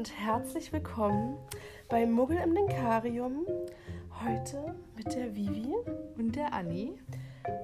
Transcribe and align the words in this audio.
und 0.00 0.18
herzlich 0.18 0.72
willkommen 0.72 1.36
bei 1.90 2.06
Muggel 2.06 2.38
im 2.38 2.54
Denkarium. 2.54 3.44
Heute 4.24 4.74
mit 4.96 5.14
der 5.14 5.36
Vivi 5.36 5.74
und 6.16 6.36
der 6.36 6.54
Anni. 6.54 6.94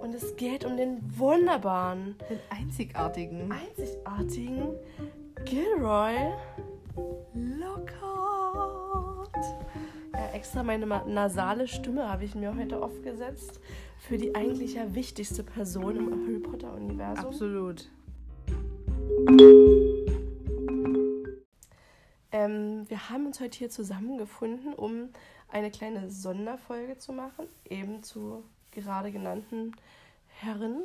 Und 0.03 0.15
es 0.15 0.37
geht 0.37 0.67
um 0.67 0.77
den 0.77 0.99
wunderbaren, 1.19 2.15
den 2.29 2.39
einzigartigen, 2.51 3.51
einzigartigen 3.51 4.75
Gilroy 5.47 6.13
Lockhart. 7.33 8.05
Ja, 10.13 10.35
extra 10.35 10.63
meine 10.63 10.85
nasale 10.85 11.67
Stimme 11.67 12.07
habe 12.07 12.25
ich 12.27 12.35
mir 12.35 12.55
heute 12.55 12.83
aufgesetzt 12.83 13.61
für 13.99 14.19
die 14.19 14.35
eigentlich 14.35 14.75
ja 14.75 14.95
wichtigste 14.95 15.43
Person 15.43 15.97
im 15.97 16.11
Harry 16.11 16.41
Potter 16.41 16.75
Universum. 16.75 17.25
Absolut. 17.25 17.89
Ähm, 22.47 22.89
wir 22.89 23.11
haben 23.11 23.27
uns 23.27 23.41
heute 23.41 23.59
hier 23.59 23.71
zusammengefunden, 23.71 24.75
um 24.75 25.11
eine 25.49 25.71
kleine 25.71 26.11
Sonderfolge 26.11 26.99
zu 26.99 27.13
machen, 27.13 27.47
eben 27.69 28.03
zu 28.03 28.45
gerade 28.71 29.13
genannten 29.13 29.73
Herren. 30.29 30.83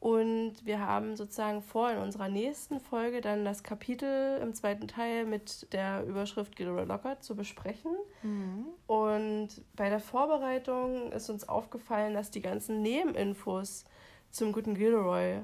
Und 0.00 0.66
wir 0.66 0.80
haben 0.80 1.16
sozusagen 1.16 1.62
vor, 1.62 1.90
in 1.90 1.98
unserer 1.98 2.28
nächsten 2.28 2.78
Folge 2.78 3.22
dann 3.22 3.44
das 3.44 3.62
Kapitel 3.62 4.38
im 4.42 4.52
zweiten 4.52 4.86
Teil 4.86 5.24
mit 5.24 5.72
der 5.72 6.04
Überschrift 6.04 6.56
Gilroy 6.56 6.84
Lockhart 6.84 7.24
zu 7.24 7.34
besprechen. 7.34 7.92
Mhm. 8.22 8.66
Und 8.86 9.48
bei 9.74 9.88
der 9.88 10.00
Vorbereitung 10.00 11.10
ist 11.12 11.30
uns 11.30 11.48
aufgefallen, 11.48 12.12
dass 12.12 12.30
die 12.30 12.42
ganzen 12.42 12.82
Nebeninfos 12.82 13.84
zum 14.30 14.52
guten 14.52 14.74
Gilroy 14.74 15.40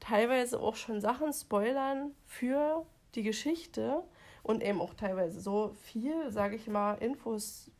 teilweise 0.00 0.58
auch 0.58 0.74
schon 0.74 1.00
Sachen 1.00 1.32
spoilern 1.32 2.12
für 2.26 2.84
die 3.14 3.22
Geschichte 3.22 4.02
und 4.42 4.62
eben 4.62 4.80
auch 4.80 4.94
teilweise 4.94 5.40
so 5.40 5.74
viel, 5.82 6.30
sage 6.30 6.56
ich 6.56 6.66
mal, 6.66 6.94
Infos 6.94 7.70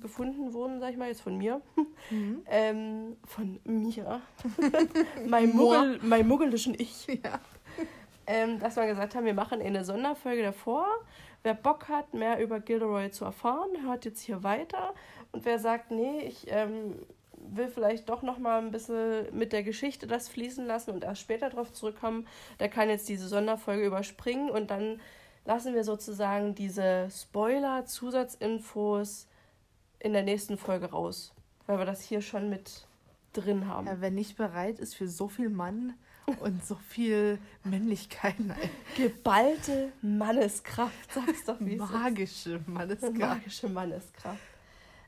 gefunden 0.00 0.52
wurden, 0.52 0.80
sag 0.80 0.90
ich 0.90 0.96
mal, 0.96 1.08
jetzt 1.08 1.22
von 1.22 1.36
mir. 1.36 1.62
Mhm. 2.10 2.42
ähm, 2.46 3.16
von 3.24 3.58
mir. 3.64 4.20
mein, 5.26 5.54
Muggel, 5.54 5.98
mein 6.02 6.26
muggelischen 6.26 6.74
Ich. 6.74 7.06
Ja. 7.24 7.40
Ähm, 8.26 8.60
dass 8.60 8.76
wir 8.76 8.86
gesagt 8.86 9.14
haben, 9.14 9.24
wir 9.24 9.34
machen 9.34 9.60
eine 9.60 9.84
Sonderfolge 9.84 10.42
davor. 10.42 10.86
Wer 11.42 11.54
Bock 11.54 11.88
hat, 11.88 12.14
mehr 12.14 12.40
über 12.40 12.60
Gilderoy 12.60 13.10
zu 13.10 13.24
erfahren, 13.24 13.70
hört 13.82 14.04
jetzt 14.04 14.20
hier 14.20 14.44
weiter. 14.44 14.94
Und 15.32 15.44
wer 15.44 15.58
sagt, 15.58 15.90
nee, 15.90 16.20
ich 16.20 16.46
ähm, 16.48 16.94
will 17.32 17.68
vielleicht 17.68 18.08
doch 18.08 18.22
noch 18.22 18.38
mal 18.38 18.58
ein 18.58 18.70
bisschen 18.70 19.26
mit 19.36 19.52
der 19.52 19.62
Geschichte 19.62 20.06
das 20.06 20.28
fließen 20.28 20.64
lassen 20.64 20.92
und 20.92 21.02
erst 21.02 21.22
später 21.22 21.50
darauf 21.50 21.72
zurückkommen, 21.72 22.26
der 22.60 22.68
kann 22.68 22.88
jetzt 22.88 23.08
diese 23.08 23.26
Sonderfolge 23.26 23.84
überspringen 23.84 24.50
und 24.50 24.70
dann 24.70 25.00
lassen 25.50 25.74
wir 25.74 25.82
sozusagen 25.82 26.54
diese 26.54 27.08
Spoiler-Zusatzinfos 27.10 29.26
in 29.98 30.12
der 30.12 30.22
nächsten 30.22 30.56
Folge 30.56 30.92
raus, 30.92 31.34
weil 31.66 31.78
wir 31.78 31.86
das 31.86 32.02
hier 32.02 32.22
schon 32.22 32.48
mit 32.48 32.86
drin 33.32 33.66
haben. 33.66 33.88
Ja, 33.88 34.00
wer 34.00 34.12
nicht 34.12 34.36
bereit 34.36 34.78
ist 34.78 34.94
für 34.94 35.08
so 35.08 35.26
viel 35.26 35.48
Mann 35.48 35.94
und 36.40 36.64
so 36.64 36.76
viel 36.76 37.40
Männlichkeit. 37.64 38.38
Nein. 38.38 38.70
Geballte 38.96 39.90
Manneskraft, 40.02 41.12
sag's 41.12 41.44
doch 41.44 41.58
wie 41.58 41.74
Magische. 41.74 42.60
Manneskraft. 42.66 43.18
Magische 43.18 43.68
Manneskraft. 43.68 44.38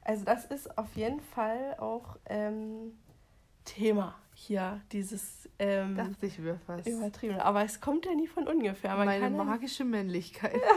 Also 0.03 0.25
das 0.25 0.45
ist 0.47 0.77
auf 0.77 0.97
jeden 0.97 1.21
Fall 1.21 1.77
auch 1.79 2.17
ähm, 2.27 2.99
Thema 3.65 4.17
hier, 4.43 4.81
dieses 4.93 5.49
ähm, 5.59 5.97
Dachte 5.97 6.27
ich 6.27 6.39
mir 6.39 6.59
fast. 6.67 6.87
Übertrieben. 6.87 7.39
Aber 7.39 7.63
es 7.65 7.81
kommt 7.81 8.07
ja 8.07 8.15
nie 8.15 8.27
von 8.27 8.49
ungefähr. 8.49 8.97
Man 8.97 9.07
Meine 9.07 9.31
magische 9.31 9.85
ja, 9.85 9.89
Männlichkeit. 9.89 10.61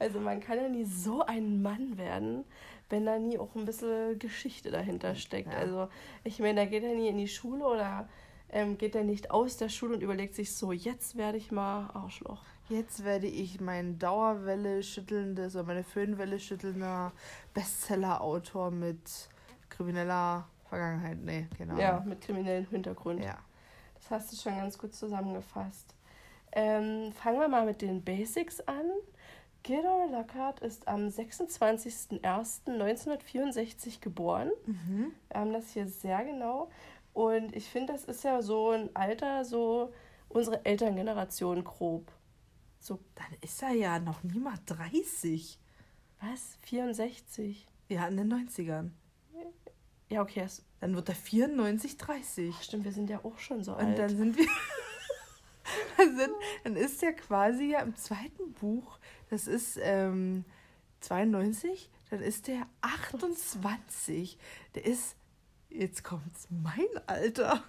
Also 0.00 0.18
man 0.18 0.40
kann 0.40 0.56
ja 0.56 0.68
nie 0.68 0.86
so 0.86 1.22
ein 1.22 1.60
Mann 1.62 1.98
werden, 1.98 2.44
wenn 2.88 3.04
da 3.04 3.18
nie 3.18 3.38
auch 3.38 3.54
ein 3.54 3.66
bisschen 3.66 4.18
Geschichte 4.18 4.70
dahinter 4.70 5.14
steckt. 5.14 5.52
Ja. 5.52 5.58
Also 5.58 5.88
ich 6.24 6.40
meine, 6.40 6.62
da 6.62 6.64
geht 6.64 6.82
er 6.82 6.94
nie 6.94 7.08
in 7.08 7.18
die 7.18 7.28
Schule 7.28 7.66
oder 7.66 8.08
ähm, 8.48 8.78
geht 8.78 8.94
er 8.94 9.04
nicht 9.04 9.30
aus 9.30 9.58
der 9.58 9.68
Schule 9.68 9.94
und 9.94 10.02
überlegt 10.02 10.34
sich 10.34 10.56
so, 10.56 10.72
jetzt 10.72 11.16
werde 11.16 11.38
ich 11.38 11.52
mal 11.52 11.90
Arschloch. 11.90 12.42
Jetzt 12.68 13.04
werde 13.04 13.26
ich 13.26 13.60
mein 13.60 13.98
Dauerwelle 13.98 14.82
schüttelndes 14.82 15.54
oder 15.54 15.64
meine 15.64 15.84
Föhnwelle 15.84 16.40
schüttelnder 16.40 17.12
Bestseller-Autor 17.52 18.70
mit 18.70 19.28
krimineller 19.68 20.48
Vergangenheit. 20.70 21.18
Nee, 21.22 21.46
genau. 21.58 21.76
Ja, 21.76 22.02
mit 22.06 22.22
kriminellem 22.22 22.66
Hintergrund. 22.66 23.22
Ja. 23.22 23.36
Das 23.94 24.10
hast 24.10 24.32
du 24.32 24.36
schon 24.36 24.56
ganz 24.56 24.78
gut 24.78 24.94
zusammengefasst. 24.94 25.94
Ähm, 26.52 27.12
fangen 27.12 27.38
wir 27.38 27.48
mal 27.48 27.66
mit 27.66 27.82
den 27.82 28.02
Basics 28.02 28.62
an. 28.62 28.86
Gilroy 29.62 30.10
Lockhart 30.10 30.60
ist 30.60 30.88
am 30.88 31.08
26.01.1964 31.08 34.00
geboren. 34.00 34.50
Mhm. 34.64 35.12
Wir 35.28 35.40
haben 35.40 35.52
das 35.52 35.72
hier 35.72 35.86
sehr 35.86 36.24
genau. 36.24 36.70
Und 37.12 37.54
ich 37.54 37.68
finde, 37.68 37.92
das 37.92 38.04
ist 38.04 38.24
ja 38.24 38.40
so 38.40 38.70
ein 38.70 38.88
Alter, 38.96 39.44
so 39.44 39.92
unsere 40.28 40.64
Elterngeneration 40.64 41.62
grob. 41.64 42.10
So. 42.78 43.00
Dann 43.16 43.36
ist 43.42 43.62
er 43.62 43.72
ja 43.72 43.98
noch 43.98 44.22
niemals 44.22 44.64
30. 44.64 45.58
Was? 46.20 46.56
64? 46.62 47.68
Ja, 47.88 48.08
in 48.08 48.16
den 48.16 48.32
90ern. 48.32 48.92
Ja, 50.10 50.22
okay. 50.22 50.46
Dann 50.80 50.94
wird 50.94 51.08
er 51.08 51.14
94, 51.14 51.96
30. 51.96 52.54
Ach, 52.56 52.62
stimmt, 52.62 52.84
wir 52.84 52.92
sind 52.92 53.08
ja 53.08 53.24
auch 53.24 53.38
schon 53.38 53.64
so 53.64 53.72
Und 53.72 53.78
alt. 53.78 53.88
Und 53.88 53.98
dann 53.98 54.16
sind 54.16 54.38
wir. 54.38 54.46
dann, 55.96 56.16
sind, 56.16 56.32
dann 56.64 56.76
ist 56.76 57.02
er 57.02 57.12
quasi 57.12 57.70
ja 57.70 57.80
im 57.80 57.96
zweiten 57.96 58.52
Buch 58.54 58.98
das 59.30 59.46
ist 59.46 59.78
ähm, 59.80 60.44
92, 61.00 61.88
dann 62.10 62.20
ist 62.20 62.48
der 62.48 62.66
28. 62.80 64.36
Der 64.74 64.84
ist, 64.84 65.14
jetzt 65.70 66.02
kommt's, 66.02 66.48
mein 66.50 66.88
Alter. 67.06 67.62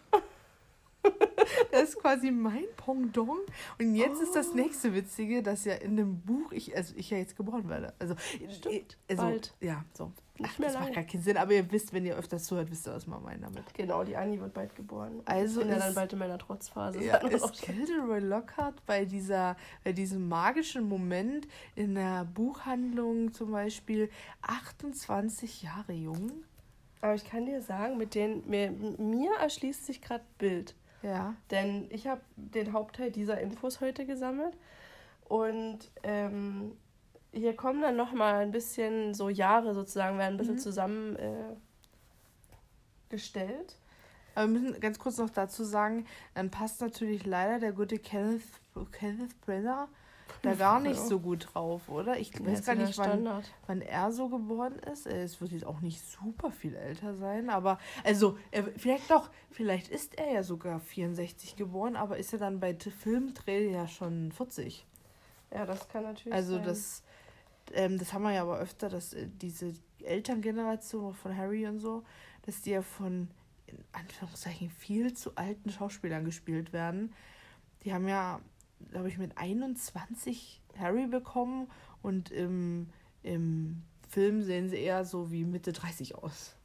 das 1.72 1.90
ist 1.90 2.00
quasi 2.00 2.32
mein 2.32 2.66
Pendant. 2.76 3.40
Und 3.80 3.96
jetzt 3.96 4.20
oh. 4.20 4.24
ist 4.24 4.36
das 4.36 4.54
nächste 4.54 4.94
Witzige, 4.94 5.44
dass 5.44 5.66
ja 5.66 5.76
in 5.76 5.98
dem 5.98 6.20
Buch, 6.22 6.52
ich, 6.52 6.76
also 6.76 6.94
ich 6.96 7.10
ja 7.10 7.18
jetzt 7.18 7.36
geboren 7.36 7.68
werde. 7.70 7.94
Also, 8.00 8.16
Stimmt, 8.50 8.98
also, 9.10 9.24
bald. 9.24 9.54
Ja, 9.60 9.84
so. 9.94 10.12
Nicht 10.42 10.60
mehr 10.60 10.70
das 10.70 10.74
lange. 10.74 10.86
macht 10.88 10.96
gar 10.96 11.04
keinen 11.04 11.22
Sinn, 11.22 11.38
aber 11.38 11.54
ihr 11.54 11.72
wisst, 11.72 11.94
wenn 11.94 12.06
ihr 12.06 12.16
öfters 12.16 12.46
zuhört, 12.46 12.72
wisst 12.72 12.88
ihr, 12.88 12.94
was 12.94 13.06
wir 13.06 13.20
meinen 13.20 13.42
damit. 13.42 13.74
Genau, 13.74 14.04
die 14.04 14.16
Annie 14.16 14.40
wird 14.40 14.54
bald 14.54 14.76
geboren. 14.76 15.22
Also 15.26 15.62
ja 15.62 15.78
dann 15.78 15.94
bald 15.94 16.14
in 16.14 16.20
meiner 16.20 16.38
Trotzphase. 16.40 17.04
Ja, 17.04 17.18
ist 17.28 17.62
Gilderoy 17.62 18.20
Lockhart 18.20 18.84
bei, 18.86 19.06
dieser, 19.06 19.56
bei 19.84 19.94
diesem 19.94 20.28
magischen 20.28 20.88
Moment 20.88 21.48
in 21.76 21.96
der 21.96 22.26
Buchhandlung 22.26 23.34
zum 23.34 23.52
Beispiel 23.52 24.10
28 24.42 25.64
Jahre 25.64 25.94
jung? 25.94 26.32
Aber 27.02 27.16
ich 27.16 27.26
kann 27.26 27.46
dir 27.46 27.62
sagen, 27.62 27.98
mit 27.98 28.16
den, 28.16 28.48
mir, 28.48 28.72
mir 28.72 29.32
erschließt 29.40 29.86
sich 29.86 30.02
gerade 30.02 30.24
Bild. 30.38 30.76
Ja. 31.04 31.36
Denn 31.50 31.88
ich 31.90 32.08
habe 32.08 32.22
den 32.36 32.74
Hauptteil 32.74 33.12
dieser 33.12 33.40
Infos 33.42 33.82
heute 33.82 34.06
gesammelt 34.06 34.56
und 35.26 35.80
ähm, 36.04 36.78
hier 37.32 37.56
kommen 37.56 37.82
dann 37.82 37.96
noch 37.96 38.14
mal 38.14 38.36
ein 38.36 38.52
bisschen 38.52 39.14
so 39.14 39.30
Jahre 39.30 39.74
sozusagen 39.74 40.18
werden 40.18 40.36
ein 40.36 40.38
bisschen 40.38 40.56
mhm. 40.56 40.60
zusammen 40.60 41.16
äh. 41.16 41.56
Aber 44.36 44.48
wir 44.48 44.60
müssen 44.60 44.80
ganz 44.80 45.00
kurz 45.00 45.18
noch 45.18 45.30
dazu 45.30 45.66
sagen, 45.66 46.06
dann 46.34 46.50
passt 46.50 46.80
natürlich 46.80 47.26
leider 47.26 47.60
der 47.60 47.74
gute 47.74 48.00
Kenneth, 48.00 48.44
Kenneth 48.94 49.40
Brenner 49.42 49.90
da 50.42 50.54
gar 50.54 50.80
nicht 50.80 51.00
so 51.00 51.20
gut 51.20 51.50
drauf, 51.54 51.90
oder? 51.90 52.18
Ich 52.18 52.34
weiß 52.34 52.66
ja, 52.66 52.74
gar 52.74 52.84
nicht, 52.84 52.98
wann, 52.98 53.44
wann 53.68 53.82
er 53.82 54.12
so 54.12 54.30
geboren 54.30 54.80
ist. 54.92 55.08
Es 55.08 55.42
wird 55.42 55.52
jetzt 55.52 55.66
auch 55.66 55.82
nicht 55.82 56.02
super 56.06 56.52
viel 56.52 56.76
älter 56.76 57.16
sein, 57.16 57.50
aber 57.50 57.80
also 58.04 58.38
er, 58.52 58.64
vielleicht 58.78 59.10
doch, 59.10 59.30
vielleicht 59.50 59.88
ist 59.90 60.18
er 60.18 60.34
ja 60.34 60.44
sogar 60.44 60.80
64 60.80 61.56
geboren, 61.56 61.96
aber 61.96 62.18
ist 62.18 62.34
er 62.34 62.40
dann 62.40 62.60
bei 62.60 62.76
Filmdreh 62.76 63.72
ja 63.72 63.88
schon 63.88 64.32
40. 64.32 64.86
Ja, 65.54 65.66
das 65.66 65.88
kann 65.90 66.04
natürlich 66.04 66.34
also 66.34 66.54
sein. 66.54 66.60
Also 66.62 66.70
das 66.70 67.04
ähm, 67.74 67.98
das 67.98 68.14
haben 68.14 68.24
wir 68.24 68.34
ja 68.34 68.42
aber 68.42 68.60
öfter, 68.60 68.90
dass 68.90 69.14
äh, 69.14 69.28
diese 69.28 69.74
Elterngeneration 70.04 71.14
von 71.14 71.36
Harry 71.36 71.68
und 71.68 71.80
so, 71.80 72.04
dass 72.44 72.62
die 72.62 72.72
ja 72.72 72.82
von, 72.82 73.30
in 73.68 73.78
Anführungszeichen, 73.92 74.70
viel 74.70 75.14
zu 75.14 75.36
alten 75.36 75.70
Schauspielern 75.70 76.26
gespielt 76.26 76.74
werden. 76.74 77.14
Die 77.84 77.94
haben 77.94 78.08
ja, 78.08 78.42
glaube 78.90 79.08
ich, 79.08 79.18
mit 79.18 79.38
21 79.38 80.62
Harry 80.78 81.08
bekommen 81.08 81.68
und 82.02 82.32
im, 82.32 82.88
im 83.24 83.84
Film 84.10 84.42
sehen 84.44 84.70
sie 84.70 84.78
eher 84.78 85.06
so 85.06 85.32
wie 85.32 85.46
Mitte 85.46 85.74
30 85.74 86.16
aus. 86.16 86.56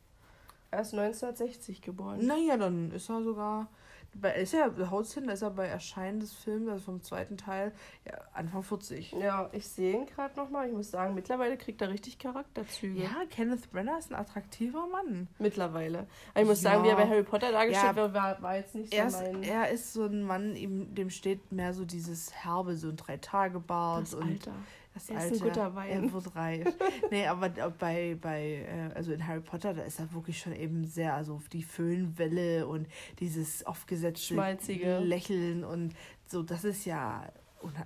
Er 0.71 0.83
ist 0.83 0.95
1960 0.95 1.81
geboren. 1.83 2.27
Naja, 2.27 2.57
dann 2.57 2.91
ist 2.91 3.09
er 3.09 3.23
sogar. 3.23 3.69
Bei, 4.15 4.35
ist 4.35 4.53
ja, 4.55 4.71
haut 4.91 5.07
hin, 5.09 5.29
ist 5.29 5.43
er 5.43 5.51
bei 5.51 5.67
Erscheinen 5.67 6.21
des 6.21 6.33
Films, 6.33 6.69
also 6.69 6.85
vom 6.85 7.03
zweiten 7.03 7.37
Teil, 7.37 7.73
ja, 8.07 8.15
Anfang 8.33 8.63
40. 8.63 9.13
Ja, 9.13 9.49
ich 9.53 9.67
sehe 9.69 9.95
ihn 9.95 10.07
gerade 10.07 10.35
nochmal. 10.37 10.69
Ich 10.69 10.73
muss 10.73 10.91
sagen, 10.91 11.15
mittlerweile 11.15 11.57
kriegt 11.57 11.83
er 11.83 11.91
richtig 11.91 12.19
Charakterzüge. 12.19 13.03
Ja, 13.03 13.11
Kenneth 13.31 13.71
Brenner 13.73 13.99
ist 13.99 14.11
ein 14.11 14.17
attraktiver 14.19 14.87
Mann. 14.87 15.29
Mittlerweile. 15.39 16.07
Aber 16.33 16.41
ich 16.43 16.47
muss 16.47 16.63
Ja. 16.63 16.71
sagen, 16.73 16.85
wie 16.85 16.89
er 16.89 16.97
bei 16.97 17.07
Harry 17.09 17.23
Potter 17.25 17.53
dargestellt 17.53 17.97
Ja. 17.97 18.03
wird, 18.03 18.15
war, 18.15 18.41
war 18.43 18.57
jetzt 18.57 18.75
nicht 18.75 18.91
so 18.93 18.97
Er 18.97 19.07
ist, 19.09 19.21
mein... 19.23 19.43
er 19.43 19.71
ist 19.71 19.93
so 19.93 20.05
ein 20.07 20.23
Mann, 20.23 20.57
ihm, 20.57 20.95
dem 20.95 21.11
steht 21.11 21.53
mehr 21.53 21.75
so 21.75 21.85
dieses 21.85 22.33
Herbe, 22.33 22.77
so 22.77 22.89
ein 22.89 22.97
Drei-Tage-Bart 22.97 24.15
und 24.15 24.23
Alter. 24.23 24.53
Das 24.97 25.11
Er 25.11 25.27
ist 25.31 25.43
ein 25.43 25.49
guter 25.49 25.75
Wein. 25.75 26.05
Er 26.05 26.13
wird 26.13 26.35
reif. 26.35 26.75
nee, 27.11 27.27
aber 27.27 27.51
bei, 27.79 28.17
bei 28.21 28.67
äh, 28.67 28.95
also 28.95 29.13
in 29.13 29.27
Harry 29.27 29.41
Potter, 29.41 29.75
da 29.75 29.83
ist 29.83 30.01
er 30.01 30.11
wirklich 30.15 30.39
schon 30.39 30.55
eben 30.55 30.87
sehr, 30.87 31.15
also 31.15 31.41
die 31.53 31.63
Föhnwelle 31.63 32.67
und 32.67 32.87
dieses 33.21 33.65
aufgesetzte 33.67 34.35
Schmalzige. 34.35 34.99
Lächeln 35.01 35.65
und 35.65 35.95
so, 36.27 36.43
das 36.43 36.65
ist 36.65 36.87
ja, 36.87 37.31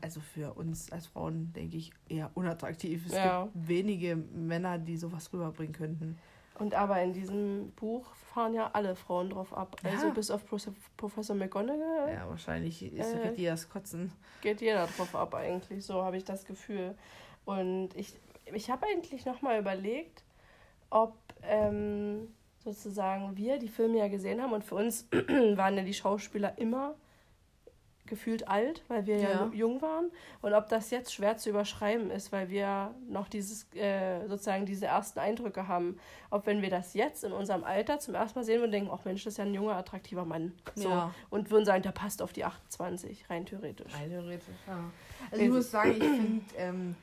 also 0.01 0.21
für 0.21 0.55
uns 0.55 0.93
als 0.93 1.09
Frauen, 1.09 1.53
denke 1.53 1.77
ich, 1.77 1.91
eher 2.09 2.31
unattraktiv. 2.35 3.05
Es 3.07 3.13
Ja. 3.15 3.45
gibt 3.53 3.69
wenige 3.69 4.15
Männer, 4.17 4.79
die 4.79 4.97
sowas 4.97 5.33
rüberbringen 5.33 5.73
könnten. 5.75 6.17
Und 6.61 6.75
aber 6.75 7.01
in 7.03 7.13
diesem 7.15 7.73
Buch 7.73 8.05
fahren 8.35 8.53
ja 8.55 8.71
alle 8.75 8.95
Frauen 8.95 9.31
drauf 9.31 9.53
ab. 9.57 9.77
Also 9.83 10.09
Ja. 10.09 10.13
bis 10.13 10.31
auf 10.31 10.47
Prof- 10.47 10.69
Professor 10.97 11.35
McGonagall 11.35 12.13
Ja, 12.13 12.29
wahrscheinlich 12.29 12.83
ist 12.83 13.15
Äh. 13.15 13.29
äh, 13.33 13.45
das 13.47 13.69
Kotzen. 13.69 14.13
geht 14.43 14.61
jeder 14.61 14.87
drauf 14.87 15.15
ab 15.17 15.35
eigentlich. 15.35 15.85
So 15.85 16.03
habe 16.05 16.17
ich 16.19 16.25
das 16.25 16.45
Gefühl. 16.45 16.95
Und 17.47 17.89
ich, 17.97 18.15
ich 18.53 18.71
habe 18.71 18.87
eigentlich 18.87 19.25
nochmal 19.25 19.59
überlegt, 19.59 20.23
ob 20.91 21.15
ähm, 21.43 22.29
sozusagen 22.63 23.37
wir 23.39 23.59
die 23.59 23.69
Filme 23.69 23.99
ja 23.99 24.09
gesehen 24.09 24.43
haben 24.43 24.53
und 24.53 24.63
für 24.63 24.75
uns 24.75 25.09
waren 25.57 25.77
ja 25.79 25.83
die 25.83 25.95
Schauspieler 25.95 26.59
immer 26.59 26.95
gefühlt 28.11 28.47
alt, 28.49 28.83
weil 28.89 29.07
wir 29.07 29.17
ja, 29.19 29.31
Ja. 29.31 29.51
jung 29.55 29.81
waren 29.81 30.11
und 30.43 30.53
ob 30.53 30.69
das 30.69 30.91
jetzt 30.91 31.15
schwer 31.15 31.39
zu 31.39 31.49
überschreiben 31.49 32.11
ist, 32.11 32.31
weil 32.33 32.51
wir 32.51 32.95
noch 33.09 33.29
dieses 33.29 33.67
äh, 33.75 34.27
sozusagen 34.29 34.67
diese 34.67 34.85
ersten 34.87 35.19
Eindrücke 35.21 35.67
haben, 35.69 35.99
ob 36.29 36.45
wenn 36.47 36.61
wir 36.61 36.69
das 36.69 36.93
jetzt 36.93 37.25
in 37.25 37.33
unserem 37.33 37.65
Alter 37.65 37.99
zum 38.01 38.15
ersten 38.15 38.39
Mal 38.39 38.45
sehen 38.45 38.63
und 38.63 38.71
denken, 38.73 38.91
ach 38.93 39.05
Mensch, 39.07 39.25
das 39.25 39.35
ist 39.35 39.39
ja 39.39 39.45
ein 39.45 39.55
junger 39.55 39.77
attraktiver 39.77 40.27
Mann, 40.27 40.53
so 40.75 40.91
Ja. 40.91 41.15
und 41.31 41.51
würden 41.51 41.65
sagen, 41.65 41.83
der 41.83 41.93
passt 41.93 42.21
auf 42.21 42.35
die 42.35 42.45
28 42.45 43.31
rein 43.31 43.47
theoretisch. 43.47 43.95
Rein 43.95 44.11
theoretisch, 44.11 44.45
ja. 44.67 44.79
Also 45.31 45.43
ich 45.45 45.51
muss 45.51 45.71
sagen, 45.71 45.93
ich 45.93 45.99
finde 45.99 46.45
ähm, 46.59 46.97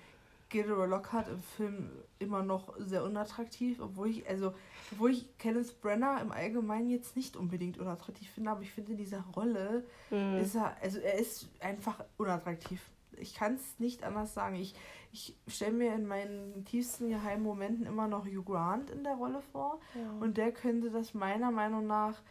Gilderoy 0.49 0.87
Lockhart 0.87 1.27
im 1.27 1.41
Film 1.41 1.89
immer 2.19 2.41
noch 2.43 2.73
sehr 2.79 3.03
unattraktiv, 3.03 3.79
obwohl 3.81 4.09
ich, 4.09 4.27
also, 4.29 4.53
obwohl 4.91 5.11
ich 5.11 5.37
Kenneth 5.37 5.81
Brenner 5.81 6.19
im 6.21 6.31
Allgemeinen 6.31 6.89
jetzt 6.89 7.15
nicht 7.15 7.35
unbedingt 7.35 7.77
unattraktiv 7.77 8.29
finde, 8.29 8.51
aber 8.51 8.61
ich 8.61 8.71
finde 8.71 8.91
in 8.93 8.97
dieser 8.97 9.23
Rolle 9.35 9.83
Mhm. 10.09 10.37
ist 10.37 10.55
er, 10.55 10.75
also 10.81 10.99
er 10.99 11.19
ist 11.19 11.47
einfach 11.59 12.03
unattraktiv. 12.17 12.81
Ich 13.19 13.33
kann 13.33 13.55
es 13.55 13.79
nicht 13.79 14.03
anders 14.03 14.33
sagen. 14.35 14.55
Ich, 14.57 14.75
ich 15.11 15.35
stelle 15.47 15.71
mir 15.73 15.93
in 15.95 16.05
meinen 16.05 16.63
tiefsten 16.65 17.09
geheimen 17.09 17.43
Momenten 17.43 17.85
immer 17.87 18.07
noch 18.07 18.25
Hugh 18.25 18.43
Grant 18.43 18.89
in 18.91 19.03
der 19.03 19.15
Rolle 19.15 19.41
vor. 19.51 19.79
Ja. 19.95 20.11
Und 20.19 20.37
der 20.37 20.51
könnte 20.51 20.91
das 20.91 21.13
meiner 21.15 21.49
Meinung 21.51 21.87
nach 21.87 22.21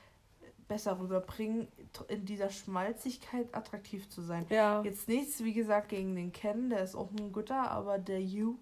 besser 0.69 0.99
rüberbringen, 0.99 1.69
in 2.09 2.25
dieser 2.25 2.51
Schmalzigkeit 2.51 3.55
attraktiv 3.55 4.09
zu 4.09 4.21
sein. 4.23 4.47
ja. 4.51 4.83
Jetzt 4.83 5.09
nichts, 5.09 5.43
wie 5.45 5.53
gesagt, 5.53 5.89
gegen 5.91 6.15
den 6.17 6.33
Ken, 6.33 6.71
der 6.71 6.81
ist 6.83 6.95
auch 6.95 7.11
ein 7.13 7.33
guter, 7.33 7.71
aber 7.71 7.99
der 7.99 8.21
Hugh, 8.21 8.57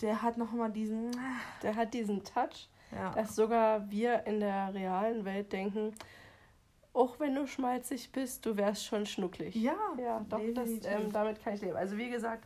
der 0.00 0.22
hat 0.22 0.36
nochmal 0.38 0.70
diesen. 0.70 1.10
Der 1.62 1.74
hat 1.76 1.94
diesen 1.94 2.22
Touch, 2.24 2.68
Ja. 2.92 3.10
dass 3.12 3.34
sogar 3.36 3.90
wir 3.90 4.26
in 4.26 4.40
der 4.40 4.72
realen 4.74 5.24
Welt 5.24 5.52
denken, 5.52 5.94
auch 6.94 7.18
wenn 7.20 7.34
du 7.34 7.46
schmalzig 7.46 8.12
bist, 8.12 8.44
du 8.44 8.56
wärst 8.56 8.84
schon 8.84 9.06
schnucklig. 9.06 9.54
ja, 9.54 9.74
Ja, 9.98 10.24
doch, 10.28 10.40
das, 10.54 10.68
ähm, 10.84 11.10
damit 11.12 11.42
kann 11.42 11.54
ich 11.54 11.62
leben. 11.62 11.76
Also 11.76 11.96
wie 11.96 12.10
gesagt, 12.10 12.44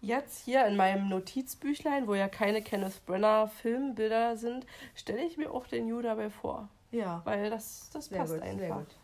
jetzt 0.00 0.44
hier 0.44 0.64
in 0.66 0.76
meinem 0.76 1.08
Notizbüchlein, 1.08 2.06
wo 2.06 2.14
ja 2.14 2.28
keine 2.28 2.62
Kenneth 2.62 3.04
Brenner 3.06 3.48
Filmbilder 3.48 4.36
sind, 4.36 4.66
stelle 4.94 5.24
ich 5.24 5.36
mir 5.36 5.50
auch 5.50 5.66
den 5.66 5.86
Hugh 5.92 6.00
dabei 6.02 6.30
vor. 6.30 6.68
Ja. 6.90 7.20
Weil 7.24 7.50
das, 7.50 7.90
das 7.92 8.06
Sehr 8.06 8.18
passt 8.18 8.34
gut, 8.34 8.42
sehr 8.42 8.50
einfach. 8.52 8.78
gut. 8.78 8.96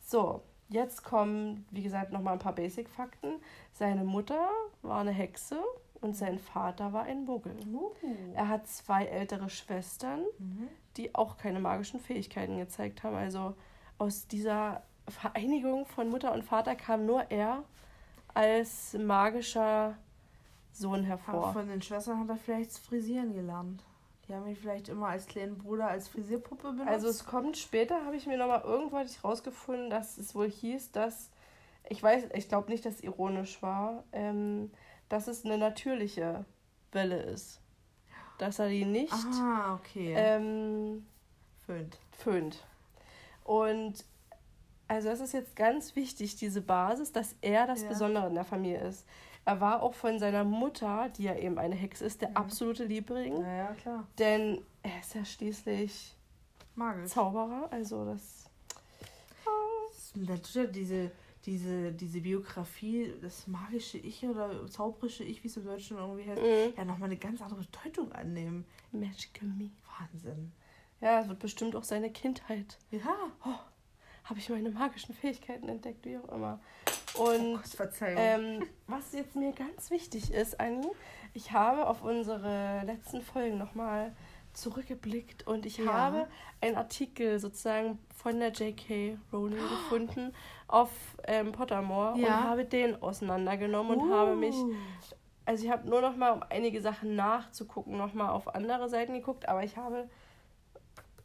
So, 0.00 0.42
jetzt 0.68 1.02
kommen, 1.04 1.66
wie 1.70 1.82
gesagt, 1.82 2.12
nochmal 2.12 2.34
ein 2.34 2.38
paar 2.38 2.54
Basic-Fakten. 2.54 3.34
Seine 3.72 4.04
Mutter 4.04 4.48
war 4.82 5.00
eine 5.00 5.10
Hexe 5.12 5.62
und 6.00 6.16
sein 6.16 6.38
Vater 6.38 6.92
war 6.92 7.02
ein 7.04 7.24
Muggel. 7.24 7.56
Uh. 7.72 7.92
Er 8.34 8.48
hat 8.48 8.66
zwei 8.68 9.04
ältere 9.06 9.50
Schwestern, 9.50 10.20
Mhm. 10.38 10.68
die 10.96 11.14
auch 11.14 11.36
keine 11.36 11.60
magischen 11.60 12.00
Fähigkeiten 12.00 12.58
gezeigt 12.58 13.02
haben. 13.02 13.16
Also 13.16 13.54
aus 13.98 14.26
dieser 14.28 14.82
Vereinigung 15.08 15.86
von 15.86 16.08
Mutter 16.10 16.32
und 16.32 16.44
Vater 16.44 16.74
kam 16.76 17.06
nur 17.06 17.30
er 17.30 17.64
als 18.34 18.92
magischer 18.94 19.96
Sohn 20.72 21.00
Aber 21.00 21.06
hervor. 21.08 21.52
von 21.52 21.68
den 21.68 21.82
Schwestern 21.82 22.20
hat 22.20 22.28
er 22.28 22.36
vielleicht 22.36 22.72
Frisieren 22.78 23.32
gelernt. 23.34 23.82
Die 24.28 24.34
haben 24.34 24.46
ihn 24.46 24.56
vielleicht 24.56 24.88
immer 24.90 25.08
als 25.08 25.26
kleinen 25.26 25.56
Bruder 25.56 25.88
als 25.88 26.08
Frisierpuppe 26.08 26.72
benutzt. 26.72 26.88
Also 26.88 27.08
es 27.08 27.24
kommt 27.24 27.56
später, 27.56 28.04
habe 28.04 28.16
ich 28.16 28.26
mir 28.26 28.36
nochmal 28.36 28.62
ich 29.06 29.24
rausgefunden, 29.24 29.88
dass 29.88 30.18
es 30.18 30.34
wohl 30.34 30.50
hieß, 30.50 30.92
dass, 30.92 31.30
ich 31.88 32.02
weiß, 32.02 32.24
ich 32.34 32.48
glaube 32.48 32.70
nicht, 32.70 32.84
dass 32.84 32.96
es 32.96 33.02
ironisch 33.02 33.62
war, 33.62 34.04
ähm, 34.12 34.70
dass 35.08 35.28
es 35.28 35.46
eine 35.46 35.56
natürliche 35.56 36.44
Welle 36.92 37.22
ist. 37.22 37.60
Dass 38.36 38.58
er 38.58 38.68
die 38.68 38.84
nicht 38.84 39.12
ah, 39.12 39.74
okay. 39.74 40.14
ähm, 40.16 41.06
Föhnt. 41.64 41.98
föhnt. 42.12 42.64
Und 43.44 44.04
also 44.88 45.08
das 45.08 45.20
ist 45.20 45.32
jetzt 45.32 45.56
ganz 45.56 45.96
wichtig, 45.96 46.36
diese 46.36 46.60
Basis, 46.60 47.12
dass 47.12 47.34
er 47.40 47.66
das 47.66 47.82
Ja. 47.82 47.88
Besondere 47.88 48.26
in 48.26 48.34
der 48.34 48.44
Familie 48.44 48.80
ist. 48.80 49.06
Er 49.48 49.62
war 49.62 49.82
auch 49.82 49.94
von 49.94 50.18
seiner 50.18 50.44
Mutter, 50.44 51.08
die 51.16 51.22
ja 51.22 51.34
eben 51.34 51.58
eine 51.58 51.74
Hexe 51.74 52.04
ist, 52.04 52.20
der 52.20 52.28
Mhm. 52.28 52.36
absolute 52.36 52.84
Liebling. 52.84 53.40
Naja, 53.40 53.72
klar. 53.80 54.06
Denn 54.18 54.60
er 54.82 55.00
ist 55.00 55.14
ja 55.14 55.24
schließlich 55.24 56.14
Magisch. 56.74 57.12
Zauberer, 57.12 57.66
also 57.70 58.04
das. 58.04 58.44
Natürlich 60.14 60.70
diese, 60.72 61.10
diese, 61.46 61.92
diese 61.92 62.20
Biografie, 62.20 63.14
das 63.22 63.46
magische 63.46 63.96
Ich 63.96 64.22
oder 64.26 64.66
zauberische 64.68 65.24
Ich, 65.24 65.42
wie 65.42 65.48
es 65.48 65.56
im 65.56 65.64
Deutschen 65.64 65.96
irgendwie 65.96 66.28
heißt, 66.28 66.42
Mhm. 66.42 66.74
ja 66.76 66.84
nochmal 66.84 67.08
eine 67.08 67.16
ganz 67.18 67.40
andere 67.40 67.62
Bedeutung 67.62 68.12
annehmen. 68.12 68.66
Magical 68.92 69.48
Me. 69.48 69.70
Wahnsinn. 69.98 70.52
Ja, 71.00 71.20
es 71.20 71.28
wird 71.28 71.38
bestimmt 71.38 71.74
auch 71.74 71.84
seine 71.84 72.10
Kindheit. 72.10 72.76
Ja. 72.90 73.16
Habe 74.24 74.38
ich 74.40 74.50
meine 74.50 74.68
magischen 74.68 75.14
Fähigkeiten 75.14 75.70
entdeckt, 75.70 76.04
wie 76.04 76.18
auch 76.18 76.28
immer. 76.28 76.60
Oh 77.14 77.24
Und 77.30 77.54
Gott, 77.56 77.66
Verzeihung. 77.68 78.18
Ähm, 78.18 78.66
was 78.86 79.12
jetzt 79.12 79.36
mir 79.36 79.52
ganz 79.52 79.90
wichtig 79.90 80.32
ist, 80.32 80.58
Anni, 80.60 80.86
ich 81.34 81.52
habe 81.52 81.86
auf 81.86 82.02
unsere 82.02 82.82
letzten 82.84 83.22
Folgen 83.22 83.58
nochmal 83.58 84.14
zurückgeblickt 84.54 85.46
und 85.46 85.66
ich 85.66 85.78
Ja. 85.78 85.86
habe 85.92 86.26
einen 86.60 86.76
Artikel 86.76 87.38
sozusagen 87.38 87.98
von 88.16 88.40
der 88.40 88.50
J.K. 88.50 89.18
Rowling 89.32 89.58
gefunden 89.68 90.34
auf 90.66 90.90
ähm, 91.26 91.52
Pottermore 91.52 92.14
und 92.14 92.20
Ja. 92.22 92.42
habe 92.42 92.64
den 92.64 93.00
auseinandergenommen 93.02 94.00
und 94.00 94.10
habe 94.10 94.34
mich, 94.34 94.56
Uh. 94.56 94.72
also 95.44 95.64
ich 95.64 95.70
habe 95.70 95.88
nur 95.88 96.00
nochmal, 96.00 96.32
um 96.32 96.42
einige 96.48 96.80
Sachen 96.80 97.14
nachzugucken, 97.14 97.96
nochmal 97.96 98.30
auf 98.30 98.54
andere 98.54 98.88
Seiten 98.88 99.12
geguckt, 99.14 99.48
aber 99.48 99.62
ich 99.62 99.76
habe 99.76 100.08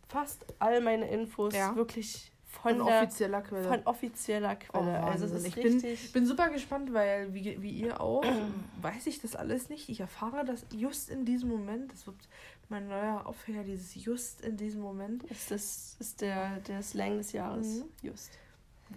fast 0.10 0.46
all 0.60 0.82
meine 0.82 1.08
Infos 1.10 1.54
Ja. 1.56 1.76
wirklich 1.76 2.32
Von 2.62 2.78
von, 2.78 2.86
der, 2.86 3.02
offizieller 3.02 3.42
Quelle. 3.42 3.68
von 3.68 3.82
offizieller 3.86 4.56
Quelle. 4.56 5.02
Oh, 5.02 5.06
also 5.06 5.36
ich 5.36 5.56
bin, 5.56 5.84
bin 6.14 6.26
super 6.26 6.50
gespannt, 6.50 6.94
weil 6.94 7.34
wie, 7.34 7.62
wie 7.62 7.72
ihr 7.72 8.00
auch, 8.00 8.24
weiß 8.82 9.08
ich 9.08 9.20
das 9.22 9.36
alles 9.36 9.70
nicht. 9.70 9.90
Ich 9.90 10.00
erfahre 10.00 10.46
das 10.46 10.66
just 10.72 11.10
in 11.10 11.26
diesem 11.26 11.50
Moment. 11.50 11.92
Das 11.92 12.06
wird 12.06 12.16
mein 12.70 12.88
neuer 12.88 13.26
Aufhänger, 13.26 13.64
dieses 13.64 13.96
just 14.06 14.42
in 14.42 14.56
diesem 14.56 14.82
Moment. 14.82 15.24
Ist 15.24 15.52
das 15.52 15.98
ist 16.00 16.22
der, 16.22 16.60
der 16.62 16.84
Slang 16.84 17.18
des 17.18 17.32
Jahres. 17.34 17.80
Mhm. 17.80 17.86
Just. 18.02 18.32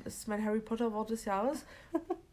Das 0.05 0.15
ist 0.15 0.29
mein 0.29 0.45
Harry 0.45 0.61
Potter 0.61 0.93
Wort 0.93 1.11
des 1.11 1.25
Jahres. 1.25 1.65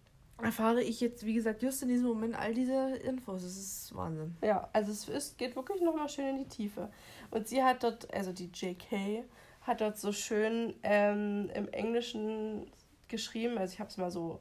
erfahre 0.43 0.83
ich 0.83 0.99
jetzt, 0.99 1.25
wie 1.25 1.33
gesagt, 1.33 1.61
just 1.61 1.81
in 1.83 1.89
diesem 1.89 2.07
Moment 2.07 2.35
all 2.35 2.53
diese 2.53 2.95
Infos. 2.97 3.43
Das 3.43 3.57
ist 3.57 3.95
Wahnsinn. 3.95 4.35
Ja, 4.41 4.69
also 4.73 4.91
es 4.91 5.07
ist, 5.07 5.37
geht 5.37 5.55
wirklich 5.55 5.81
nochmal 5.81 6.09
schön 6.09 6.27
in 6.27 6.37
die 6.39 6.49
Tiefe. 6.49 6.91
Und 7.31 7.47
sie 7.47 7.63
hat 7.63 7.83
dort, 7.83 8.13
also 8.13 8.31
die 8.31 8.49
JK, 8.53 9.23
hat 9.63 9.81
dort 9.81 9.97
so 9.97 10.11
schön 10.11 10.75
ähm, 10.83 11.49
im 11.53 11.67
Englischen 11.69 12.71
geschrieben, 13.07 13.57
also 13.57 13.73
ich 13.73 13.79
habe 13.79 13.89
es 13.89 13.97
mal 13.97 14.11
so 14.11 14.39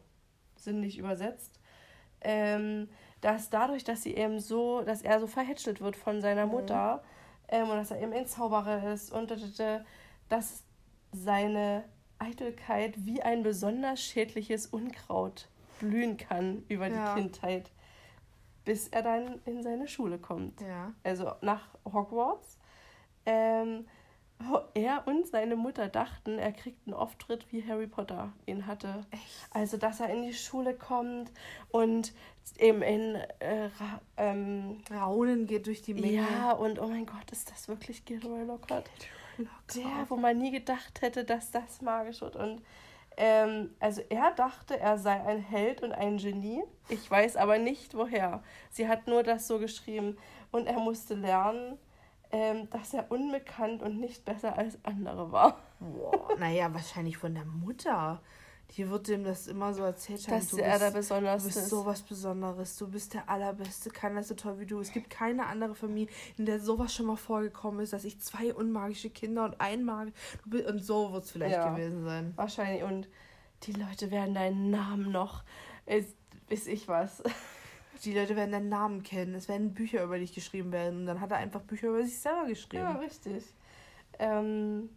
sinnlich 0.56 0.98
übersetzt, 0.98 1.60
ähm, 2.20 2.88
dass 3.20 3.50
dadurch, 3.50 3.84
dass 3.84 4.02
sie 4.02 4.14
eben 4.14 4.40
so, 4.40 4.82
dass 4.82 5.02
er 5.02 5.20
so 5.20 5.26
verhätschelt 5.26 5.80
wird 5.80 5.96
von 5.96 6.20
seiner 6.20 6.46
Mhm. 6.46 6.52
Mutter 6.52 7.02
ähm, 7.48 7.68
und 7.68 7.76
dass 7.76 7.90
er 7.90 8.00
eben 8.00 8.12
ein 8.12 8.26
Zauberer 8.26 8.92
ist 8.92 9.12
und 9.12 9.30
dass 10.28 10.64
seine 11.12 11.84
Eitelkeit 12.18 13.04
wie 13.04 13.22
ein 13.22 13.42
besonders 13.42 14.00
schädliches 14.00 14.66
Unkraut 14.66 15.48
blühen 15.80 16.16
kann 16.16 16.64
über 16.68 16.88
Ja. 16.88 17.14
die 17.14 17.20
Kindheit, 17.20 17.70
bis 18.64 18.88
er 18.88 19.02
dann 19.02 19.40
in 19.44 19.62
seine 19.62 19.88
Schule 19.88 20.18
kommt 20.18 20.60
Ja. 20.60 20.92
also 21.02 21.32
nach 21.42 21.68
Hogwarts. 21.84 22.58
Ähm, 23.26 23.86
er 24.75 25.06
und 25.06 25.26
seine 25.26 25.56
Mutter 25.56 25.88
dachten, 25.88 26.38
er 26.38 26.52
kriegt 26.52 26.87
einen 26.87 26.94
Auftritt, 26.94 27.46
wie 27.50 27.66
Harry 27.66 27.87
Potter 27.87 28.32
ihn 28.46 28.66
hatte. 28.66 29.06
Echt? 29.11 29.22
Also, 29.50 29.76
dass 29.76 30.00
er 30.00 30.11
in 30.11 30.22
die 30.22 30.34
Schule 30.34 30.75
kommt 30.75 31.30
und 31.70 32.12
eben 32.58 32.82
in 32.82 33.16
äh, 33.38 33.70
Ra 33.78 34.00
ähm, 34.16 34.82
Raunen 34.90 35.46
geht 35.46 35.66
durch 35.66 35.82
die 35.82 35.94
Menge. 35.94 36.12
ja, 36.12 36.52
und 36.52 36.78
oh 36.80 36.88
mein 36.88 37.06
Gott, 37.06 37.30
ist 37.30 37.50
das 37.50 37.68
wirklich 37.68 38.04
Gilroy 38.04 38.44
Lockhart? 38.44 38.90
Der, 39.38 39.46
Der, 39.75 40.06
wo 40.08 40.16
man 40.16 40.38
nie 40.38 40.50
gedacht 40.50 41.00
hätte, 41.02 41.25
dass 41.25 41.50
das 41.50 41.80
magisch 41.80 42.20
wird. 42.20 42.37
Und 42.37 42.62
ähm, 43.16 43.70
also 43.80 44.02
er 44.08 44.32
dachte, 44.32 44.78
er 44.78 44.99
sei 44.99 45.20
ein 45.25 45.40
Held 45.40 45.82
und 45.82 45.92
ein 45.92 46.18
Genie. 46.18 46.62
Ich 46.88 47.11
weiß 47.11 47.37
aber 47.37 47.58
nicht 47.58 47.94
woher. 47.94 48.42
Sie 48.70 48.88
hat 48.88 49.06
nur 49.06 49.22
das 49.22 49.46
so 49.46 49.58
geschrieben. 49.58 50.16
Und 50.50 50.66
er 50.66 50.78
musste 50.78 51.14
lernen, 51.14 51.78
ähm, 52.32 52.68
dass 52.70 52.94
er 52.94 53.10
unbekannt 53.10 53.82
und 53.82 54.00
nicht 54.00 54.24
besser 54.24 54.56
als 54.58 54.78
andere 54.84 55.30
war. 55.32 55.58
Boah, 55.80 56.36
naja, 56.38 56.72
wahrscheinlich 56.72 57.18
von 57.18 57.34
der 57.34 57.44
Mutter. 57.44 58.20
Die 58.76 58.88
wird 58.88 59.06
ihm 59.10 59.22
das 59.22 59.48
immer 59.48 59.74
so 59.74 59.82
erzählt 59.82 60.26
haben. 60.28 60.38
Dass 60.40 60.48
du 60.48 60.56
er 60.56 60.70
bist, 60.72 60.82
da 60.82 60.88
du 60.88 60.94
besonders 60.96 61.44
bist 61.44 61.56
ist. 61.58 61.68
sowas 61.68 62.00
Besonderes. 62.00 62.76
Du 62.78 62.88
bist 62.88 63.12
der 63.12 63.28
Allerbeste. 63.28 63.90
Keiner 63.90 64.20
ist 64.20 64.28
so 64.28 64.34
toll 64.34 64.58
wie 64.60 64.64
du. 64.66 64.80
Es 64.80 64.92
gibt 64.92 65.10
keine 65.10 65.44
andere 65.46 65.74
Familie, 65.74 66.08
in 66.38 66.46
der 66.46 66.58
sowas 66.58 66.94
schon 66.94 67.04
mal 67.06 67.16
vorgekommen 67.16 67.80
ist, 67.80 67.92
dass 67.92 68.04
ich 68.04 68.18
zwei 68.20 68.54
unmagische 68.54 69.10
Kinder 69.10 69.44
und 69.44 69.60
ein 69.60 69.84
magisch. 69.84 70.14
Du 70.46 70.58
und 70.66 70.82
so 70.82 71.12
wird 71.12 71.24
es 71.24 71.30
vielleicht 71.32 71.56
Ja. 71.56 71.68
gewesen 71.74 72.02
sein. 72.04 72.32
Wahrscheinlich. 72.36 72.82
Und 72.82 73.08
die 73.64 73.72
Leute 73.72 74.10
werden 74.10 74.32
deinen 74.34 74.70
Namen 74.70 75.12
noch. 75.12 75.42
Ist, 75.84 76.16
weiß 76.48 76.66
ich 76.68 76.88
was. 76.88 77.22
Die 78.04 78.12
Leute 78.18 78.35
werden 78.37 78.52
deinen 78.52 78.68
Namen 78.68 79.02
kennen. 79.02 79.35
Es 79.35 79.49
werden 79.49 79.75
Bücher 79.75 80.02
über 80.02 80.18
dich 80.18 80.35
geschrieben 80.35 80.73
werden. 80.73 81.00
Und 81.00 81.06
dann 81.06 81.21
hat 81.21 81.30
er 81.30 81.37
einfach 81.38 81.61
Bücher 81.61 81.88
über 81.88 82.02
sich 82.02 82.18
selber 82.18 82.47
geschrieben. 82.47 82.82
Ja, 82.82 82.92
richtig. 82.92 83.44
Ähm, 84.18 84.90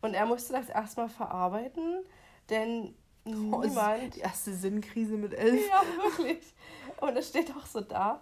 und 0.00 0.14
er 0.14 0.26
musste 0.26 0.52
das 0.54 0.68
erstmal 0.68 1.08
verarbeiten, 1.08 2.02
denn 2.50 2.94
Oh, 3.26 3.60
niemand. 3.60 4.14
die 4.14 4.20
erste 4.20 4.52
Sinnkrise 4.54 5.16
mit 5.16 5.34
elf. 5.34 5.60
Ja, 5.68 5.82
wirklich. 6.02 6.54
Und 7.00 7.16
es 7.16 7.28
steht 7.28 7.50
auch 7.56 7.66
so 7.66 7.80
da, 7.80 8.20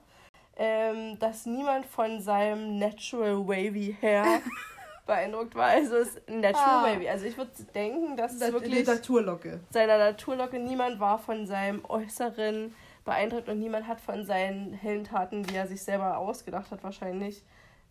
ähm, 0.57 1.19
dass 1.19 1.45
niemand 1.47 1.85
von 1.85 2.21
seinem 2.23 2.79
Natural 2.79 3.47
Wavy 3.47 3.97
Hair 4.01 4.25
beeindruckt 5.07 5.55
war. 5.55 5.67
Also 5.67 5.97
es 5.97 6.17
ist 6.17 6.29
Natural 6.31 6.55
Ah. 6.55 6.87
Wavy. 6.87 7.07
Also 7.09 7.27
ich 7.27 7.37
würde 7.37 7.51
denken, 7.75 8.17
dass 8.17 8.33
es 8.33 8.41
Die 8.41 8.53
wirklich 8.53 8.87
Naturlocke. 8.87 9.61
seiner 9.71 9.99
Naturlocke 9.99 10.59
niemand 10.59 10.99
war 11.01 11.19
von 11.19 11.47
seinem 11.47 11.85
Äußeren 11.85 12.75
beeindruckt 13.05 13.49
und 13.49 13.59
niemand 13.59 13.87
hat 13.87 14.01
von 14.01 14.25
seinen 14.25 14.73
hellen 14.73 15.05
Taten, 15.05 15.43
die 15.43 15.55
er 15.55 15.67
sich 15.67 15.83
selber 15.83 16.19
ausgedacht 16.19 16.71
hat, 16.71 16.83
wahrscheinlich 16.83 17.43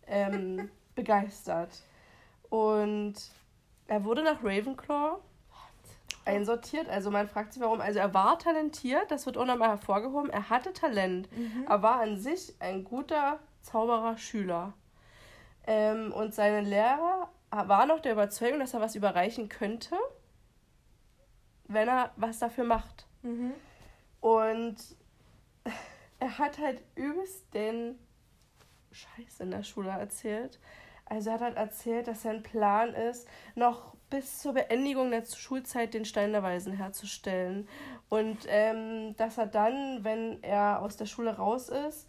ähm, 0.06 0.70
begeistert. 0.94 1.82
Und 2.50 3.14
er 3.86 4.04
wurde 4.04 4.22
nach 4.22 4.42
Ravenclaw 4.42 5.18
einsortiert. 6.24 6.88
Also 6.88 7.10
man 7.10 7.28
fragt 7.28 7.52
sich, 7.52 7.62
warum. 7.62 7.80
Also 7.80 7.98
er 7.98 8.14
war 8.14 8.38
talentiert, 8.38 9.10
das 9.10 9.26
wird 9.26 9.36
auch 9.36 9.46
nochmal 9.46 9.70
hervorgehoben. 9.70 10.30
Er 10.30 10.50
hatte 10.50 10.72
Talent. 10.72 11.28
Er 11.68 11.82
war 11.82 12.00
an 12.00 12.18
sich 12.18 12.54
ein 12.60 12.84
guter 12.84 13.40
Zauberer 13.62 14.16
Schüler. 14.16 14.74
Ähm, 15.66 16.12
und 16.12 16.34
seine 16.34 16.60
Lehrer 16.60 17.30
waren 17.50 17.88
noch 17.88 18.00
der 18.00 18.12
Überzeugung, 18.12 18.60
dass 18.60 18.74
er 18.74 18.80
was 18.80 18.94
überreichen 18.94 19.48
könnte, 19.48 19.96
wenn 21.68 21.88
er 21.88 22.10
was 22.16 22.38
dafür 22.38 22.64
macht. 22.64 23.06
Mhm. 23.22 23.52
Und 24.20 24.76
er 26.24 26.38
hat 26.38 26.58
halt 26.58 26.82
übelst 26.94 27.52
den 27.52 27.98
Scheiß 28.92 29.40
in 29.40 29.50
der 29.50 29.62
Schule 29.62 29.90
erzählt. 29.90 30.58
Also 31.04 31.28
er 31.28 31.34
hat 31.34 31.42
halt 31.42 31.56
erzählt, 31.56 32.08
dass 32.08 32.22
sein 32.22 32.42
Plan 32.42 32.94
ist, 32.94 33.28
noch 33.54 33.94
bis 34.08 34.38
zur 34.38 34.54
Beendigung 34.54 35.10
der 35.10 35.26
Schulzeit 35.26 35.92
den 35.92 36.06
Stein 36.06 36.32
der 36.32 36.42
Weisen 36.42 36.72
herzustellen. 36.72 37.68
Und 38.08 38.38
ähm, 38.46 39.14
dass 39.16 39.36
er 39.36 39.46
dann, 39.46 40.02
wenn 40.02 40.42
er 40.42 40.80
aus 40.80 40.96
der 40.96 41.04
Schule 41.04 41.36
raus 41.36 41.68
ist, 41.68 42.08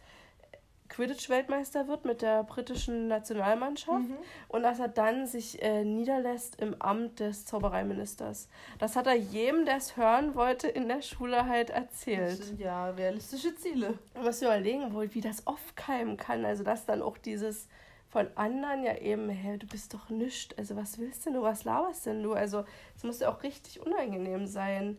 Quidditch-Weltmeister 0.96 1.88
wird 1.88 2.06
mit 2.06 2.22
der 2.22 2.44
britischen 2.44 3.08
Nationalmannschaft 3.08 4.08
Mhm. 4.08 4.18
und 4.48 4.64
dass 4.64 4.80
er 4.80 4.88
dann 4.88 5.28
sich 5.28 5.62
äh, 5.62 5.84
niederlässt 5.84 6.62
im 6.62 6.82
Amt 6.82 7.20
des 7.20 7.46
Zaubereiministers. 7.46 8.48
Das 8.80 8.96
hat 8.96 9.08
er 9.08 9.16
jedem, 9.16 9.66
der 9.66 9.78
es 9.78 9.98
hören 9.98 10.36
wollte, 10.36 10.68
in 10.68 10.88
der 10.88 11.02
Schule 11.02 11.46
halt 11.48 11.70
Das 11.70 11.76
erzählt. 11.76 12.44
sind 12.44 12.60
ja 12.60 12.90
realistische 12.92 13.54
Ziele. 13.56 14.00
Man 14.14 14.24
muss 14.24 14.40
sich 14.40 14.48
überlegen, 14.48 14.94
wo, 14.94 15.02
wie 15.02 15.22
das 15.22 15.46
aufkeimen 15.48 16.16
kann. 16.18 16.46
Also, 16.46 16.64
dass 16.64 16.86
dann 16.86 17.02
auch 17.02 17.18
dieses 17.18 17.68
von 18.10 18.28
anderen 18.36 18.84
ja 18.84 18.96
eben, 18.98 19.28
hey, 19.30 19.58
du 19.58 19.68
bist 19.68 19.94
doch 19.94 20.10
nischt. 20.10 20.54
Also, 20.58 20.78
was 20.78 20.98
willst 20.98 21.26
denn 21.26 21.34
du? 21.34 21.42
Was 21.42 21.66
laberst 21.66 22.06
denn 22.06 22.24
du? 22.24 22.32
Also, 22.34 22.64
es 22.96 23.04
muss 23.04 23.20
ja 23.20 23.30
auch 23.30 23.44
richtig 23.44 23.86
unangenehm 23.86 24.48
sein. 24.48 24.98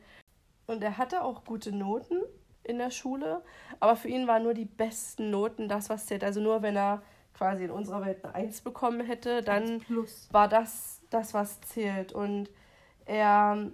Und 0.67 0.83
er 0.83 0.99
hatte 0.99 1.23
auch 1.25 1.45
gute 1.45 1.73
Noten 1.75 2.21
in 2.67 2.79
der 2.79 2.91
Schule, 2.91 3.43
aber 3.81 3.97
für 3.97 4.09
ihn 4.09 4.27
waren 4.27 4.43
nur 4.43 4.55
die 4.55 4.65
besten 4.65 5.31
Noten 5.31 5.69
das, 5.69 5.89
was 5.89 6.07
zählt. 6.07 6.25
Also, 6.25 6.41
nur 6.41 6.63
wenn 6.63 6.77
er 6.77 7.03
quasi 7.35 7.65
in 7.65 7.71
unserer 7.71 8.05
Welt 8.05 8.25
eine 8.25 8.35
Eins 8.35 8.61
bekommen 8.61 9.01
hätte, 9.01 9.43
dann 9.43 9.83
war 10.31 10.49
das 10.49 11.01
das, 11.11 11.35
was 11.35 11.61
zählt. 11.63 12.13
Und 12.13 12.51
er, 13.05 13.71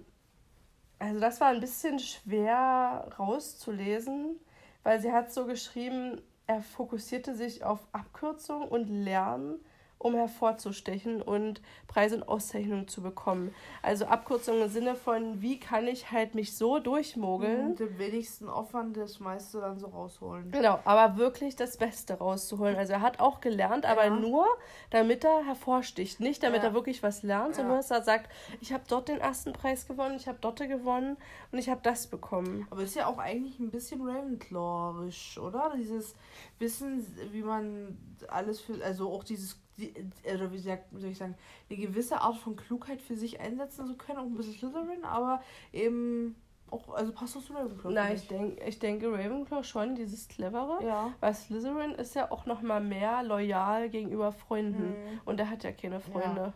also 0.99 1.19
das 1.19 1.39
war 1.39 1.47
ein 1.49 1.61
bisschen 1.61 1.99
schwer 1.99 3.09
rauszulesen, 3.17 4.39
weil 4.83 4.99
sie 4.99 5.11
hat 5.11 5.31
so 5.33 5.45
geschrieben, 5.45 6.21
er 6.45 6.61
fokussierte 6.61 7.35
sich 7.35 7.63
auf 7.63 7.79
Abkürzung 7.93 8.67
und 8.67 8.87
Lernen, 8.87 9.63
um 10.03 10.15
hervorzustechen 10.15 11.21
und 11.21 11.61
Preise 11.87 12.17
und 12.17 12.23
Auszeichnungen 12.27 12.87
zu 12.87 13.01
bekommen. 13.01 13.53
Also 13.81 14.05
Abkürzung 14.05 14.61
im 14.61 14.69
Sinne 14.69 14.95
von, 14.95 15.41
wie 15.41 15.59
kann 15.59 15.87
ich 15.87 16.11
halt 16.11 16.35
mich 16.35 16.55
so 16.57 16.79
durchmogeln, 16.79 17.69
Mit 17.69 17.79
dem 17.79 17.97
wenigsten 17.97 18.49
Aufwand 18.49 18.97
das 18.97 19.19
meiste 19.19 19.61
dann 19.61 19.79
so 19.79 19.87
rausholen. 19.87 20.51
Genau, 20.51 20.79
aber 20.83 21.17
wirklich 21.17 21.55
das 21.55 21.77
Beste 21.77 22.15
rauszuholen. 22.15 22.75
Also 22.75 22.93
er 22.93 23.01
hat 23.01 23.19
auch 23.19 23.39
gelernt, 23.41 23.85
aber 23.85 24.05
Ja. 24.05 24.15
nur, 24.19 24.45
damit 24.89 25.23
er 25.23 25.45
hervorsticht. 25.45 26.19
Nicht, 26.19 26.43
damit 26.43 26.63
Ja. 26.63 26.69
er 26.69 26.73
wirklich 26.73 27.01
was 27.01 27.23
lernt, 27.23 27.55
sondern 27.55 27.73
Ja. 27.73 27.77
dass 27.77 27.91
er 27.91 28.03
sagt, 28.03 28.29
ich 28.61 28.73
habe 28.73 28.83
dort 28.87 29.07
den 29.07 29.19
ersten 29.19 29.53
Preis 29.53 29.87
gewonnen, 29.87 30.15
ich 30.17 30.27
habe 30.27 30.37
dort 30.41 30.53
gewonnen 30.59 31.17
und 31.51 31.57
ich 31.57 31.69
habe 31.69 31.81
das 31.81 32.07
bekommen. 32.07 32.67
Aber 32.69 32.83
ist 32.83 32.95
ja 32.95 33.07
auch 33.07 33.17
eigentlich 33.17 33.59
ein 33.59 33.71
bisschen 33.71 34.01
Ravenclawisch, 34.07 35.37
oder? 35.37 35.73
Dieses 35.77 36.15
Wissen, 36.59 37.05
wie 37.31 37.41
man 37.41 37.97
alles 38.27 38.59
für, 38.59 38.83
also 38.83 39.09
auch 39.11 39.23
dieses, 39.23 39.59
die, 39.77 39.93
oder 40.31 40.51
wie, 40.51 40.57
sagt, 40.57 40.85
wie 40.91 41.01
soll 41.01 41.11
ich 41.11 41.17
sagen, 41.17 41.35
eine 41.69 41.79
gewisse 41.79 42.21
Art 42.21 42.37
von 42.37 42.55
Klugheit 42.55 43.01
für 43.01 43.15
sich 43.15 43.39
einsetzen 43.39 43.87
zu 43.87 43.95
können, 43.95 44.19
auch 44.19 44.23
ein 44.23 44.35
bisschen 44.35 44.53
Slytherin, 44.53 45.03
aber 45.03 45.41
eben 45.71 46.35
auch, 46.73 46.89
also 46.93 47.11
passt 47.11 47.35
das 47.35 47.45
zu 47.45 47.53
Ravenclaw. 47.53 47.93
Nein, 47.93 48.15
ich, 48.15 48.27
denk, 48.27 48.61
ich 48.65 48.79
denke 48.79 49.11
Ravenclaw 49.11 49.63
schon, 49.63 49.95
dieses 49.95 50.27
Clevere. 50.27 50.83
Ja. 50.83 51.13
Weil 51.19 51.33
Slytherin 51.33 51.91
ist 51.91 52.15
ja 52.15 52.31
auch 52.31 52.45
noch 52.45 52.61
mal 52.61 52.81
mehr 52.81 53.23
loyal 53.23 53.89
gegenüber 53.89 54.31
Freunden. 54.31 54.95
Hm. 54.95 55.21
Und 55.25 55.39
er 55.39 55.49
hat 55.49 55.63
ja 55.63 55.71
keine 55.71 55.99
Freunde. 55.99 56.53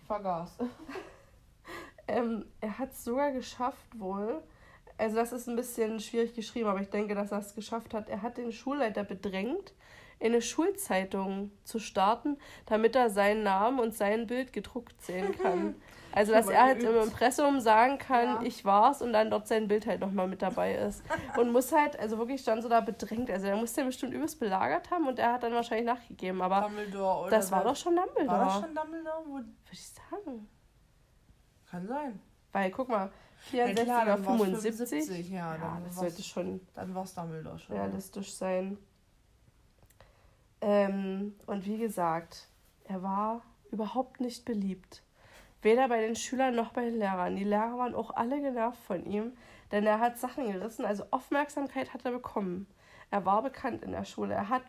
Ich 0.00 0.06
vergaß. 0.06 0.58
Ähm, 2.08 2.46
er 2.60 2.78
hat 2.78 2.92
es 2.92 3.04
sogar 3.04 3.30
geschafft 3.32 3.98
wohl. 3.98 4.42
Also 4.98 5.16
das 5.16 5.32
ist 5.32 5.48
ein 5.48 5.56
bisschen 5.56 6.00
schwierig 6.00 6.34
geschrieben, 6.34 6.68
aber 6.68 6.80
ich 6.80 6.90
denke, 6.90 7.14
dass 7.14 7.32
er 7.32 7.38
es 7.38 7.54
geschafft 7.54 7.94
hat. 7.94 8.08
Er 8.08 8.22
hat 8.22 8.36
den 8.36 8.52
Schulleiter 8.52 9.04
bedrängt, 9.04 9.72
eine 10.22 10.42
Schulzeitung 10.42 11.50
zu 11.64 11.78
starten, 11.78 12.36
damit 12.66 12.94
er 12.96 13.10
seinen 13.10 13.42
Namen 13.42 13.78
und 13.80 13.94
sein 13.94 14.26
Bild 14.26 14.52
gedruckt 14.52 15.00
sehen 15.02 15.36
kann. 15.42 15.74
Also 16.12 16.32
dass 16.32 16.48
er 16.48 16.64
halt 16.64 16.82
im. 16.82 16.94
Impressum 16.96 17.60
sagen 17.60 17.96
kann, 17.98 18.26
Ja. 18.26 18.42
ich 18.42 18.64
war's 18.64 19.00
und 19.00 19.12
dann 19.12 19.30
dort 19.30 19.46
sein 19.46 19.68
Bild 19.68 19.86
halt 19.86 20.00
nochmal 20.00 20.26
mit 20.26 20.42
dabei 20.42 20.74
ist. 20.74 21.04
Und 21.38 21.52
muss 21.52 21.70
halt, 21.72 21.96
also 22.00 22.18
wirklich 22.18 22.40
stand 22.40 22.62
so 22.64 22.68
da 22.68 22.80
bedrängt. 22.80 23.30
Also 23.30 23.46
er 23.46 23.56
muss 23.56 23.74
den 23.74 23.86
bestimmt 23.86 24.12
übelst 24.12 24.40
belagert 24.40 24.90
haben 24.90 25.06
und 25.06 25.20
er 25.20 25.34
hat 25.34 25.44
dann 25.44 25.52
wahrscheinlich 25.52 25.86
nachgegeben. 25.86 26.42
Aber 26.42 26.62
Dumbledore 26.62 27.30
das 27.30 27.52
war 27.52 27.62
doch 27.62 27.76
schon 27.76 27.94
Dumbledore. 27.94 28.26
War 28.38 28.44
das 28.44 28.54
schon 28.60 28.74
Dumbledore? 28.74 29.24
Würde 29.26 29.48
ich 29.70 29.88
sagen. 29.88 30.48
kann 31.70 31.86
sein. 31.86 32.20
Weil, 32.52 32.72
guck 32.72 32.88
mal, 32.88 33.12
Ja, 33.52 33.66
64 33.66 33.84
klar, 33.84 34.02
oder 34.02 34.12
dann 34.16 34.26
war's 34.26 34.36
75. 34.42 34.88
75, 35.04 35.30
ja, 35.30 35.56
dann 35.56 35.84
das 35.84 35.96
war's- 35.96 35.96
sollte 35.96 36.22
schon 36.24 36.60
Dann 36.74 36.92
war 36.94 37.04
es 37.04 37.14
Dumbledore 37.14 37.58
schon. 37.60 37.76
realistisch 37.76 38.34
sein. 38.34 38.76
Ähm, 40.60 41.34
und 41.46 41.66
wie 41.66 41.78
gesagt, 41.78 42.48
er 42.84 43.02
war 43.02 43.42
überhaupt 43.70 44.20
nicht 44.20 44.44
beliebt. 44.44 45.02
Weder 45.62 45.88
bei 45.88 46.00
den 46.00 46.16
Schülern 46.16 46.54
noch 46.54 46.72
bei 46.72 46.84
den 46.84 46.98
Lehrern. 46.98 47.36
Die 47.36 47.44
Lehrer 47.44 47.78
waren 47.78 47.94
auch 47.94 48.14
alle 48.16 48.40
genervt 48.40 48.82
von 48.84 49.04
ihm, 49.04 49.32
denn 49.72 49.86
er 49.86 50.00
hat 50.00 50.18
Sachen 50.18 50.50
gerissen, 50.50 50.84
also 50.84 51.04
Aufmerksamkeit 51.10 51.92
hat 51.92 52.04
er 52.04 52.12
bekommen. 52.12 52.66
Er 53.10 53.24
war 53.26 53.42
bekannt 53.42 53.82
in 53.82 53.92
der 53.92 54.04
Schule. 54.04 54.34
Er 54.34 54.48
hat, 54.48 54.64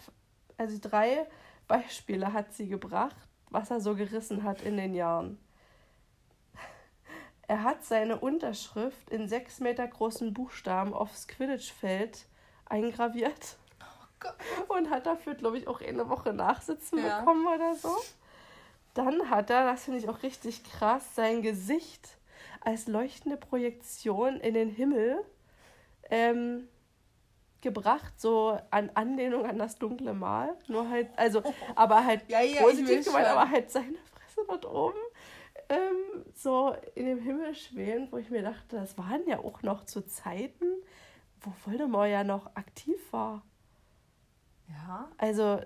also 0.58 0.78
drei 0.82 1.28
Beispiele 1.68 2.34
hat 2.34 2.54
sie 2.54 2.68
gebracht, 2.68 3.16
was 3.50 3.72
er 3.72 3.80
so 3.80 3.96
gerissen 3.96 4.44
hat 4.44 4.62
in 4.62 4.78
den 4.78 4.94
Jahren. 4.94 5.38
Er 7.48 7.64
hat 7.64 7.84
seine 7.84 8.18
Unterschrift 8.20 9.10
in 9.10 9.28
sechs 9.28 9.60
Meter 9.60 9.86
großen 9.86 10.34
Buchstaben 10.34 10.94
aufs 10.94 11.28
Quidditch-Feld 11.28 12.26
eingraviert. 12.66 13.58
Und 14.68 14.90
hat 14.90 15.06
dafür, 15.06 15.36
glaube 15.36 15.58
ich, 15.58 15.68
auch 15.68 15.82
eine 15.82 16.10
Woche 16.10 16.34
Nachsitzen 16.34 17.04
Ja. 17.04 17.20
bekommen 17.20 17.48
oder 17.48 17.76
so. 17.76 17.96
dann 18.94 19.30
hat 19.30 19.50
er, 19.50 19.64
das 19.66 19.86
finde 19.86 20.00
ich 20.00 20.10
auch 20.10 20.22
richtig 20.24 20.64
krass, 20.64 21.16
sein 21.16 21.42
Gesicht 21.42 22.18
als 22.60 22.88
leuchtende 22.88 23.38
Projektion 23.38 24.38
in 24.42 24.54
den 24.54 24.70
Himmel 24.70 25.24
ähm, 26.10 26.68
gebracht, 27.62 28.20
so 28.20 28.60
an 28.70 28.90
Anlehnung 28.96 29.46
an 29.46 29.58
das 29.58 29.78
dunkle 29.78 30.14
Mal. 30.14 30.58
Nur 30.68 30.90
halt, 30.90 31.08
also, 31.18 31.42
aber 31.76 32.04
halt 32.06 32.28
Ja, 32.28 32.42
ja, 32.42 32.62
positiv 32.62 33.06
gemeint, 33.06 33.28
aber 33.28 33.50
halt 33.50 33.72
seine 33.72 33.98
Fresse 34.14 34.46
dort 34.48 34.66
oben 34.66 35.00
ähm, 35.72 36.26
so 36.36 36.76
in 36.96 37.06
dem 37.06 37.20
Himmel 37.20 37.56
schwebend, 37.56 38.12
wo 38.12 38.18
ich 38.18 38.30
mir 38.30 38.42
dachte, 38.42 38.76
das 38.76 38.98
waren 38.98 39.26
ja 39.28 39.40
auch 39.40 39.62
noch 39.64 39.86
zu 39.86 40.06
Zeiten, 40.06 40.66
wo 41.40 41.54
Voldemort 41.66 42.10
ja 42.10 42.24
noch 42.24 42.56
aktiv 42.56 43.00
war. 43.12 43.44
Ja. 44.72 45.10
Also, 45.18 45.62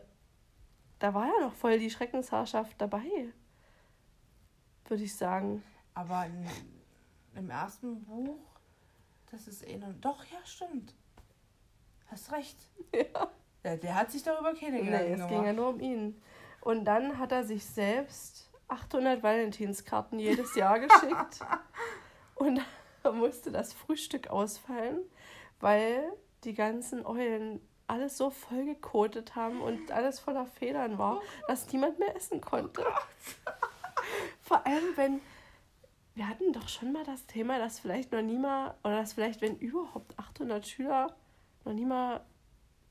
da 1.00 1.13
war 1.13 1.27
ja 1.27 1.39
noch 1.41 1.53
voll 1.53 1.79
die 1.79 1.89
Schreckensherrschaft 1.89 2.79
dabei. 2.79 3.33
Würde 4.88 5.03
ich 5.03 5.15
sagen. 5.15 5.63
Aber 5.93 6.25
in, 6.25 6.47
im 7.35 7.50
ersten 7.50 8.03
Buch, 8.03 8.39
das 9.31 9.47
ist 9.47 9.67
eh 9.67 9.77
noch. 9.77 9.93
Doch, 10.01 10.24
ja, 10.25 10.38
stimmt. 10.45 10.93
Hast 12.07 12.31
recht. 12.31 12.57
Ja. 13.13 13.29
Der, 13.63 13.77
der 13.77 13.95
hat 13.95 14.12
sich 14.12 14.21
darüber 14.21 14.53
keine 14.53 14.77
Nee, 14.77 14.85
Gedanken 14.85 15.07
es 15.12 15.15
gemacht. 15.17 15.29
ging 15.31 15.45
ja 15.45 15.53
nur 15.53 15.69
um 15.69 15.79
ihn. 15.79 16.21
Und 16.62 16.85
dann 16.85 17.17
hat 17.17 17.31
er 17.31 17.43
sich 17.43 17.65
selbst 17.65 18.51
800 18.67 19.24
Valentinskarten 19.24 20.19
jedes 20.19 20.55
Jahr 20.55 20.79
geschickt. 20.79 21.39
Und 22.35 22.62
musste 23.13 23.51
das 23.51 23.74
Frühstück 23.74 24.27
ausfallen, 24.27 25.00
weil 25.59 26.03
die 26.43 26.53
ganzen 26.53 27.05
Eulen 27.05 27.59
alles 27.88 28.18
so 28.18 28.30
vollgekotet 28.30 29.36
haben 29.36 29.62
und 29.62 29.92
alles 29.92 30.20
voller 30.20 30.46
Federn 30.46 30.98
war, 30.98 31.22
dass 31.48 31.72
niemand 31.72 32.00
mehr 32.00 32.15
essen 32.15 32.42
konnte. 32.42 32.84
Vor 34.42 34.65
allem, 34.65 34.84
wenn 34.96 35.22
wir 36.15 36.30
hatten 36.30 36.54
doch 36.54 36.70
schon 36.70 36.94
mal 36.94 37.04
das 37.04 37.25
Thema, 37.25 37.60
dass 37.60 37.80
vielleicht 37.80 38.12
noch 38.13 38.22
nie 38.22 38.38
mal, 38.38 38.74
oder 38.84 38.98
dass 38.98 39.13
vielleicht, 39.13 39.42
wenn 39.42 39.58
überhaupt 39.58 40.18
800 40.18 40.65
Schüler 40.65 41.13
noch 41.65 41.74
nie 41.74 41.86
mal 41.86 42.22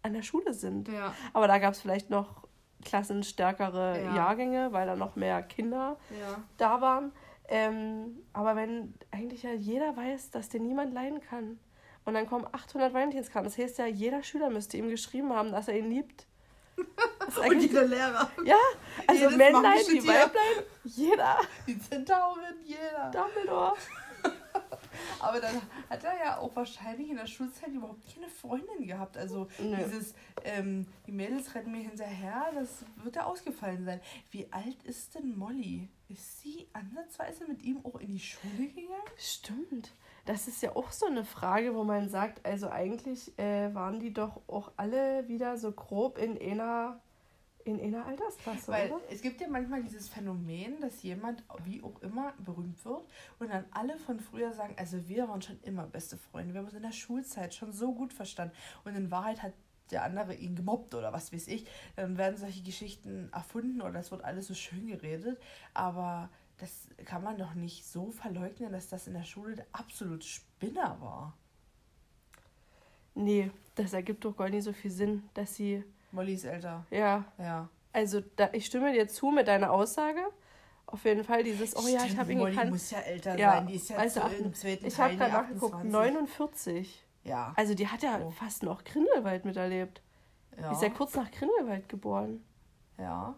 an 0.02 0.12
der 0.12 0.22
Schule 0.22 0.52
sind. 0.52 0.88
Ja. 0.88 1.14
Aber 1.32 1.48
da 1.48 1.58
gab 1.58 1.72
es 1.72 1.80
vielleicht 1.80 2.10
noch 2.10 2.46
klassenstärkere 2.84 4.02
Ja. 4.04 4.14
Jahrgänge, 4.14 4.72
weil 4.72 4.86
da 4.86 4.94
noch 4.94 5.16
mehr 5.16 5.42
Kinder 5.42 5.96
Ja. 6.20 6.36
da 6.58 6.80
waren. 6.82 7.12
Ähm, 7.48 8.18
aber 8.34 8.56
wenn 8.56 8.94
eigentlich 9.10 9.42
ja 9.42 9.52
jeder 9.52 9.96
weiß, 9.96 10.30
dass 10.30 10.50
den 10.50 10.64
niemand 10.66 10.92
leiden 10.92 11.20
kann. 11.22 11.58
Und 12.04 12.14
dann 12.14 12.26
kommen 12.26 12.46
800 12.50 12.92
Valentinskarten. 12.92 13.50
Das 13.50 13.58
heißt 13.58 13.78
ja, 13.78 13.86
jeder 13.86 14.22
Schüler 14.22 14.50
müsste 14.50 14.76
ihm 14.76 14.88
geschrieben 14.88 15.32
haben, 15.32 15.52
dass 15.52 15.68
er 15.68 15.78
ihn 15.78 15.90
liebt. 15.90 16.26
Und 16.76 17.38
eigentlich, 17.40 17.70
jeder 17.70 17.84
Lehrer. 17.84 18.30
ja, 18.44 18.56
also 19.06 19.22
jedes 19.22 19.36
Männlein, 19.36 19.78
die. 19.90 20.06
Weiblein, 20.06 20.64
jeder. 20.84 21.38
Die 21.66 21.78
Zentaurin, 21.78 22.56
jeder. 22.64 23.10
Dumbledore. 23.12 23.74
Aber 25.20 25.40
dann 25.40 25.60
hat 25.88 26.04
er 26.04 26.18
ja 26.18 26.38
auch 26.38 26.54
wahrscheinlich 26.54 27.10
in 27.10 27.16
der 27.16 27.26
Schulzeit 27.26 27.70
überhaupt 27.70 28.02
keine 28.12 28.28
Freundin 28.28 28.86
gehabt. 28.86 29.16
Also 29.16 29.48
Nö. 29.58 29.76
dieses, 29.76 30.14
ähm, 30.44 30.86
die 31.06 31.12
Mädels 31.12 31.54
rennen 31.54 31.72
mir 31.72 31.82
hinterher, 31.82 32.50
das 32.54 32.84
wird 33.02 33.16
ja 33.16 33.24
ausgefallen 33.24 33.84
sein. 33.84 34.00
Wie 34.30 34.46
alt 34.52 34.82
ist 34.84 35.14
denn 35.14 35.36
Molly? 35.36 35.88
Ist 36.08 36.42
sie 36.42 36.68
ansatzweise 36.72 37.46
mit 37.46 37.62
ihm 37.62 37.84
auch 37.84 37.96
in 37.96 38.12
die 38.12 38.20
Schule 38.20 38.68
gegangen? 38.68 39.02
Stimmt. 39.16 39.92
Das 40.24 40.48
ist 40.48 40.62
ja 40.62 40.74
auch 40.74 40.90
so 40.90 41.06
eine 41.06 41.24
Frage, 41.24 41.74
wo 41.74 41.84
man 41.84 42.08
sagt, 42.08 42.44
also 42.46 42.70
eigentlich 42.70 43.38
äh, 43.38 43.74
waren 43.74 44.00
die 44.00 44.12
doch 44.12 44.40
auch 44.46 44.72
alle 44.76 45.28
wieder 45.28 45.58
so 45.58 45.72
grob 45.72 46.16
in 46.16 46.40
einer, 46.40 47.00
in 47.64 47.78
einer 47.78 48.06
Altersklasse, 48.06 48.72
Weil 48.72 48.90
oder? 48.90 49.00
es 49.10 49.20
gibt 49.20 49.40
ja 49.42 49.48
manchmal 49.48 49.82
dieses 49.82 50.08
Phänomen, 50.08 50.80
dass 50.80 51.02
jemand, 51.02 51.42
wie 51.64 51.82
auch 51.82 52.00
immer, 52.00 52.32
berühmt 52.38 52.82
wird 52.86 53.04
und 53.38 53.50
dann 53.50 53.66
alle 53.70 53.98
von 53.98 54.18
früher 54.18 54.52
sagen, 54.54 54.74
also 54.78 55.08
wir 55.08 55.28
waren 55.28 55.42
schon 55.42 55.60
immer 55.62 55.86
beste 55.86 56.16
Freunde, 56.16 56.54
wir 56.54 56.60
haben 56.60 56.66
uns 56.66 56.74
in 56.74 56.82
der 56.82 56.92
Schulzeit 56.92 57.54
schon 57.54 57.72
so 57.72 57.92
gut 57.92 58.14
verstanden 58.14 58.54
und 58.84 58.96
in 58.96 59.10
Wahrheit 59.10 59.42
hat 59.42 59.52
der 59.90 60.04
andere 60.04 60.34
ihn 60.34 60.56
gemobbt 60.56 60.94
oder 60.94 61.12
was 61.12 61.32
weiß 61.32 61.48
ich, 61.48 61.66
dann 61.96 62.16
werden 62.16 62.36
solche 62.38 62.62
Geschichten 62.62 63.28
erfunden 63.32 63.82
oder 63.82 64.00
es 64.00 64.10
wird 64.10 64.24
alles 64.24 64.46
so 64.46 64.54
schön 64.54 64.86
geredet, 64.86 65.38
aber 65.74 66.30
das 66.58 66.88
kann 67.04 67.22
man 67.22 67.36
doch 67.38 67.54
nicht 67.54 67.84
so 67.86 68.10
verleugnen, 68.10 68.72
dass 68.72 68.88
das 68.88 69.06
in 69.06 69.14
der 69.14 69.24
Schule 69.24 69.56
der 69.56 69.66
absolute 69.72 70.26
Spinner 70.26 70.96
war. 71.00 71.34
Nee, 73.14 73.50
das 73.74 73.92
ergibt 73.92 74.24
doch 74.24 74.36
gar 74.36 74.48
nicht 74.48 74.64
so 74.64 74.72
viel 74.72 74.90
Sinn, 74.90 75.28
dass 75.34 75.54
sie, 75.54 75.84
Molly 76.12 76.34
ist 76.34 76.44
älter, 76.44 76.84
ja, 76.90 77.24
ja. 77.38 77.68
also 77.92 78.20
da, 78.36 78.48
ich 78.52 78.66
stimme 78.66 78.92
dir 78.92 79.08
zu 79.08 79.30
mit 79.30 79.48
deiner 79.48 79.70
Aussage. 79.72 80.20
Auf 80.86 81.04
jeden 81.04 81.24
Fall 81.24 81.42
dieses, 81.42 81.74
oh 81.76 81.88
ja, 81.88 82.04
ich 82.04 82.16
habe 82.18 82.32
ihn 82.32 82.38
Molly 82.38 82.52
gekannt. 82.52 82.70
muss 82.70 82.90
ja 82.90 82.98
älter 83.00 83.36
Ja, 83.38 83.52
sein, 83.52 83.66
die 83.66 83.74
ist 83.76 83.88
ja 83.88 84.06
zu, 84.06 84.22
achten- 84.22 84.44
im 84.44 84.54
zweiten 84.54 84.86
Ich 84.86 84.98
habe 85.00 85.16
gerade 85.16 85.32
nachgeguckt, 85.32 85.74
28. 85.74 85.92
49. 85.92 87.04
Ja, 87.24 87.52
Also 87.56 87.74
die 87.74 87.88
hat 87.88 88.02
ja 88.02 88.20
Oh. 88.22 88.30
fast 88.30 88.62
noch 88.62 88.84
Grindelwald 88.84 89.44
miterlebt. 89.44 90.02
ja. 90.58 90.68
Die 90.68 90.74
ist 90.74 90.82
ja 90.82 90.90
kurz 90.90 91.14
nach 91.14 91.30
Grindelwald 91.30 91.88
geboren. 91.88 92.44
Ja. 92.98 93.34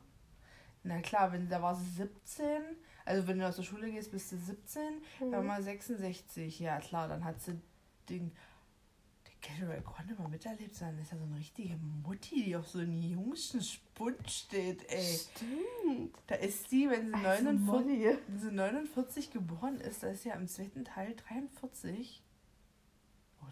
Na 0.83 1.00
klar, 1.00 1.33
wenn 1.33 1.48
da 1.48 1.62
war 1.62 1.74
sie 1.76 1.85
17, 1.85 2.62
also 3.07 3.27
wenn 3.27 3.38
du 3.38 3.49
aus 3.49 3.57
der 3.57 3.62
Schule 3.62 3.90
gehst, 3.90 4.11
bist 4.12 4.31
du 4.33 4.37
17, 4.37 4.83
Mhm. 5.21 5.31
dann 5.33 5.47
mal 5.47 5.62
66. 5.62 6.61
Ja 6.61 6.79
klar, 6.81 7.09
dann 7.09 7.25
hat 7.25 7.40
sie 7.40 7.59
den, 8.11 8.33
General 9.40 9.81
konnte 9.83 10.14
mal 10.16 10.29
miterlebt 10.29 10.75
sein. 10.75 10.97
Das 10.97 11.07
ist 11.07 11.12
ja 11.12 11.19
so 11.19 11.25
eine 11.25 11.38
richtige 11.38 11.77
Mutti, 11.77 12.42
die 12.42 12.57
auf 12.57 12.66
so 12.66 12.81
einen 12.81 13.01
jungschen 13.03 13.62
Spund 13.62 14.29
steht, 14.29 14.90
ey. 14.90 15.05
Stimmt. 15.19 16.16
Da 16.27 16.35
ist 16.37 16.69
sie, 16.69 16.90
wenn 16.90 17.09
sie, 17.11 17.14
Also 17.14 17.45
49, 17.45 17.61
Molly. 17.64 18.19
wenn 18.27 18.38
sie 18.40 18.51
49 18.51 19.31
geboren 19.31 19.81
ist, 19.81 20.03
da 20.03 20.09
ist 20.09 20.23
sie 20.25 20.31
ja 20.31 20.35
im 20.35 20.49
zweiten 20.49 20.85
Teil 20.85 21.14
43. 21.14 22.23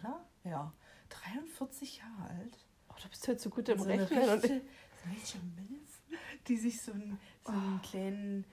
Oder? 0.01 0.25
Ja. 0.43 0.73
43 1.11 1.99
Jahre 1.99 2.31
alt. 2.31 2.59
Oh, 2.89 2.95
du 3.01 3.09
bist 3.09 3.29
halt 3.29 3.41
so 3.41 3.51
gut 3.51 3.69
im 3.69 3.79
so 3.79 3.85
eine 3.85 4.03
Rechnen. 4.03 4.23
Und 4.31 4.43
richtige, 4.43 4.61
so 4.61 5.05
eine 5.05 5.17
richtige 5.17 5.45
Milf, 5.45 6.03
die 6.49 6.57
sich 6.57 6.83
so 6.83 6.93
einen, 6.93 7.21
so 7.45 7.53
einen 7.53 7.81
kleinen 7.83 8.45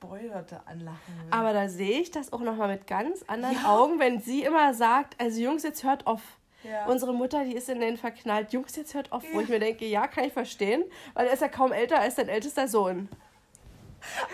Dort 0.00 0.52
anlachen 0.66 0.98
will. 1.24 1.26
Aber 1.30 1.52
da 1.52 1.68
sehe 1.68 2.00
ich 2.00 2.10
das 2.10 2.32
auch 2.32 2.40
nochmal 2.40 2.68
mit 2.68 2.86
ganz 2.88 3.22
anderen 3.28 3.54
Ja. 3.54 3.68
Augen, 3.76 4.00
wenn 4.00 4.20
sie 4.20 4.42
immer 4.42 4.74
sagt, 4.74 5.20
also 5.20 5.40
Jungs, 5.40 5.62
jetzt 5.62 5.84
hört 5.84 6.06
auf. 6.08 6.20
ja. 6.64 6.86
Unsere 6.86 7.14
Mutter, 7.14 7.44
die 7.44 7.54
ist 7.54 7.68
in 7.68 7.80
den 7.80 7.96
verknallt. 7.96 8.52
Jungs, 8.52 8.74
jetzt 8.74 8.94
hört 8.94 9.12
auf. 9.12 9.22
Wo 9.32 9.40
ich 9.40 9.48
mir 9.48 9.60
denke, 9.60 9.86
ja, 9.86 10.08
kann 10.08 10.24
ich 10.24 10.32
verstehen, 10.32 10.84
weil 11.14 11.26
er 11.28 11.32
ist 11.34 11.40
ja 11.40 11.48
kaum 11.48 11.70
älter 11.72 12.00
als 12.00 12.16
dein 12.16 12.28
ältester 12.28 12.66
Sohn. 12.66 13.08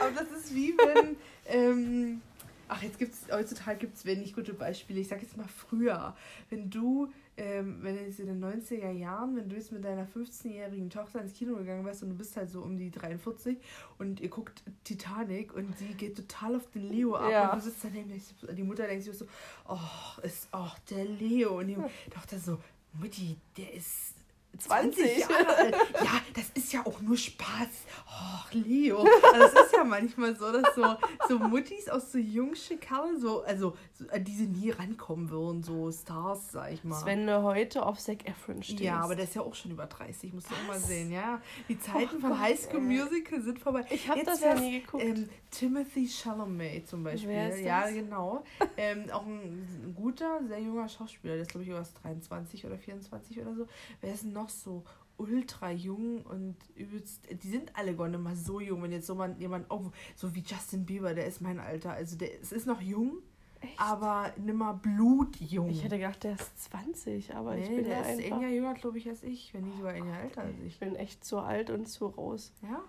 Aber 0.01 0.11
das 0.13 0.31
ist 0.31 0.55
wie 0.55 0.75
wenn. 0.79 1.17
ähm, 1.47 2.23
ach, 2.69 2.83
jetzt 2.83 2.99
gibt's 2.99 3.27
heutzutage 3.31 3.79
gibt 3.79 3.97
es 3.97 4.05
wenig 4.07 4.35
gute 4.35 4.55
Beispiele. 4.55 5.01
Ich 5.01 5.09
sag 5.09 5.21
jetzt 5.21 5.37
mal 5.37 5.49
früher. 5.49 6.17
Wenn 6.49 6.71
du, 6.71 7.13
ähm, 7.39 7.79
wenn 7.83 7.95
jetzt 7.97 8.21
in 8.21 8.27
den 8.27 8.45
90er 8.45 8.91
Jahren, 8.91 9.37
wenn 9.37 9.49
du 9.49 9.57
jetzt 9.57 9.73
mit 9.73 9.85
deiner 9.85 10.07
15-jährigen 10.07 10.91
Tochter 10.91 11.21
ins 11.23 11.33
Kino 11.33 11.57
gegangen 11.57 11.85
wärst 11.87 12.03
und 12.03 12.11
du 12.11 12.17
bist 12.17 12.37
halt 12.37 12.51
so 12.51 12.61
um 12.63 12.77
die 12.77 12.91
43 12.91 13.57
und 13.99 14.21
ihr 14.21 14.29
guckt 14.29 14.63
Titanic 14.85 15.55
und 15.55 15.77
sie 15.79 15.95
geht 15.95 16.17
total 16.17 16.57
auf 16.57 16.69
den 16.71 16.89
Leo 16.89 17.15
ab 17.15 17.31
Ja. 17.31 17.53
und 17.53 17.59
du 17.61 17.65
sitzt 17.65 17.85
daneben, 17.85 18.13
die 18.57 18.63
Mutter 18.63 18.87
denkt 18.87 19.05
sich 19.05 19.17
so, 19.17 19.27
oh, 19.69 20.21
ist 20.23 20.49
auch 20.53 20.79
der 20.91 21.05
Leo. 21.05 21.59
Und 21.59 21.69
die 21.69 21.77
Tochter 22.11 22.39
so, 22.39 22.59
Mutti, 22.95 23.37
der 23.57 23.73
ist 23.75 24.15
20 24.59 25.05
20. 25.05 25.19
Jahre 25.19 25.57
alt. 25.57 25.75
Ja, 26.03 26.21
das 26.35 26.51
ist 26.55 26.73
ja 26.73 26.85
auch 26.87 27.01
nur 27.01 27.17
Spaß. 27.17 27.69
Och, 28.07 28.53
Leo. 28.53 29.07
Also 29.33 29.47
es 29.59 29.67
ist 29.67 29.73
ja 29.77 29.85
manchmal 29.85 30.37
so, 30.37 30.51
dass 30.53 30.75
so, 30.75 30.85
so 31.29 31.39
Muttis 31.39 31.89
aus 31.89 32.13
so 32.13 32.19
jungsche 32.19 32.77
Kerle, 32.77 33.19
so, 33.19 33.43
also 33.43 33.77
so, 33.93 34.05
an 34.11 34.25
die 34.25 34.35
sie 34.35 34.47
nie 34.47 34.71
rankommen 34.71 35.31
würden, 35.31 35.63
so 35.63 35.91
Stars, 35.93 36.53
sag 36.53 36.73
ich 36.73 36.85
mal. 36.85 36.97
Als 36.97 37.07
wenn 37.07 37.27
du 37.27 37.43
heute 37.43 37.85
auf 37.85 37.99
Zac 37.99 38.27
Efron 38.29 38.63
stehst. 38.63 38.81
ja, 38.81 39.01
aber 39.01 39.15
der 39.17 39.25
ist 39.25 39.35
ja 39.35 39.43
auch 39.43 39.55
schon 39.55 39.71
über 39.73 39.87
30, 39.87 40.33
musst 40.33 40.51
du 40.51 40.55
auch 40.55 40.67
mal 40.69 40.79
sehen, 40.79 41.11
ja. 41.13 41.41
Die 41.69 41.79
Zeiten 41.79 42.17
Oh 42.17 42.21
von 42.21 42.39
High 42.39 42.59
School. 42.59 42.81
Musical 42.81 43.41
sind 43.43 43.59
vorbei. 43.59 43.85
Ich 43.91 44.09
hab 44.09 44.17
Jetzt 44.17 44.29
das 44.29 44.41
ja 44.41 44.55
nie 44.55 44.81
geguckt. 44.81 45.03
Ähm, 45.05 45.29
Timothy 45.51 46.07
Chalamet 46.09 46.89
zum 46.89 47.03
Beispiel. 47.05 47.29
Wer 47.31 47.55
ist 47.55 47.61
Ja, 47.65 47.83
das? 47.83 47.95
genau. 47.95 48.45
ähm, 48.77 49.05
auch 49.11 49.25
ein 49.27 49.95
guter, 49.97 50.41
sehr 50.47 50.61
junger 50.61 50.89
Schauspieler. 50.89 51.35
Der 51.35 51.43
ist, 51.43 51.51
glaube 51.51 51.65
ich, 51.65 51.71
über 51.71 51.83
23 52.03 52.67
oder 52.67 52.79
24 52.79 53.41
oder 53.41 53.55
so. 53.55 53.67
Wer 54.01 54.13
ist 54.15 54.25
denn 54.25 54.33
noch 54.33 54.48
so 54.51 54.85
ultra 55.17 55.71
jung 55.73 56.23
und 56.23 56.57
übelst. 56.77 57.23
Die 57.43 57.49
sind 57.49 57.75
alle 57.77 57.95
gar 57.97 58.09
nicht 58.09 58.21
mal 58.21 58.37
so 58.37 58.61
jung. 58.61 58.83
Wenn 58.83 58.93
jetzt 58.93 59.07
so 59.07 59.15
man, 59.15 59.39
jemand, 59.41 59.67
oh, 59.71 59.91
so 60.15 60.35
wie 60.35 60.41
Justin 60.47 60.87
Bieber, 60.87 61.15
der 61.15 61.27
ist 61.27 61.41
mein 61.41 61.59
Alter. 61.59 61.93
Also 61.93 62.17
der 62.17 62.41
es 62.41 62.53
ist 62.53 62.67
noch 62.67 62.81
jung, 62.81 63.19
Echt? 63.61 63.81
aber 63.81 64.33
nimmer 64.37 64.75
blutjung. 64.75 65.71
Ich 65.71 65.83
hätte 65.83 65.99
gedacht, 65.99 66.23
der 66.23 66.35
ist 66.35 66.63
20, 66.65 67.35
aber 67.35 67.57
ich 67.59 67.69
nee, 67.69 67.77
bin 67.77 67.85
der 67.87 67.99
ja 67.99 68.03
ist 68.05 68.21
ein 68.33 68.41
Jahr 68.41 68.51
jünger, 68.51 68.75
glaube 68.75 68.99
ich, 68.99 69.09
als 69.09 69.23
ich. 69.25 69.53
Wenn 69.55 69.65
nicht 69.65 69.77
sogar 69.79 69.93
ein 69.93 70.07
Jahr 70.07 70.21
älter 70.23 70.43
als 70.43 70.57
Ich 70.61 70.67
ich. 70.75 70.79
bin 70.79 70.95
echt 70.95 71.25
zu 71.25 71.39
alt 71.41 71.71
und 71.71 71.89
zu 71.89 72.07
raus. 72.07 72.53
Ja? 72.63 72.83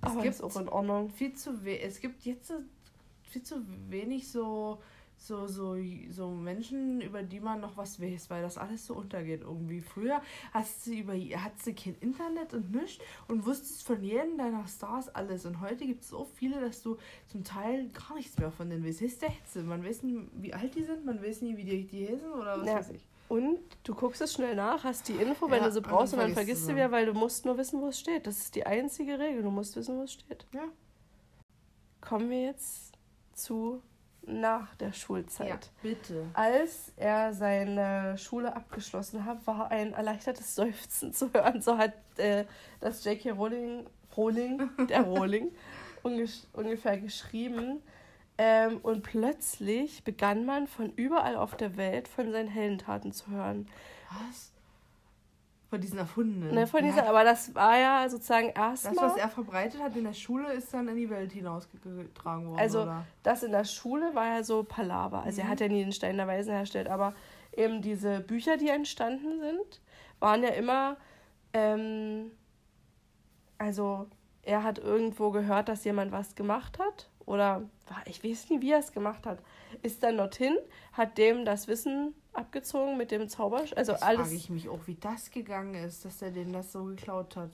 Es 0.00 0.10
Aber 0.12 0.22
gibt 0.22 0.34
ist 0.34 0.42
auch 0.42 0.56
in 0.56 0.68
Ordnung. 0.68 1.10
viel 1.10 1.34
zu 1.34 1.64
we 1.64 1.80
es 1.80 2.00
gibt 2.00 2.24
jetzt 2.24 2.52
viel 3.22 3.42
zu 3.42 3.62
wenig 3.90 4.30
so 4.30 4.80
so, 5.20 5.46
so, 5.48 5.76
so 6.10 6.30
Menschen, 6.30 7.00
über 7.00 7.22
die 7.22 7.40
man 7.40 7.60
noch 7.60 7.76
was 7.76 8.00
weiß, 8.00 8.30
weil 8.30 8.42
das 8.42 8.56
alles 8.56 8.86
so 8.86 8.94
untergeht 8.94 9.42
irgendwie. 9.42 9.80
Früher 9.80 10.22
hast 10.52 10.86
du 10.86 10.92
über 10.92 11.12
hast 11.14 11.66
du 11.66 11.74
kein 11.74 11.96
Internet 12.00 12.54
und 12.54 12.70
nichts 12.72 13.02
und 13.26 13.44
wusstest 13.44 13.84
von 13.86 14.02
jedem 14.02 14.38
deiner 14.38 14.66
Stars 14.68 15.08
alles. 15.08 15.44
Und 15.44 15.60
heute 15.60 15.86
gibt 15.86 16.02
es 16.02 16.10
so 16.10 16.24
viele, 16.36 16.60
dass 16.60 16.82
du 16.82 16.96
zum 17.26 17.42
Teil 17.44 17.88
gar 17.88 18.14
nichts 18.14 18.38
mehr 18.38 18.50
von 18.52 18.70
denen 18.70 18.86
weißt. 18.86 19.02
Ist 19.02 19.20
der 19.22 19.30
Hetze. 19.30 19.62
Man 19.64 19.84
weiß 19.84 20.04
nie, 20.04 20.20
wie 20.34 20.54
alt 20.54 20.74
die 20.74 20.84
sind, 20.84 21.04
man 21.04 21.22
weiß 21.22 21.42
nie, 21.42 21.56
wie 21.56 21.64
die, 21.64 21.84
die 21.86 22.08
heißen 22.08 22.32
oder 22.32 22.60
was 22.60 22.66
Ja. 22.66 22.74
weiß 22.76 22.90
ich. 22.90 23.04
Und 23.28 23.58
du 23.84 23.94
guckst 23.94 24.22
es 24.22 24.32
schnell 24.32 24.54
nach, 24.56 24.84
hast 24.84 25.06
die 25.08 25.12
Info, 25.12 25.50
wenn 25.50 25.58
Ja, 25.60 25.66
du 25.66 25.72
sie 25.72 25.80
brauchst, 25.82 26.14
und 26.14 26.20
dann 26.20 26.32
vergisst 26.32 26.66
du 26.66 26.74
wieder, 26.74 26.90
weil 26.90 27.04
du 27.04 27.12
musst 27.12 27.44
nur 27.44 27.58
wissen, 27.58 27.82
wo 27.82 27.88
es 27.88 27.98
steht. 28.00 28.26
Das 28.26 28.38
ist 28.38 28.54
die 28.54 28.64
einzige 28.64 29.18
Regel. 29.18 29.42
Du 29.42 29.50
musst 29.50 29.76
wissen, 29.76 29.98
wo 29.98 30.02
es 30.04 30.12
steht. 30.14 30.46
Ja. 30.54 30.64
Kommen 32.00 32.30
wir 32.30 32.42
jetzt 32.44 32.92
zu 33.34 33.82
nach 34.28 34.74
der 34.76 34.92
Schulzeit. 34.92 35.48
Ja, 35.48 35.58
bitte. 35.82 36.26
Als 36.34 36.92
er 36.96 37.32
seine 37.32 38.16
Schule 38.18 38.54
abgeschlossen 38.54 39.24
hat, 39.24 39.46
war 39.46 39.70
ein 39.70 39.92
erleichtertes 39.92 40.54
Seufzen 40.54 41.12
zu 41.12 41.32
hören. 41.32 41.60
So 41.62 41.78
hat 41.78 41.92
äh, 42.16 42.44
das 42.80 43.04
J.K. 43.04 43.30
Rowling, 43.30 43.86
Rowling, 44.16 44.70
der 44.88 45.02
Rowling, 45.02 45.50
unge- 46.04 46.46
ungefähr 46.52 46.98
geschrieben. 46.98 47.82
Ähm, 48.40 48.78
und 48.82 49.02
plötzlich 49.02 50.04
begann 50.04 50.44
man 50.46 50.68
von 50.68 50.92
überall 50.94 51.34
auf 51.36 51.56
der 51.56 51.76
Welt 51.76 52.06
von 52.06 52.30
seinen 52.30 52.48
Heldentaten 52.48 53.12
zu 53.12 53.30
hören. 53.30 53.68
Was? 54.10 54.52
Von 55.70 55.80
diesen 55.82 55.98
erfundenen. 55.98 56.54
Ne, 56.54 56.66
von 56.66 56.82
Ja, 56.82 56.90
dieser, 56.90 57.08
aber 57.08 57.24
das 57.24 57.54
war 57.54 57.76
ja 57.78 58.08
sozusagen 58.08 58.52
das, 58.54 58.84
was 58.84 58.86
erstmal. 58.86 59.18
er 59.18 59.28
verbreitet 59.28 59.82
hat 59.82 59.94
in 59.96 60.04
der 60.04 60.14
Schule, 60.14 60.50
ist 60.54 60.72
dann 60.72 60.88
in 60.88 60.96
die 60.96 61.10
Welt 61.10 61.30
hinausgetragen 61.32 62.46
worden. 62.48 62.58
Also, 62.58 62.82
oder? 62.82 63.04
Das 63.22 63.42
in 63.42 63.52
der 63.52 63.64
Schule 63.64 64.14
war 64.14 64.26
ja 64.36 64.42
so 64.42 64.62
Palaver. 64.64 65.22
Also 65.24 65.40
er 65.42 65.46
Mhm. 65.46 65.50
hat 65.50 65.60
ja 65.60 65.68
nie 65.68 65.82
den 65.84 65.92
Stein 65.92 66.16
der 66.16 66.26
Weisen 66.26 66.52
hergestellt, 66.52 66.88
aber 66.88 67.14
eben 67.54 67.82
diese 67.82 68.20
Bücher, 68.20 68.56
die 68.56 68.68
entstanden 68.68 69.40
sind, 69.40 69.80
waren 70.20 70.42
ja 70.42 70.50
immer, 70.50 70.96
ähm, 71.52 72.30
also 73.58 74.06
er 74.42 74.62
hat 74.62 74.78
irgendwo 74.78 75.30
gehört, 75.30 75.68
dass 75.68 75.84
jemand 75.84 76.12
was 76.12 76.34
gemacht 76.34 76.78
hat 76.78 77.10
oder 77.26 77.62
ich 78.06 78.24
weiß 78.24 78.48
nie, 78.50 78.60
wie 78.62 78.72
er 78.72 78.78
es 78.78 78.92
gemacht 78.92 79.26
hat. 79.26 79.40
Ist 79.82 80.02
dann 80.02 80.16
dorthin, 80.16 80.56
hat 80.92 81.18
dem 81.18 81.44
das 81.44 81.68
Wissen 81.68 82.14
abgezogen 82.38 82.96
mit 82.96 83.10
dem 83.10 83.28
Zauber, 83.28 83.64
also 83.76 83.92
Jetzt 83.92 84.02
alles. 84.02 84.20
frage 84.20 84.34
ich 84.34 84.48
mich 84.50 84.68
auch, 84.68 84.86
wie 84.86 84.94
das 84.94 85.30
gegangen 85.30 85.74
ist, 85.74 86.04
dass 86.04 86.22
er 86.22 86.30
denen 86.30 86.52
das 86.52 86.72
so 86.72 86.84
geklaut 86.84 87.36
hat. 87.36 87.50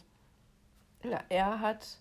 Na, 1.03 1.20
er 1.29 1.61
hat, 1.61 2.01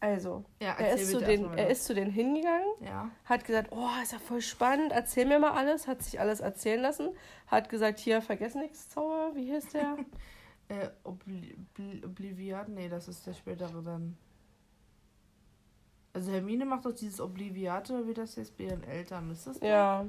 also 0.00 0.44
Ja, 0.60 0.72
er 0.72 0.94
ist, 0.94 1.10
zu 1.10 1.20
den, 1.20 1.44
er 1.56 1.70
ist 1.70 1.84
zu 1.84 1.94
denen 1.94 2.10
hingegangen 2.10 2.66
Ja. 2.80 3.10
hat 3.24 3.44
gesagt, 3.44 3.70
oh, 3.72 3.88
ist 4.02 4.12
ja 4.12 4.18
voll 4.18 4.40
spannend, 4.42 4.92
erzähl 4.92 5.24
mir 5.26 5.38
mal 5.38 5.52
alles, 5.52 5.86
hat 5.86 6.02
sich 6.02 6.20
alles 6.20 6.40
erzählen 6.40 6.80
lassen, 6.82 7.10
hat 7.46 7.68
gesagt, 7.68 7.98
hier, 7.98 8.20
vergessen 8.20 8.60
nichts 8.62 8.88
Zauber, 8.88 9.30
wie 9.34 9.52
hieß 9.52 9.68
der? 9.70 9.96
Äh, 10.68 10.88
Obli 11.04 11.54
Obli 11.58 12.02
Obliviat? 12.06 12.70
Nee, 12.70 12.88
das 12.88 13.06
ist 13.06 13.26
der 13.26 13.34
spätere 13.34 13.82
dann. 13.82 14.16
Also 16.14 16.32
Hermine 16.32 16.64
macht 16.64 16.86
doch 16.86 16.94
dieses 16.94 17.20
Obliviate, 17.20 18.06
wie 18.08 18.14
das 18.14 18.36
jetzt 18.36 18.56
bei 18.56 18.64
ihren 18.64 18.82
Eltern. 18.82 19.30
Ist 19.30 19.46
das 19.46 19.58
der? 19.60 19.68
ja, 19.68 20.06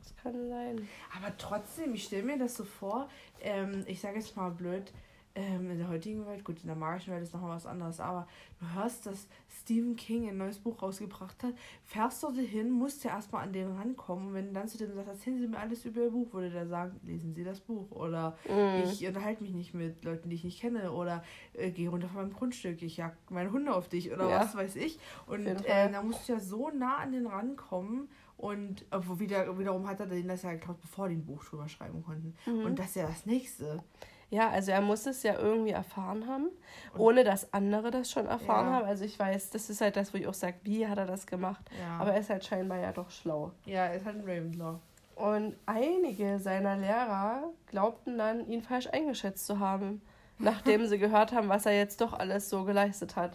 das 0.00 0.16
kann 0.16 0.48
sein. 0.48 0.88
Aber 1.16 1.36
trotzdem, 1.38 1.94
ich 1.94 2.04
stelle 2.04 2.22
mir 2.24 2.38
das 2.38 2.56
so 2.56 2.64
vor, 2.64 3.08
ähm, 3.40 3.84
ich 3.86 4.00
sage 4.00 4.16
jetzt 4.18 4.36
mal 4.36 4.50
blöd, 4.50 4.92
ähm, 5.36 5.70
in 5.70 5.78
der 5.78 5.88
heutigen 5.88 6.26
Welt, 6.26 6.42
gut, 6.44 6.60
in 6.60 6.66
der 6.66 6.74
magischen 6.74 7.12
Welt 7.12 7.22
ist 7.22 7.32
nochmal 7.32 7.54
was 7.54 7.64
anderes, 7.64 8.00
aber 8.00 8.26
du 8.58 8.66
hörst, 8.74 9.06
dass 9.06 9.28
Stephen 9.48 9.94
King 9.94 10.28
ein 10.28 10.36
neues 10.36 10.58
Buch 10.58 10.82
rausgebracht 10.82 11.40
hat, 11.44 11.54
fährst 11.84 12.24
du 12.24 12.32
hin, 12.32 12.68
musst 12.68 13.04
ja 13.04 13.10
erstmal 13.12 13.44
an 13.44 13.52
den 13.52 13.70
rankommen 13.76 14.28
und 14.28 14.34
wenn 14.34 14.48
du 14.48 14.52
dann 14.54 14.66
zu 14.66 14.76
dem 14.76 14.92
sagst, 14.92 15.08
erzählen 15.08 15.38
Sie 15.38 15.46
mir 15.46 15.58
alles 15.60 15.84
über 15.84 16.00
Ihr 16.02 16.10
Buch, 16.10 16.32
würde 16.32 16.50
der 16.50 16.66
sagen, 16.66 16.98
lesen 17.04 17.32
Sie 17.32 17.44
das 17.44 17.60
Buch 17.60 17.92
oder 17.92 18.36
Mhm. 18.48 18.80
ich 18.82 19.06
unterhalte 19.06 19.44
mich 19.44 19.52
nicht 19.52 19.72
mit 19.72 20.04
Leuten, 20.04 20.30
die 20.30 20.34
ich 20.34 20.42
nicht 20.44 20.60
kenne 20.60 20.90
oder 20.90 21.22
äh, 21.54 21.70
gehe 21.70 21.88
runter 21.88 22.08
von 22.08 22.22
meinem 22.22 22.32
Grundstück, 22.32 22.82
ich 22.82 22.96
jag 22.96 23.12
meine 23.30 23.52
Hunde 23.52 23.72
auf 23.72 23.88
dich 23.88 24.12
oder 24.12 24.28
Ja. 24.28 24.40
was 24.40 24.56
weiß 24.56 24.74
ich 24.74 24.98
und 25.28 25.46
äh, 25.46 25.92
da 25.92 26.02
musst 26.02 26.28
du 26.28 26.32
ja 26.32 26.40
so 26.40 26.70
nah 26.70 26.96
an 26.96 27.12
den 27.12 27.28
rankommen 27.28 28.08
und 28.40 28.84
obwohl 28.90 29.18
wieder, 29.20 29.58
wiederum 29.58 29.86
hat 29.88 30.00
er 30.00 30.06
den 30.06 30.28
das 30.28 30.42
ja 30.42 30.52
geklaut, 30.52 30.80
bevor 30.80 31.08
die 31.08 31.16
ein 31.16 31.24
Buch 31.26 31.44
drüber 31.44 31.68
schreiben 31.68 32.02
konnten. 32.02 32.34
Mhm. 32.46 32.64
Und 32.64 32.78
das 32.78 32.86
ist 32.88 32.96
ja 32.96 33.06
das 33.06 33.26
Nächste. 33.26 33.82
Ja, 34.30 34.48
also 34.48 34.70
er 34.70 34.80
muss 34.80 35.06
es 35.06 35.22
ja 35.24 35.36
irgendwie 35.38 35.72
erfahren 35.72 36.26
haben, 36.28 36.48
Und- 36.94 37.00
ohne 37.00 37.24
dass 37.24 37.52
andere 37.52 37.90
das 37.90 38.10
schon 38.12 38.26
erfahren 38.26 38.66
Ja. 38.68 38.72
haben. 38.74 38.84
Also 38.86 39.04
ich 39.04 39.18
weiß, 39.18 39.50
das 39.50 39.68
ist 39.70 39.80
halt 39.80 39.96
das, 39.96 40.14
wo 40.14 40.18
ich 40.18 40.26
auch 40.28 40.34
sage, 40.34 40.56
wie 40.62 40.86
hat 40.86 40.98
er 40.98 41.06
das 41.06 41.26
gemacht? 41.26 41.64
Ja, 41.80 41.98
Aber 41.98 42.12
er 42.12 42.20
ist 42.20 42.30
halt 42.30 42.44
scheinbar 42.44 42.78
ja 42.78 42.92
doch 42.92 43.10
schlau. 43.10 43.52
ja 43.66 43.86
er 43.86 43.94
ist 43.96 44.06
halt 44.06 44.16
ein 44.16 44.22
Ravenclaw. 44.22 44.78
Und 45.16 45.54
einige 45.66 46.38
seiner 46.38 46.76
Lehrer 46.76 47.50
glaubten 47.66 48.16
dann, 48.16 48.48
ihn 48.48 48.62
falsch 48.62 48.86
eingeschätzt 48.92 49.46
zu 49.46 49.58
haben, 49.58 50.00
nachdem 50.38 50.86
sie 50.86 50.98
gehört 50.98 51.32
haben, 51.32 51.48
was 51.48 51.66
er 51.66 51.76
jetzt 51.76 52.00
doch 52.00 52.12
alles 52.14 52.48
so 52.48 52.64
geleistet 52.64 53.16
hat. 53.16 53.32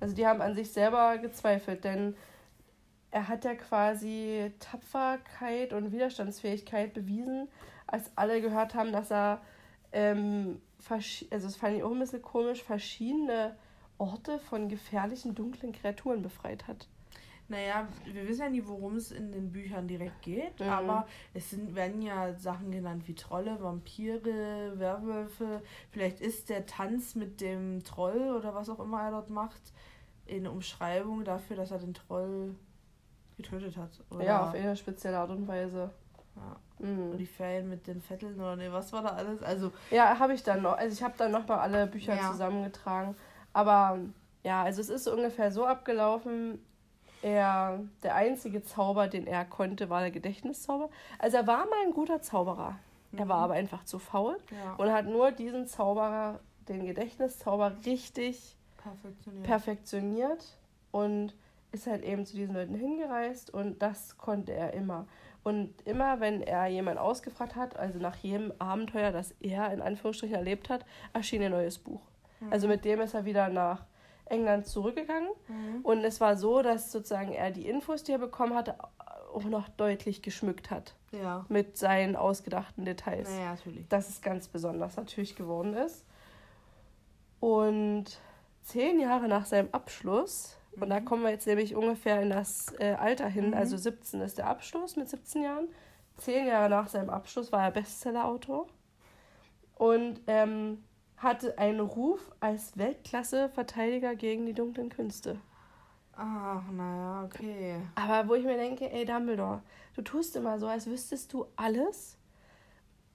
Also 0.00 0.14
die 0.16 0.26
haben 0.26 0.40
an 0.40 0.54
sich 0.54 0.72
selber 0.72 1.18
gezweifelt, 1.18 1.84
denn 1.84 2.16
er 3.10 3.28
hat 3.28 3.44
ja 3.44 3.54
quasi 3.54 4.52
Tapferkeit 4.58 5.72
und 5.72 5.92
Widerstandsfähigkeit 5.92 6.92
bewiesen, 6.94 7.48
als 7.86 8.10
alle 8.16 8.40
gehört 8.40 8.74
haben, 8.74 8.92
dass 8.92 9.10
er, 9.10 9.40
ähm, 9.92 10.60
also 10.88 11.46
das 11.46 11.56
fand 11.56 11.76
ich 11.76 11.82
auch 11.82 11.90
ein 11.92 11.98
bisschen 11.98 12.22
komisch, 12.22 12.62
verschiedene 12.62 13.56
Orte 13.96 14.38
von 14.38 14.68
gefährlichen, 14.68 15.34
dunklen 15.34 15.72
Kreaturen 15.72 16.22
befreit 16.22 16.66
hat. 16.68 16.86
Naja, 17.50 17.88
wir 18.04 18.28
wissen 18.28 18.42
ja 18.42 18.50
nie, 18.50 18.62
worum 18.66 18.96
es 18.96 19.10
in 19.10 19.32
den 19.32 19.50
Büchern 19.50 19.88
direkt 19.88 20.20
geht, 20.20 20.60
Mhm. 20.60 20.68
aber 20.68 21.06
es 21.32 21.48
sind, 21.48 21.74
werden 21.74 22.02
ja 22.02 22.34
Sachen 22.34 22.70
genannt 22.70 23.08
wie 23.08 23.14
Trolle, 23.14 23.58
Vampire, 23.62 24.78
Werwölfe. 24.78 25.62
Vielleicht 25.90 26.20
ist 26.20 26.50
der 26.50 26.66
Tanz 26.66 27.14
mit 27.14 27.40
dem 27.40 27.82
Troll 27.84 28.34
oder 28.36 28.54
was 28.54 28.68
auch 28.68 28.80
immer 28.80 29.00
er 29.02 29.12
dort 29.12 29.30
macht, 29.30 29.72
in 30.26 30.46
Umschreibung 30.46 31.24
dafür, 31.24 31.56
dass 31.56 31.70
er 31.70 31.78
den 31.78 31.94
Troll 31.94 32.54
getötet 33.38 33.76
hat. 33.78 33.90
Oder, 34.10 34.24
Ja, 34.24 34.42
auf 34.44 34.54
eine 34.54 34.76
spezielle 34.76 35.18
Art 35.18 35.30
und 35.30 35.48
Weise. 35.48 35.90
ja. 36.36 36.56
Mhm. 36.86 37.10
Und 37.12 37.18
die 37.18 37.26
Ferien 37.26 37.68
mit 37.70 37.86
den 37.86 38.00
Vetteln 38.02 38.38
oder 38.38 38.54
nee, 38.56 38.70
was 38.70 38.92
war 38.92 39.02
da 39.02 39.08
alles? 39.08 39.42
Also, 39.42 39.72
Ja, 39.90 40.18
habe 40.18 40.34
ich 40.34 40.42
dann 40.42 40.62
noch. 40.62 40.76
Also 40.76 40.92
ich 40.94 41.02
habe 41.02 41.14
dann 41.16 41.32
nochmal 41.32 41.58
alle 41.60 41.86
Bücher 41.86 42.14
Ja. 42.14 42.30
zusammengetragen. 42.30 43.16
Aber 43.52 43.98
ja, 44.44 44.62
also 44.62 44.80
es 44.80 44.88
ist 44.90 45.08
ungefähr 45.08 45.50
so 45.50 45.66
abgelaufen. 45.66 46.62
Er, 47.22 47.80
der 48.04 48.14
einzige 48.14 48.62
Zauber, 48.62 49.08
den 49.08 49.26
er 49.26 49.44
konnte, 49.44 49.90
war 49.90 50.00
der 50.02 50.12
Gedächtniszauber. 50.12 50.88
Also 51.18 51.38
er 51.38 51.46
war 51.48 51.64
mal 51.66 51.84
ein 51.86 51.92
guter 51.92 52.22
Zauberer. 52.22 52.78
Er 53.16 53.28
war 53.28 53.38
Mhm. 53.38 53.44
aber 53.44 53.54
einfach 53.54 53.84
zu 53.84 53.98
faul 53.98 54.36
ja, 54.52 54.74
und 54.74 54.92
hat 54.92 55.06
nur 55.06 55.32
diesen 55.32 55.66
Zauberer, 55.66 56.38
den 56.68 56.84
Gedächtniszauber, 56.86 57.72
richtig 57.86 58.56
perfektioniert. 58.76 59.44
perfektioniert 59.46 60.44
und 60.92 61.34
ist 61.72 61.86
halt 61.86 62.02
eben 62.04 62.24
zu 62.26 62.36
diesen 62.36 62.54
Leuten 62.54 62.74
hingereist 62.74 63.52
und 63.52 63.80
das 63.82 64.16
konnte 64.16 64.52
er 64.52 64.72
immer. 64.72 65.06
Und 65.44 65.74
immer, 65.86 66.20
wenn 66.20 66.42
er 66.42 66.66
jemanden 66.66 66.98
ausgefragt 66.98 67.56
hat, 67.56 67.76
also 67.76 67.98
nach 67.98 68.16
jedem 68.16 68.52
Abenteuer, 68.58 69.12
das 69.12 69.34
er 69.40 69.72
in 69.72 69.80
Anführungsstrichen 69.80 70.34
erlebt 70.36 70.68
hat, 70.68 70.84
erschien 71.12 71.42
ein 71.42 71.52
neues 71.52 71.78
Buch. 71.78 72.02
Mhm. 72.40 72.52
Also 72.52 72.68
mit 72.68 72.84
dem 72.84 73.00
ist 73.00 73.14
er 73.14 73.24
wieder 73.24 73.48
nach 73.48 73.84
England 74.26 74.66
zurückgegangen 74.66 75.28
Mhm. 75.48 75.80
und 75.84 76.04
es 76.04 76.20
war 76.20 76.36
so, 76.36 76.60
dass 76.62 76.92
sozusagen 76.92 77.32
er 77.32 77.50
die 77.50 77.66
Infos, 77.68 78.02
die 78.02 78.12
er 78.12 78.18
bekommen 78.18 78.54
hatte, 78.54 78.74
auch 79.34 79.44
noch 79.44 79.68
deutlich 79.68 80.20
geschmückt 80.22 80.70
hat 80.70 80.94
Ja, 81.12 81.44
mit 81.48 81.76
seinen 81.78 82.16
ausgedachten 82.16 82.84
Details 82.84 83.30
naja, 83.30 83.50
natürlich. 83.54 83.86
dass 83.88 84.08
es 84.08 84.20
ganz 84.20 84.48
besonders 84.48 84.96
natürlich 84.96 85.36
geworden 85.36 85.74
ist. 85.74 86.04
Und 87.40 88.04
zehn 88.62 89.00
Jahre 89.00 89.28
nach 89.28 89.46
seinem 89.46 89.68
Abschluss, 89.72 90.57
und 90.72 90.90
da 90.90 91.00
Mhm. 91.00 91.04
kommen 91.04 91.22
wir 91.24 91.30
jetzt 91.30 91.46
nämlich 91.46 91.74
ungefähr 91.74 92.22
in 92.22 92.30
das 92.30 92.72
äh, 92.78 92.94
Alter 92.94 93.28
hin, 93.28 93.48
Mhm. 93.48 93.54
also 93.54 93.76
17 93.76 94.20
ist 94.20 94.38
der 94.38 94.46
Abschluss 94.48 94.96
mit 94.96 95.08
17 95.08 95.42
Jahren. 95.42 95.68
Zehn 96.16 96.46
Jahre 96.46 96.68
nach 96.68 96.88
seinem 96.88 97.10
Abschluss 97.10 97.52
war 97.52 97.62
er 97.64 97.70
Bestsellerautor 97.70 98.66
und 99.76 100.20
ähm, 100.26 100.82
hatte 101.16 101.56
einen 101.58 101.80
Ruf 101.80 102.20
als 102.40 102.76
Weltklasse-Verteidiger 102.76 104.14
gegen 104.16 104.46
die 104.46 104.54
dunklen 104.54 104.88
Künste. 104.88 105.38
Ach, 106.16 106.62
naja, 106.72 107.24
okay. 107.24 107.76
Aber 107.94 108.28
wo 108.28 108.34
ich 108.34 108.44
mir 108.44 108.56
denke, 108.56 108.90
ey 108.92 109.04
Dumbledore, 109.04 109.62
du 109.94 110.02
tust 110.02 110.34
immer 110.34 110.58
so, 110.58 110.66
als 110.66 110.86
wüsstest 110.88 111.32
du 111.32 111.46
alles. 111.54 112.17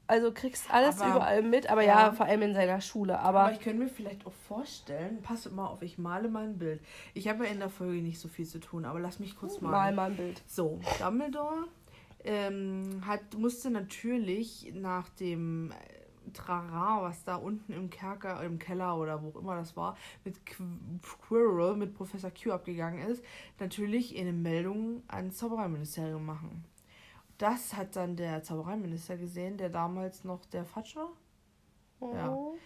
Also 0.06 0.32
kriegst 0.34 0.72
alles 0.72 1.00
Aber- 1.00 1.16
überall 1.16 1.44
mit, 1.44 1.70
aber 1.70 1.82
ja. 1.84 2.08
ja. 2.08 2.12
vor 2.12 2.26
allem 2.26 2.42
in 2.42 2.54
seiner 2.54 2.82
Schule. 2.82 3.20
Aber, 3.20 3.42
Aber, 3.42 3.52
ich 3.54 3.60
könnte 3.60 3.80
mir 3.84 3.88
vielleicht 3.90 4.26
auch 4.26 4.34
vorstellen, 4.48 5.22
pass 5.22 5.50
mal 5.50 5.68
auf, 5.68 5.82
ich 5.82 5.98
male 5.98 6.28
mal 6.28 6.44
ein 6.44 6.58
Bild. 6.58 6.82
Ich 7.14 7.28
habe 7.30 7.46
ja 7.46 7.52
in 7.52 7.60
der 7.60 7.70
Folge 7.70 8.02
nicht 8.02 8.20
so 8.20 8.28
viel 8.28 8.46
zu 8.46 8.60
tun, 8.60 8.86
aber 8.86 9.00
lass 9.00 9.20
mich 9.20 9.36
kurz 9.38 9.62
mal 9.62 9.72
malen. 9.72 9.96
mal 9.96 10.10
ein 10.12 10.18
Bild. 10.18 10.42
So, 10.46 10.80
Dumbledore 11.00 11.68
ähm, 12.26 13.02
hat, 13.06 13.22
musste 13.38 13.70
natürlich 13.70 14.74
nach 14.76 15.10
dem 15.10 15.72
äh, 15.72 16.32
Trara, 16.32 17.02
was 17.04 17.24
da 17.24 17.36
unten 17.36 17.74
im 17.74 17.90
Kerker, 17.90 18.42
im 18.44 18.60
Keller 18.60 18.98
oder 18.98 19.22
wo 19.22 19.30
auch 19.30 19.42
immer 19.42 19.56
das 19.56 19.76
war, 19.76 19.98
mit 20.24 20.46
Qu 20.46 20.64
Quirrell, 21.28 21.76
mit 21.76 21.94
Professor 21.94 22.32
Q 22.32 22.52
abgegangen 22.52 23.06
ist, 23.08 23.24
natürlich 23.60 24.18
eine 24.18 24.32
Meldung 24.34 25.04
ans 25.08 25.38
Zaubereiministerium 25.38 26.26
machen. 26.26 26.64
Das 27.38 27.74
hat 27.74 27.96
dann 27.96 28.16
der 28.16 28.44
Zaubereiminister 28.44 29.18
gesehen, 29.18 29.58
der 29.58 29.70
damals 29.70 30.24
noch 30.24 30.46
der 30.46 30.66
Fatsch 30.66 30.96
war. 30.96 31.10
Ja. 32.02 32.32
Mhm. 32.32 32.58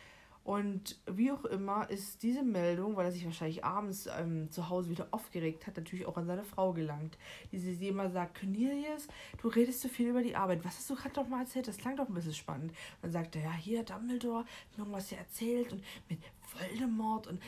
Und 0.48 0.98
wie 1.06 1.30
auch 1.30 1.44
immer 1.44 1.90
ist 1.90 2.24
diese 2.24 2.42
Meldung, 2.42 2.96
weil 2.96 3.08
er 3.08 3.12
sich 3.12 3.26
wahrscheinlich 3.26 3.66
abends 3.66 4.08
ähm, 4.18 4.50
zu 4.50 4.70
Hause 4.70 4.90
wieder 4.90 5.10
aufgeregt 5.12 5.68
hat, 5.68 5.76
natürlich 5.76 6.06
auch 6.06 6.16
an 6.16 6.26
seine 6.26 6.46
Frau 6.46 6.72
gelangt. 6.72 7.18
Die 7.52 7.60
sie 7.60 7.90
immer 7.90 8.10
sagt, 8.10 8.40
Cornelius, 8.40 9.10
du 9.42 9.50
redest 9.50 9.82
zu 9.82 9.90
viel 9.90 10.08
über 10.08 10.22
die 10.22 10.38
Arbeit. 10.38 10.64
Was 10.64 10.78
hast 10.78 10.90
du 10.90 10.96
gerade 10.96 11.20
noch 11.20 11.28
mal 11.28 11.42
erzählt? 11.42 11.68
Das 11.68 11.76
klang 11.76 11.98
doch 11.98 12.08
ein 12.08 12.14
bisschen 12.14 12.34
spannend. 12.34 12.72
dann 13.02 13.12
sagt 13.12 13.36
er, 13.36 13.42
ja, 13.42 13.52
hier, 13.52 13.84
Dumbledore 13.84 14.46
hat 14.46 14.78
mir 14.78 14.84
irgendwas 14.84 15.10
hier 15.10 15.18
erzählt 15.18 15.74
und 15.74 15.84
mit 16.08 16.20
Voldemort 16.60 17.28
und 17.28 17.42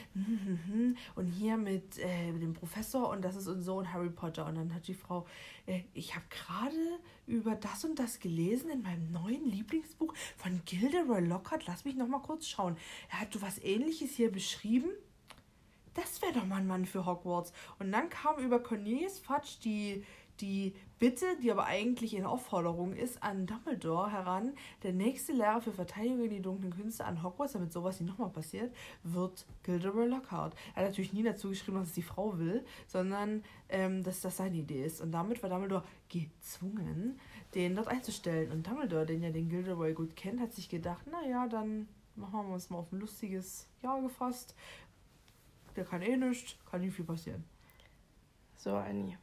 und 1.15 1.27
hier 1.27 1.57
mit, 1.57 1.97
äh, 1.97 2.31
dem 2.31 2.53
Professor 2.53 3.09
und 3.09 3.23
das 3.23 3.35
ist 3.35 3.47
und 3.47 3.61
so 3.61 3.77
und 3.77 3.93
Harry 3.93 4.09
Potter. 4.09 4.45
Und 4.45 4.55
dann 4.55 4.73
hat 4.73 4.87
die 4.87 4.93
Frau, 4.93 5.25
äh, 5.65 5.81
ich 5.93 6.15
habe 6.15 6.25
gerade 6.29 6.99
über 7.27 7.55
das 7.55 7.85
und 7.85 7.99
das 7.99 8.19
gelesen 8.19 8.69
in 8.69 8.81
meinem 8.81 9.11
neuen 9.11 9.49
Lieblingsbuch 9.49 10.13
von 10.37 10.61
Gilderoy 10.65 11.21
Lockhart. 11.21 11.65
Lass 11.67 11.85
mich 11.85 11.95
noch 11.95 12.07
mal 12.07 12.21
kurz 12.21 12.47
schauen. 12.47 12.77
Er 13.09 13.21
hat 13.21 13.33
du 13.33 13.41
was 13.41 13.59
ähnliches 13.59 14.11
hier 14.11 14.31
beschrieben. 14.31 14.89
Das 15.93 16.21
wäre 16.21 16.33
doch 16.33 16.45
mal 16.45 16.57
ein 16.57 16.67
Mann 16.67 16.85
für 16.85 17.05
Hogwarts. 17.05 17.51
Und 17.79 17.91
dann 17.91 18.09
kam 18.09 18.37
über 18.37 18.61
Cornelius 18.61 19.19
Fudge 19.19 19.57
die, 19.63 20.05
die 20.41 20.73
Bitte, 20.99 21.25
die 21.41 21.49
aber 21.49 21.65
eigentlich 21.65 22.15
eine 22.17 22.27
Aufforderung 22.27 22.93
ist, 22.93 23.23
an 23.23 23.45
Dumbledore 23.45 24.11
heran, 24.11 24.53
der 24.83 24.91
nächste 24.91 25.31
Lehrer 25.31 25.61
für 25.61 25.71
Verteidigung 25.71 26.17
gegen 26.17 26.35
die 26.35 26.41
dunklen 26.41 26.75
Künste 26.75 27.05
an 27.05 27.23
Hogwarts, 27.23 27.53
damit 27.53 27.71
sowas 27.71 28.01
nicht 28.01 28.09
nochmal 28.09 28.29
passiert, 28.29 28.75
wird 29.03 29.45
Gilderoy 29.63 30.07
Lockhart. 30.07 30.55
Er 30.75 30.81
hat 30.81 30.89
natürlich 30.89 31.13
nie 31.13 31.23
dazu 31.23 31.49
geschrieben, 31.49 31.77
dass 31.77 31.87
es 31.87 31.93
die 31.93 32.01
Frau 32.01 32.37
will, 32.37 32.65
sondern 32.87 33.43
ähm, 33.69 34.03
dass 34.03 34.19
das 34.19 34.37
seine 34.37 34.57
Idee 34.57 34.83
ist. 34.83 34.99
Und 34.99 35.13
damit 35.13 35.41
war 35.41 35.49
Dumbledore 35.49 35.85
gezwungen, 36.09 37.17
den 37.55 37.75
dort 37.75 37.87
einzustellen. 37.87 38.51
Und 38.51 38.67
Dumbledore, 38.67 39.05
den 39.05 39.23
ja 39.23 39.29
den 39.29 39.47
Gilderoy 39.47 39.93
gut 39.93 40.17
kennt, 40.17 40.41
hat 40.41 40.51
sich 40.51 40.67
gedacht, 40.67 41.07
naja, 41.07 41.47
dann 41.47 41.87
machen 42.17 42.47
wir 42.47 42.53
uns 42.53 42.69
mal 42.69 42.79
auf 42.79 42.91
ein 42.91 42.99
lustiges 42.99 43.69
Jahr 43.81 44.01
gefasst. 44.01 44.53
Der 45.77 45.85
kann 45.85 46.01
eh 46.01 46.17
nichts, 46.17 46.57
kann 46.69 46.81
nicht 46.81 46.93
viel 46.93 47.05
passieren. 47.05 47.45
So, 48.57 48.75
Anni. 48.75 49.17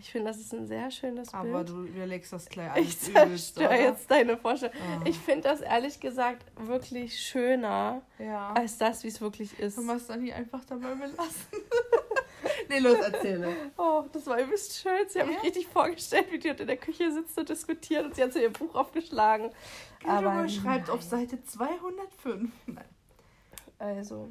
Ich 0.00 0.12
finde, 0.12 0.28
das 0.30 0.38
ist 0.38 0.52
ein 0.54 0.66
sehr 0.66 0.90
schönes 0.90 1.32
Aber 1.34 1.64
Bild. 1.64 1.68
du 1.70 1.82
überlegst 1.84 2.32
das 2.32 2.48
gleich 2.48 2.68
ich 2.76 2.76
alles 2.76 3.08
übelst, 3.08 3.54
zerstöre 3.56 3.74
jetzt 3.82 4.10
deine 4.10 4.36
Vorstellung. 4.36 4.74
Ah. 4.76 5.02
Ich 5.04 5.18
finde 5.18 5.42
das 5.48 5.60
ehrlich 5.60 5.98
gesagt 6.00 6.44
wirklich 6.56 7.18
schöner 7.20 8.02
Ja. 8.18 8.52
als 8.52 8.78
das, 8.78 9.02
wie 9.02 9.08
es 9.08 9.20
wirklich 9.20 9.58
ist. 9.58 9.76
Du 9.76 9.82
machst 9.82 10.08
dann 10.08 10.22
nicht 10.22 10.34
einfach 10.34 10.64
dabei 10.64 10.94
belassen. 10.94 11.46
nee, 12.68 12.78
los, 12.78 12.98
erzähle. 12.98 13.54
Oh, 13.76 14.04
das 14.12 14.26
war 14.26 14.40
übelst 14.40 14.76
schön. 14.80 15.08
Sie 15.08 15.18
hat 15.20 15.26
Ja? 15.26 15.32
mich 15.34 15.42
richtig 15.42 15.66
vorgestellt, 15.66 16.30
wie 16.30 16.38
die 16.38 16.48
in 16.48 16.66
der 16.66 16.76
Küche 16.76 17.10
sitzt 17.12 17.36
und 17.38 17.48
diskutiert 17.48 18.04
und 18.04 18.14
sie 18.14 18.22
hat 18.22 18.32
so 18.32 18.38
ihr 18.38 18.50
Buch 18.52 18.74
aufgeschlagen. 18.74 19.50
Aber 20.04 20.44
Gilderoy 20.44 20.48
schreibt 20.48 20.90
auf 20.90 21.00
nein. 21.00 21.08
Seite 21.28 21.42
205. 21.42 22.50
Nein. 22.66 22.84
Also, 23.80 24.30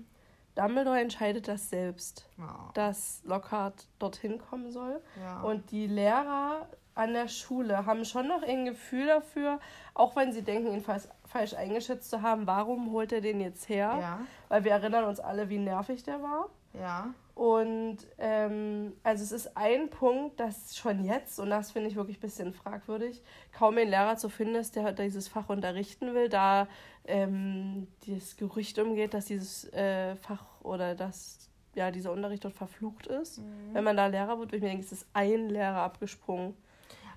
Dumbledore 0.58 1.00
entscheidet 1.00 1.48
das 1.48 1.70
selbst, 1.70 2.28
Ja. 2.38 2.70
dass 2.74 3.22
Lockhart 3.24 3.88
dorthin 4.00 4.40
kommen 4.40 4.72
soll. 4.72 5.02
ja. 5.22 5.42
Und 5.42 5.72
die 5.72 5.88
Lehrer 5.88 6.68
an 6.96 7.14
der 7.14 7.28
Schule 7.28 7.86
haben 7.86 8.06
schon 8.06 8.28
noch 8.28 8.42
ein 8.42 8.66
Gefühl 8.66 9.06
dafür, 9.06 9.60
auch 9.94 10.16
wenn 10.16 10.34
sie 10.34 10.42
denken, 10.42 10.74
ihn 10.74 10.82
falsch, 10.82 11.04
falsch 11.26 11.54
eingeschätzt 11.54 12.10
zu 12.10 12.24
haben, 12.24 12.48
warum 12.48 12.92
holt 12.92 13.12
er 13.12 13.22
den 13.22 13.40
jetzt 13.40 13.70
her? 13.70 13.98
ja. 14.02 14.20
Weil 14.50 14.64
wir 14.64 14.72
erinnern 14.72 15.04
uns 15.06 15.20
alle, 15.20 15.50
wie 15.50 15.60
nervig 15.60 16.04
der 16.04 16.22
war. 16.24 16.50
Ja. 16.74 17.14
Und 17.36 17.98
ähm, 18.18 18.94
also 19.04 19.24
es 19.24 19.32
ist 19.32 19.56
ein 19.58 19.92
Punkt, 19.92 20.40
dass 20.40 20.76
schon 20.76 21.04
jetzt, 21.04 21.40
und 21.40 21.52
das 21.52 21.72
finde 21.72 21.88
ich 21.90 21.96
wirklich 21.96 22.18
ein 22.18 22.22
bisschen 22.22 22.52
fragwürdig, 22.52 23.22
kaum 23.56 23.78
ein 23.78 23.90
Lehrer 23.90 24.18
zu 24.18 24.28
finden 24.30 24.56
ist, 24.56 24.76
der 24.76 24.92
dieses 24.94 25.28
Fach 25.28 25.50
unterrichten 25.50 26.16
will, 26.16 26.30
da 26.30 26.68
ähm, 27.08 27.88
das 28.08 28.38
Gerücht 28.38 28.78
umgeht, 28.80 29.14
dass 29.14 29.26
dieses 29.26 29.72
äh, 29.74 30.16
Fach 30.16 30.62
oder 30.62 30.96
dass 30.96 31.50
ja, 31.76 31.92
dieser 31.92 32.12
Unterricht 32.12 32.44
dort 32.44 32.56
verflucht 32.56 33.08
ist. 33.08 33.42
Wenn 33.72 33.84
man 33.84 33.96
da 33.96 34.08
Lehrer 34.08 34.40
wird, 34.40 34.52
würde 34.52 34.58
ich 34.58 34.64
mir 34.64 34.70
denken, 34.70 34.84
es 34.84 34.92
ist 34.92 35.08
ein 35.14 35.50
Lehrer 35.50 35.78
abgesprungen. 35.78 36.56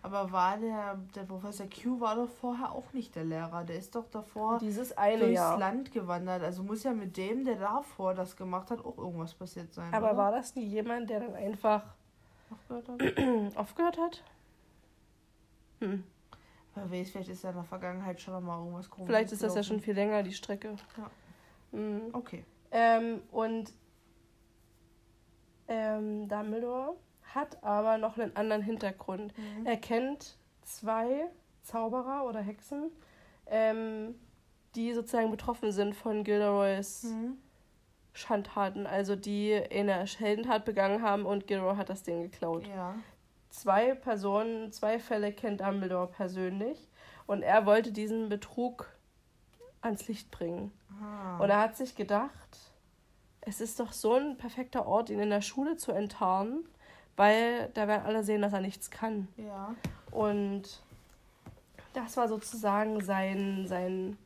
Aber 0.03 0.33
war 0.33 0.57
der, 0.57 0.99
der 1.15 1.23
Professor 1.23 1.67
Q 1.67 2.01
war 2.01 2.17
doch 2.17 2.29
vorher 2.29 2.73
auch 2.73 2.93
nicht 2.93 3.15
der 3.17 3.25
Lehrer. 3.25 3.65
Der 3.65 3.77
ist 3.77 3.95
doch 3.95 4.09
davor 4.11 4.59
Dieses 4.59 4.97
eine 4.97 5.19
durchs 5.19 5.35
Jahr. 5.35 5.59
Land 5.59 5.93
gewandert. 5.93 6.43
Also 6.43 6.63
muss 6.63 6.83
ja 6.85 6.93
mit 6.93 7.17
dem, 7.17 7.45
der 7.45 7.57
davor 7.57 8.15
das 8.15 8.37
gemacht 8.37 8.71
hat, 8.71 8.85
auch 8.85 8.97
irgendwas 8.97 9.35
passiert 9.35 9.73
sein. 9.75 9.93
Aber 9.93 10.11
oder? 10.11 10.17
war 10.17 10.33
das 10.33 10.55
nie 10.55 10.65
jemand, 10.65 11.11
der 11.11 11.21
dann 11.21 11.35
einfach 11.35 11.83
Aufgehört 12.51 12.89
hat? 12.89 13.19
aufgehört 13.57 13.99
hat? 13.99 14.23
Hm. 15.81 16.05
Wer 16.89 17.01
weiß, 17.01 17.11
vielleicht 17.11 17.29
ist 17.31 17.43
ja 17.45 17.51
in 17.51 17.57
der 17.57 17.65
Vergangenheit 17.65 18.21
schon 18.21 18.45
mal 18.45 18.59
irgendwas 18.59 18.89
komisches 18.91 19.07
Vielleicht 19.09 19.33
ist 19.33 19.43
das 19.43 19.55
ja 19.55 19.63
schon 19.63 19.81
viel 19.81 19.95
länger, 19.95 20.23
die 20.23 20.33
Strecke. 20.33 20.77
Ja. 20.97 21.11
Mhm. 21.79 22.03
Okay. 22.13 22.45
Ähm, 22.71 23.21
und 23.31 23.73
ähm, 25.69 26.29
Dumbledore 26.29 26.97
hat 27.35 27.63
aber 27.63 27.99
noch 27.99 28.19
einen 28.19 28.35
anderen 28.37 28.63
Hintergrund. 28.63 29.37
Mhm. 29.39 29.67
Er 29.67 29.77
kennt 29.77 30.37
zwei 30.63 31.27
Zauberer 31.63 32.25
oder 32.27 32.41
Hexen, 32.41 32.91
ähm, 33.47 34.15
die 34.75 34.93
sozusagen 34.93 35.31
betroffen 35.31 35.73
sind 35.73 35.95
von 35.95 36.25
Gilderoys 36.25 37.05
Mhm. 37.05 37.39
Schandtaten, 38.13 38.87
also 38.87 39.15
die 39.15 39.55
eine 39.71 40.05
Heldentat 40.05 40.65
begangen 40.65 41.03
haben 41.03 41.27
und 41.27 41.47
Gilderoy 41.47 41.77
hat 41.77 41.89
das 41.89 42.03
Ding 42.03 42.23
geklaut. 42.23 42.67
Ja. 42.67 42.97
Zwei 43.51 43.95
Personen, 43.95 44.73
zwei 44.73 44.99
Fälle 44.99 45.33
kennt 45.33 45.61
Dumbledore 45.61 46.07
persönlich 46.07 46.89
und 47.27 47.43
er 47.43 47.67
wollte 47.67 47.93
diesen 47.93 48.29
Betrug 48.29 48.89
ans 49.83 50.07
Licht 50.09 50.31
bringen. 50.31 50.73
Ah. 51.03 51.39
Und 51.39 51.51
er 51.51 51.61
hat 51.61 51.77
sich 51.77 51.95
gedacht, 51.97 52.31
es 53.41 53.61
ist 53.61 53.81
doch 53.81 53.93
so 53.93 54.15
ein 54.15 54.37
perfekter 54.37 54.87
Ort, 54.87 55.11
ihn 55.11 55.19
in 55.21 55.31
der 55.31 55.41
Schule 55.41 55.77
zu 55.77 55.93
enttarnen, 55.93 56.65
weil 57.17 57.71
da 57.75 57.89
werden 57.89 58.07
alle 58.07 58.23
sehen, 58.23 58.43
dass 58.43 58.53
er 58.53 58.61
nichts 58.61 58.91
kann. 58.91 59.29
ja. 59.37 59.75
Und 60.11 60.81
das 61.93 62.17
war 62.17 62.29
sozusagen 62.29 63.01
sein, 63.03 63.67
sein 63.69 64.17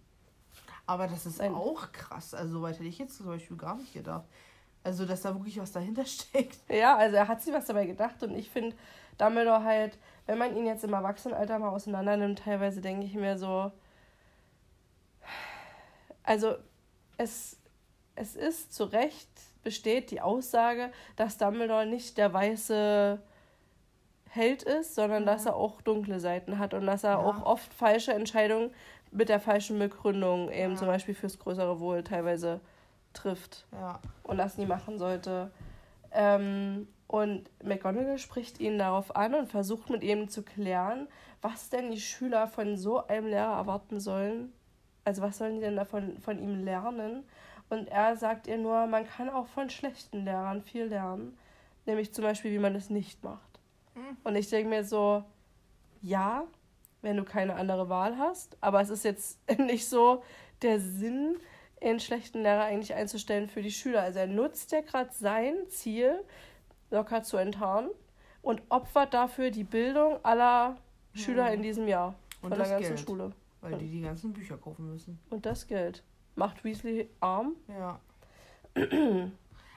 Aber 0.87 1.07
das 1.07 1.25
ist 1.27 1.41
Ein- 1.41 1.55
auch 1.55 1.93
krass. 1.93 2.35
Also 2.35 2.55
soweit 2.59 2.75
hätte 2.77 2.89
ich 2.89 2.99
jetzt 2.99 3.17
zum 3.17 3.27
Beispiel 3.27 3.57
gar 3.57 3.77
nicht 3.77 3.93
gedacht. 3.95 4.25
Also, 4.83 5.07
dass 5.07 5.23
da 5.23 5.35
wirklich 5.35 5.59
was 5.59 5.73
dahinter 5.73 6.05
steckt. 6.07 6.59
ja, 6.69 6.95
also 6.97 7.17
er 7.17 7.27
hat 7.29 7.41
sich 7.43 7.55
was 7.55 7.65
dabei 7.65 7.87
gedacht 7.87 8.23
und 8.23 8.35
ich 8.35 8.51
finde 8.51 8.77
Dumbledore 9.19 9.65
halt, 9.65 9.99
wenn 10.27 10.39
man 10.39 10.57
ihn 10.57 10.67
jetzt 10.67 10.85
im 10.85 10.93
Erwachsenenalter 10.93 11.59
mal 11.59 11.69
auseinander 11.71 12.17
nimmt, 12.17 12.41
teilweise 12.41 12.81
denke 12.81 13.07
ich 13.07 13.15
mir 13.15 13.39
so, 13.39 13.71
also 16.23 16.55
es, 17.19 17.59
es 18.17 18.35
ist 18.37 18.73
zu 18.75 18.85
Recht 18.85 19.29
besteht 19.63 20.11
die 20.11 20.21
Aussage, 20.21 20.91
dass 21.17 21.39
Dumbledore 21.39 21.87
nicht 21.87 22.19
der 22.19 22.33
weiße 22.33 23.19
Held 24.31 24.63
ist, 24.65 24.95
sondern 24.95 25.25
dass 25.27 25.47
er 25.47 25.55
auch 25.57 25.81
dunkle 25.81 26.19
Seiten 26.21 26.59
hat 26.59 26.75
und 26.75 26.87
dass 26.87 27.05
er 27.05 27.13
Ja. 27.13 27.19
auch 27.19 27.43
oft 27.45 27.73
falsche 27.73 28.13
Entscheidungen 28.13 28.73
mit 29.11 29.29
der 29.29 29.39
falschen 29.41 29.79
Begründung 29.79 30.51
eben 30.51 30.73
Ja. 30.73 30.77
zum 30.79 30.89
Beispiel 30.89 31.15
fürs 31.15 31.39
größere 31.39 31.79
Wohl 31.79 32.03
teilweise 32.03 32.61
trifft 33.13 33.65
Ja. 33.73 34.01
und 34.25 34.39
das 34.39 34.59
nie 34.59 34.67
machen 34.67 34.99
sollte. 34.99 35.51
Ähm, 36.11 36.89
und 37.07 37.51
McGonagall 37.63 38.19
spricht 38.19 38.61
ihn 38.61 38.79
darauf 38.79 39.15
an 39.15 39.35
und 39.35 39.49
versucht 39.49 39.91
mit 39.91 40.03
ihm 40.03 40.29
zu 40.29 40.43
klären, 40.43 41.07
was 41.43 41.69
denn 41.69 41.91
die 41.91 42.01
Schüler 42.01 42.49
von 42.49 42.77
so 42.77 43.07
einem 43.07 43.27
Lehrer 43.27 43.57
erwarten 43.57 44.01
sollen. 44.01 44.53
Also 45.05 45.23
was 45.23 45.39
sollen 45.39 45.57
die 45.57 45.61
denn 45.61 45.77
davon 45.77 46.19
von 46.21 46.39
ihm 46.39 46.65
lernen? 46.65 47.25
Und 47.69 47.89
er 47.89 48.17
sagt 48.17 48.47
ihr 48.47 48.59
nur, 48.59 48.87
man 48.87 49.07
kann 49.07 49.29
auch 49.29 49.47
von 49.47 49.69
schlechten 49.69 50.25
Lehrern 50.25 50.63
viel 50.63 50.85
lernen. 50.85 51.37
Nämlich 51.87 52.13
zum 52.15 52.25
Beispiel, 52.25 52.53
wie 52.53 52.59
man 52.59 52.75
es 52.75 52.89
nicht 52.89 53.23
macht. 53.23 53.61
Mhm. 53.95 54.17
Und 54.25 54.37
ich 54.37 54.49
denke 54.49 54.71
mir 54.71 54.85
so, 54.85 55.23
ja, 56.01 56.45
wenn 57.03 57.17
du 57.17 57.25
keine 57.25 57.55
andere 57.55 57.89
Wahl 57.91 58.17
hast, 58.19 58.57
aber 58.61 58.81
es 58.81 58.89
ist 58.89 59.05
jetzt 59.05 59.39
nicht 59.59 59.87
so 59.87 60.23
der 60.63 60.81
Sinn, 60.81 61.37
einen 61.83 62.01
schlechten 62.01 62.43
Lehrer 62.43 62.65
eigentlich 62.65 62.95
einzustellen 62.95 63.49
für 63.49 63.61
die 63.61 63.71
Schüler. 63.71 64.01
Also 64.03 64.21
er 64.21 64.27
nutzt 64.27 64.73
ja 64.73 64.81
gerade 64.81 65.11
sein 65.13 65.55
Ziel, 65.69 66.19
locker 66.95 67.23
zu 67.23 67.37
enttarnen 67.37 67.91
und 68.43 68.63
opfert 68.71 69.13
dafür 69.13 69.51
die 69.51 69.65
Bildung 69.65 70.19
aller 70.25 70.77
Schüler 71.13 71.49
Mhm. 71.49 71.55
in 71.55 71.63
diesem 71.63 71.89
Jahr 71.89 72.15
Und 72.41 72.51
von 72.51 72.59
der 72.59 72.69
ganzen 72.69 72.95
Geld. 72.95 73.01
Schule. 73.01 73.33
Weil 73.61 73.79
die 73.79 73.89
die 73.91 74.01
ganzen 74.03 74.33
Bücher 74.33 74.57
kaufen 74.59 74.91
müssen. 74.91 75.19
Und 75.31 75.45
das 75.47 75.67
Geld. 75.67 76.03
Macht 76.37 76.65
Weasley 76.65 77.09
arm? 77.21 77.55
Ja. 77.69 77.99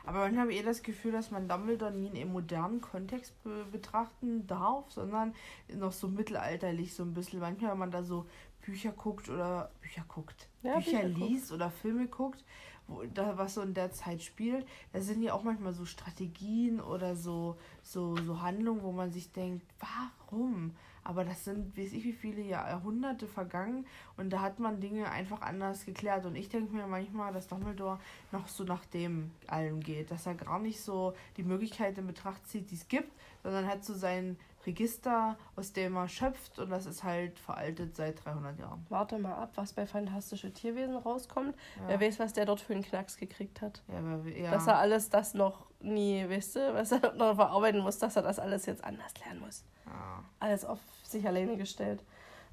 Aber 0.05 0.19
manchmal 0.19 0.41
habe 0.43 0.51
ich 0.53 0.57
eher 0.59 0.65
das 0.65 0.81
Gefühl, 0.83 1.11
dass 1.11 1.31
man 1.31 1.47
Dumbledore 1.47 1.91
nie 1.91 2.07
in 2.07 2.15
einem 2.15 2.31
modernen 2.31 2.79
Kontext 2.81 3.33
be 3.43 3.65
betrachten 3.71 4.47
darf, 4.47 4.89
sondern 4.89 5.35
noch 5.75 5.91
so 5.91 6.07
mittelalterlich 6.07 6.93
so 6.93 7.03
ein 7.03 7.13
bisschen. 7.13 7.39
Manchmal, 7.39 7.71
wenn 7.71 7.77
man 7.79 7.91
da 7.91 8.03
so 8.03 8.25
Bücher 8.61 8.91
guckt 8.91 9.29
oder 9.29 9.69
Bücher 9.81 10.03
guckt, 10.07 10.47
Ja, 10.63 10.75
Bücher, 10.75 10.91
Bücher 11.01 11.09
guckt. 11.09 11.17
liest 11.29 11.51
oder 11.51 11.69
Filme 11.69 12.07
guckt, 12.07 12.43
wo 12.87 13.03
da 13.13 13.37
was 13.37 13.55
so 13.55 13.61
in 13.61 13.73
der 13.73 13.91
Zeit 13.91 14.21
spielt, 14.21 14.65
da 14.93 15.01
sind 15.01 15.21
ja 15.21 15.33
auch 15.33 15.43
manchmal 15.43 15.73
so 15.73 15.85
Strategien 15.85 16.79
oder 16.79 17.15
so, 17.15 17.57
so, 17.83 18.15
so 18.17 18.41
Handlungen, 18.41 18.83
wo 18.83 18.91
man 18.91 19.11
sich 19.11 19.31
denkt, 19.31 19.65
warum? 19.79 20.73
aber 21.07 21.23
das 21.23 21.45
sind, 21.45 21.77
weiß 21.77 21.93
ich, 21.93 22.03
wie 22.03 22.11
viele 22.11 22.41
Jahrhunderte 22.41 23.27
vergangen 23.27 23.85
und 24.17 24.29
da 24.29 24.41
hat 24.41 24.59
man 24.59 24.81
Dinge 24.81 25.09
einfach 25.09 25.39
anders 25.39 25.85
geklärt. 25.85 26.25
Und 26.25 26.35
ich 26.35 26.49
denke 26.49 26.75
mir 26.75 26.85
manchmal, 26.85 27.31
dass 27.31 27.47
Dumbledore 27.47 27.97
noch 28.33 28.49
so 28.49 28.65
nach 28.65 28.83
dem 28.87 29.31
allem 29.47 29.79
geht, 29.79 30.11
dass 30.11 30.25
er 30.25 30.35
gar 30.35 30.59
nicht 30.59 30.81
so 30.81 31.13
die 31.37 31.43
Möglichkeit 31.43 31.97
in 31.97 32.07
Betracht 32.07 32.45
zieht, 32.45 32.71
die 32.71 32.75
es 32.75 32.89
gibt, 32.89 33.09
sondern 33.41 33.67
hat 33.67 33.85
so 33.85 33.93
sein 33.93 34.35
Register, 34.67 35.37
aus 35.55 35.73
dem 35.73 35.95
er 35.95 36.07
schöpft 36.07 36.59
und 36.59 36.69
das 36.69 36.85
ist 36.85 37.03
halt 37.03 37.39
veraltet 37.39 37.95
seit 37.95 38.23
300 38.23 38.59
Jahren. 38.59 38.85
Warte 38.89 39.17
mal 39.17 39.33
ab, 39.33 39.51
was 39.55 39.73
bei 39.73 39.87
Fantastische 39.87 40.53
Tierwesen 40.53 40.95
rauskommt. 40.95 41.55
Ja. 41.77 41.87
Wer 41.87 42.01
weiß, 42.01 42.19
was 42.19 42.33
der 42.33 42.45
dort 42.45 42.59
für 42.59 42.73
einen 42.73 42.83
Knacks 42.83 43.17
gekriegt 43.17 43.61
hat. 43.61 43.81
Ja, 43.87 43.99
aber, 43.99 44.27
ja. 44.29 44.51
Dass 44.51 44.67
er 44.67 44.77
alles 44.77 45.09
das 45.09 45.33
noch 45.33 45.65
nie, 45.79 46.27
weißt 46.29 46.57
du, 46.57 46.73
was 46.73 46.91
er 46.91 47.13
noch 47.15 47.35
verarbeiten 47.35 47.81
muss, 47.81 47.97
dass 47.97 48.15
er 48.15 48.21
das 48.21 48.37
alles 48.37 48.65
jetzt 48.65 48.83
anders 48.83 49.13
lernen 49.23 49.39
muss. 49.39 49.63
Ja. 49.85 50.23
Alles 50.39 50.65
auf 50.65 50.79
sich 51.03 51.25
alleine 51.25 51.57
gestellt. 51.57 52.03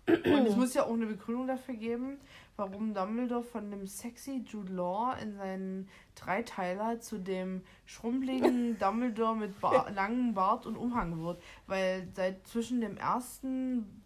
Und 0.07 0.46
es 0.46 0.57
muss 0.57 0.74
ja 0.74 0.85
auch 0.85 0.92
eine 0.92 1.07
Begründung 1.07 1.46
dafür 1.46 1.74
geben, 1.74 2.18
warum 2.56 2.94
Dumbledore 2.94 3.42
von 3.42 3.70
dem 3.70 3.86
sexy 3.86 4.44
Jude 4.46 4.72
Law 4.72 5.14
in 5.20 5.36
seinen 5.36 5.88
Dreiteiler 6.14 7.00
zu 7.00 7.18
dem 7.18 7.62
schrumpeligen 7.86 8.78
Dumbledore 8.80 9.36
mit 9.36 9.60
ba 9.60 9.88
langem 9.90 10.34
Bart 10.34 10.66
und 10.66 10.76
Umhang 10.76 11.20
wird. 11.20 11.42
Weil 11.66 12.08
seit 12.14 12.46
zwischen 12.46 12.80
dem 12.80 12.96
ersten, 12.96 14.02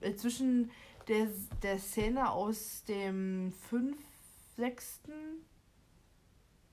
äh, 0.00 0.14
zwischen 0.14 0.70
der, 1.08 1.28
der 1.62 1.78
Szene 1.78 2.30
aus 2.30 2.84
dem 2.84 3.52
fünf, 3.52 3.96
sechsten 4.56 5.12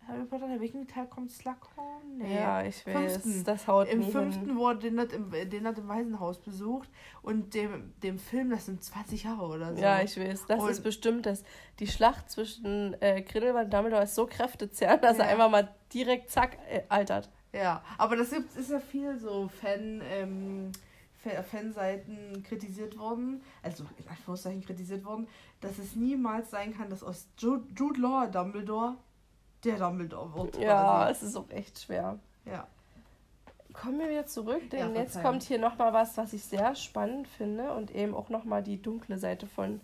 Harry 0.10 0.26
Potter, 0.26 0.48
der 0.48 0.60
welchen 0.60 0.88
Teil 0.88 1.08
kommt 1.08 1.32
Slughorn? 1.32 2.18
Nee. 2.18 2.36
Ja, 2.36 2.64
ich 2.64 2.86
weiß. 2.86 3.14
Fünften. 3.14 3.44
Das 3.44 3.68
haut 3.68 3.88
Im 3.88 4.04
fünften 4.04 4.58
wurde 4.58 4.80
den 4.80 5.00
hat, 5.00 5.14
im, 5.14 5.32
den 5.32 5.68
hat 5.68 5.78
im 5.78 5.88
Waisenhaus 5.88 6.40
besucht 6.40 6.90
und 7.22 7.54
dem, 7.54 7.94
dem 8.04 8.18
Film, 8.20 8.50
das 8.50 8.66
sind 8.66 8.84
20 8.84 9.24
Jahre 9.24 9.46
oder 9.46 9.76
so. 9.76 9.82
Ja, 9.82 10.02
ich 10.02 10.18
weiß. 10.18 10.46
Das 10.48 10.62
und 10.62 10.70
ist 10.70 10.82
bestimmt 10.82 11.26
das. 11.26 11.44
Die 11.80 11.88
Schlacht 11.88 12.30
zwischen 12.30 12.96
äh, 13.02 13.22
Grindelwald 13.22 13.66
und 13.66 13.74
Dumbledore 13.74 14.04
ist 14.04 14.16
so 14.16 14.26
kräftezehrend, 14.26 15.04
dass 15.04 15.18
ja. 15.18 15.26
er 15.26 15.30
einfach 15.32 15.50
mal 15.50 15.74
direkt 15.94 16.30
zack 16.32 16.58
äh, 16.70 16.82
altert. 16.90 17.30
Ja, 17.54 17.84
aber 17.98 18.16
das 18.16 18.30
gibt, 18.30 18.56
ist 18.56 18.70
ja 18.70 18.80
viel 18.80 19.18
so 19.18 19.48
Fan, 19.48 20.02
ähm, 20.12 20.72
Fanseiten 21.52 22.44
kritisiert 22.44 22.98
worden, 22.98 23.42
also 23.62 23.84
in 23.98 24.08
Anführungszeichen 24.08 24.64
kritisiert 24.64 25.04
worden, 25.04 25.28
dass 25.60 25.78
es 25.78 25.96
niemals 25.96 26.50
sein 26.50 26.76
kann, 26.76 26.90
dass 26.90 27.04
aus 27.04 27.28
Jude 27.38 28.00
Law 28.00 28.28
Dumbledore 28.28 28.96
der 29.64 29.78
Dumbledore 29.78 30.34
wird. 30.34 30.58
Ja, 30.58 30.82
quasi. 30.82 31.12
es 31.12 31.24
ist 31.24 31.36
auch 31.36 31.50
echt 31.50 31.80
schwer. 31.80 32.20
Ja. 32.46 32.68
Kommen 33.74 34.00
wir 34.00 34.10
wieder 34.10 34.26
zurück, 34.26 34.70
denn 34.72 34.96
ja, 34.96 35.02
jetzt 35.02 35.22
kommt 35.22 35.44
hier 35.44 35.60
nochmal 35.60 35.94
was, 35.94 36.18
was 36.18 36.34
ich 36.34 36.44
sehr 36.44 36.76
spannend 36.76 37.28
finde 37.28 37.74
und 37.74 37.92
eben 37.92 38.16
auch 38.16 38.30
nochmal 38.30 38.64
die 38.64 38.82
dunkle 38.82 39.18
Seite 39.18 39.48
von 39.48 39.80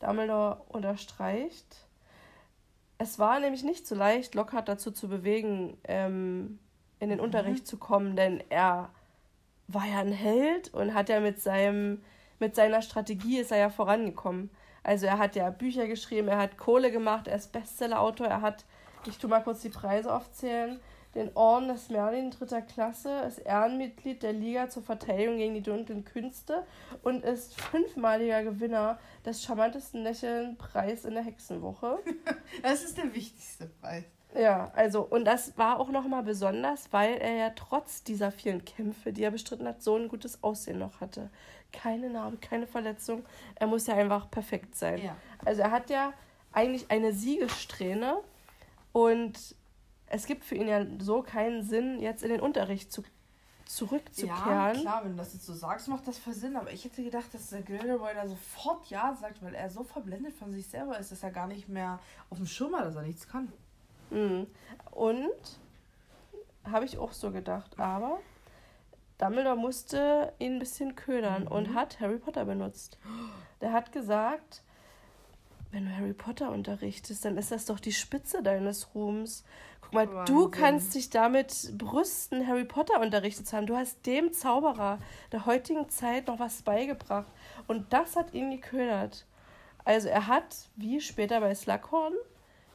Dumbledore 0.00 0.62
unterstreicht. 0.68 1.86
Es 2.98 3.18
war 3.18 3.40
nämlich 3.40 3.64
nicht 3.64 3.86
so 3.86 3.94
leicht, 3.94 4.34
Lockhart 4.34 4.68
dazu 4.68 4.92
zu 4.92 5.08
bewegen, 5.08 5.76
ähm, 5.84 6.58
in 7.00 7.08
den 7.08 7.18
mhm. 7.18 7.24
Unterricht 7.24 7.66
zu 7.66 7.76
kommen, 7.76 8.14
denn 8.14 8.42
er 8.50 8.90
war 9.66 9.86
ja 9.86 9.98
ein 9.98 10.12
Held 10.12 10.72
und 10.72 10.94
hat 10.94 11.08
ja 11.08 11.20
mit 11.20 11.40
seinem 11.40 12.02
mit 12.38 12.54
seiner 12.54 12.82
Strategie 12.82 13.38
ist 13.38 13.52
er 13.52 13.58
ja 13.58 13.70
vorangekommen. 13.70 14.50
Also 14.82 15.06
er 15.06 15.18
hat 15.18 15.36
ja 15.36 15.48
Bücher 15.50 15.86
geschrieben, 15.86 16.28
er 16.28 16.38
hat 16.38 16.58
Kohle 16.58 16.90
gemacht, 16.90 17.26
er 17.26 17.36
ist 17.36 17.52
Bestsellerautor, 17.52 18.26
er 18.26 18.42
hat 18.42 18.64
ich 19.08 19.18
tue 19.18 19.30
mal 19.30 19.40
kurz 19.40 19.62
die 19.62 19.68
Preise 19.68 20.12
aufzählen. 20.12 20.80
Den 21.14 21.30
Orden 21.36 21.68
des 21.68 21.90
Merlin 21.90 22.32
dritter 22.32 22.60
Klasse, 22.60 23.20
ist 23.20 23.38
Ehrenmitglied 23.38 24.22
der 24.24 24.32
Liga 24.32 24.68
zur 24.68 24.82
Verteidigung 24.82 25.36
gegen 25.36 25.54
die 25.54 25.62
dunklen 25.62 26.04
Künste 26.04 26.64
und 27.04 27.24
ist 27.24 27.60
fünfmaliger 27.60 28.42
Gewinner 28.42 28.98
des 29.24 29.44
charmantesten 29.44 30.02
Lächeln-Preis 30.02 31.04
in 31.04 31.14
der 31.14 31.22
Hexenwoche. 31.22 31.98
Das 32.62 32.82
ist 32.82 32.98
der 32.98 33.14
wichtigste 33.14 33.66
Preis. 33.80 34.04
Ja, 34.36 34.72
also, 34.74 35.02
und 35.02 35.24
das 35.24 35.56
war 35.56 35.78
auch 35.78 35.90
nochmal 35.90 36.24
besonders, 36.24 36.92
weil 36.92 37.16
er 37.18 37.34
ja 37.34 37.50
trotz 37.50 38.02
dieser 38.02 38.32
vielen 38.32 38.64
Kämpfe, 38.64 39.12
die 39.12 39.22
er 39.22 39.30
bestritten 39.30 39.66
hat, 39.66 39.82
so 39.82 39.96
ein 39.96 40.08
gutes 40.08 40.42
Aussehen 40.42 40.78
noch 40.78 41.00
hatte. 41.00 41.30
Keine 41.72 42.10
Narbe, 42.10 42.38
keine 42.38 42.66
Verletzung. 42.66 43.24
Er 43.54 43.68
muss 43.68 43.86
ja 43.86 43.94
einfach 43.94 44.30
perfekt 44.30 44.74
sein. 44.74 45.02
Ja. 45.02 45.16
Also, 45.44 45.62
er 45.62 45.70
hat 45.70 45.90
ja 45.90 46.12
eigentlich 46.52 46.90
eine 46.90 47.12
Siegessträhne 47.12 48.16
und 48.94 49.56
es 50.06 50.24
gibt 50.26 50.44
für 50.44 50.54
ihn 50.54 50.68
ja 50.68 50.86
so 51.00 51.22
keinen 51.22 51.64
Sinn, 51.64 51.98
jetzt 51.98 52.22
in 52.22 52.28
den 52.28 52.40
Unterricht 52.40 52.92
zu, 52.92 53.02
zurückzukehren. 53.66 54.38
Ja, 54.38 54.70
klar, 54.72 55.04
wenn 55.04 55.10
du 55.10 55.16
das 55.16 55.34
jetzt 55.34 55.46
so 55.46 55.52
sagst, 55.52 55.88
macht 55.88 56.06
das 56.06 56.16
voll 56.16 56.32
Sinn. 56.32 56.54
Aber 56.54 56.72
ich 56.72 56.84
hätte 56.84 57.02
gedacht, 57.02 57.34
dass 57.34 57.50
der 57.50 57.62
Gilderoy 57.62 58.14
da 58.14 58.28
sofort 58.28 58.86
Ja 58.90 59.12
sagt, 59.20 59.42
weil 59.42 59.52
er 59.56 59.68
so 59.68 59.82
verblendet 59.82 60.34
von 60.34 60.52
sich 60.52 60.68
selber 60.68 60.96
ist, 60.96 61.10
dass 61.10 61.24
er 61.24 61.32
gar 61.32 61.48
nicht 61.48 61.68
mehr 61.68 61.98
auf 62.30 62.38
dem 62.38 62.46
Schirm 62.46 62.76
hat, 62.76 62.84
dass 62.84 62.94
er 62.94 63.02
nichts 63.02 63.26
kann. 63.26 63.52
Mhm. 64.10 64.46
Und 64.92 65.58
habe 66.62 66.84
ich 66.84 66.96
auch 66.96 67.12
so 67.12 67.32
gedacht. 67.32 67.76
Aber 67.80 68.20
Dumbledore 69.18 69.56
musste 69.56 70.34
ihn 70.38 70.52
ein 70.52 70.58
bisschen 70.60 70.94
ködern 70.94 71.42
mhm. 71.42 71.48
und 71.48 71.74
hat 71.74 71.98
Harry 71.98 72.18
Potter 72.18 72.44
benutzt. 72.44 72.96
Der 73.60 73.72
hat 73.72 73.90
gesagt, 73.90 74.62
wenn 75.74 75.86
du 75.86 75.96
Harry 75.96 76.12
Potter 76.12 76.52
unterrichtest, 76.52 77.24
dann 77.24 77.36
ist 77.36 77.50
das 77.50 77.64
doch 77.66 77.80
die 77.80 77.92
Spitze 77.92 78.42
deines 78.44 78.94
Ruhms. 78.94 79.44
Guck 79.80 79.92
mal, 79.92 80.08
Wahnsinn. 80.08 80.34
du 80.34 80.48
kannst 80.48 80.94
dich 80.94 81.10
damit 81.10 81.76
brüsten, 81.76 82.46
Harry 82.46 82.64
Potter 82.64 83.00
unterrichtet 83.00 83.48
zu 83.48 83.56
haben. 83.56 83.66
Du 83.66 83.76
hast 83.76 84.06
dem 84.06 84.32
Zauberer 84.32 85.00
der 85.32 85.46
heutigen 85.46 85.88
Zeit 85.90 86.28
noch 86.28 86.38
was 86.38 86.62
beigebracht. 86.62 87.26
Und 87.66 87.92
das 87.92 88.14
hat 88.14 88.34
ihn 88.34 88.52
geködert. 88.52 89.26
Also 89.84 90.08
er 90.08 90.28
hat, 90.28 90.68
wie 90.76 91.00
später 91.00 91.40
bei 91.40 91.52
Slughorn, 91.54 92.14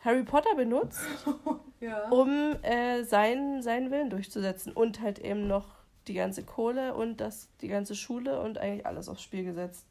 Harry 0.01 0.23
Potter 0.23 0.53
benutzt, 0.55 1.01
ja. 1.79 2.09
um 2.09 2.55
äh, 2.63 3.03
seinen, 3.03 3.61
seinen 3.61 3.91
Willen 3.91 4.09
durchzusetzen. 4.09 4.73
Und 4.73 4.99
halt 4.99 5.19
eben 5.19 5.47
noch 5.47 5.67
die 6.07 6.13
ganze 6.15 6.43
Kohle 6.43 6.93
und 6.95 7.21
das, 7.21 7.49
die 7.61 7.69
ganze 7.69 7.95
Schule 7.95 8.41
und 8.41 8.57
eigentlich 8.57 8.85
alles 8.85 9.07
aufs 9.07 9.21
Spiel 9.21 9.45
gesetzt. 9.45 9.85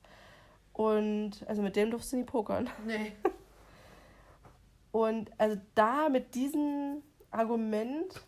Und 0.79 1.45
also 1.49 1.61
mit 1.61 1.75
dem 1.75 1.91
durfst 1.91 2.13
du 2.13 2.19
nie 2.19 2.23
pokern. 2.23 2.71
Nee. 2.87 3.11
Und 4.93 5.33
also 5.37 5.61
da 5.75 6.09
mit 6.09 6.37
diesem 6.37 7.03
Argument 7.33 8.25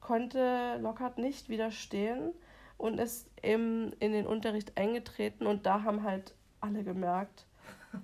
konnte 0.00 0.76
Lockhart 0.82 1.16
nicht 1.16 1.48
widerstehen 1.48 2.34
und 2.76 3.00
ist 3.00 3.30
eben 3.42 3.94
in 4.00 4.12
den 4.12 4.26
Unterricht 4.26 4.76
eingetreten 4.76 5.46
und 5.46 5.64
da 5.64 5.82
haben 5.82 6.02
halt 6.02 6.34
alle 6.60 6.84
gemerkt, 6.84 7.46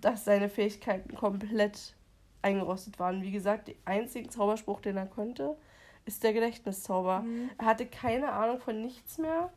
dass 0.01 0.25
seine 0.25 0.49
Fähigkeiten 0.49 1.15
komplett 1.15 1.95
eingerostet 2.41 2.99
waren. 2.99 3.23
Wie 3.23 3.31
gesagt, 3.31 3.69
der 3.69 3.75
einzige 3.85 4.31
Zauberspruch, 4.31 4.81
den 4.81 4.97
er 4.97 5.07
konnte, 5.07 5.57
ist 6.07 6.25
der 6.25 6.33
Gedächtniszauber. 6.33 7.21
Mhm. 7.21 7.51
Er 7.59 7.67
hatte 7.67 7.87
keine 7.87 8.33
Ahnung 8.33 8.61
von 8.61 8.81
nichts 8.81 9.19
mehr. 9.19 9.53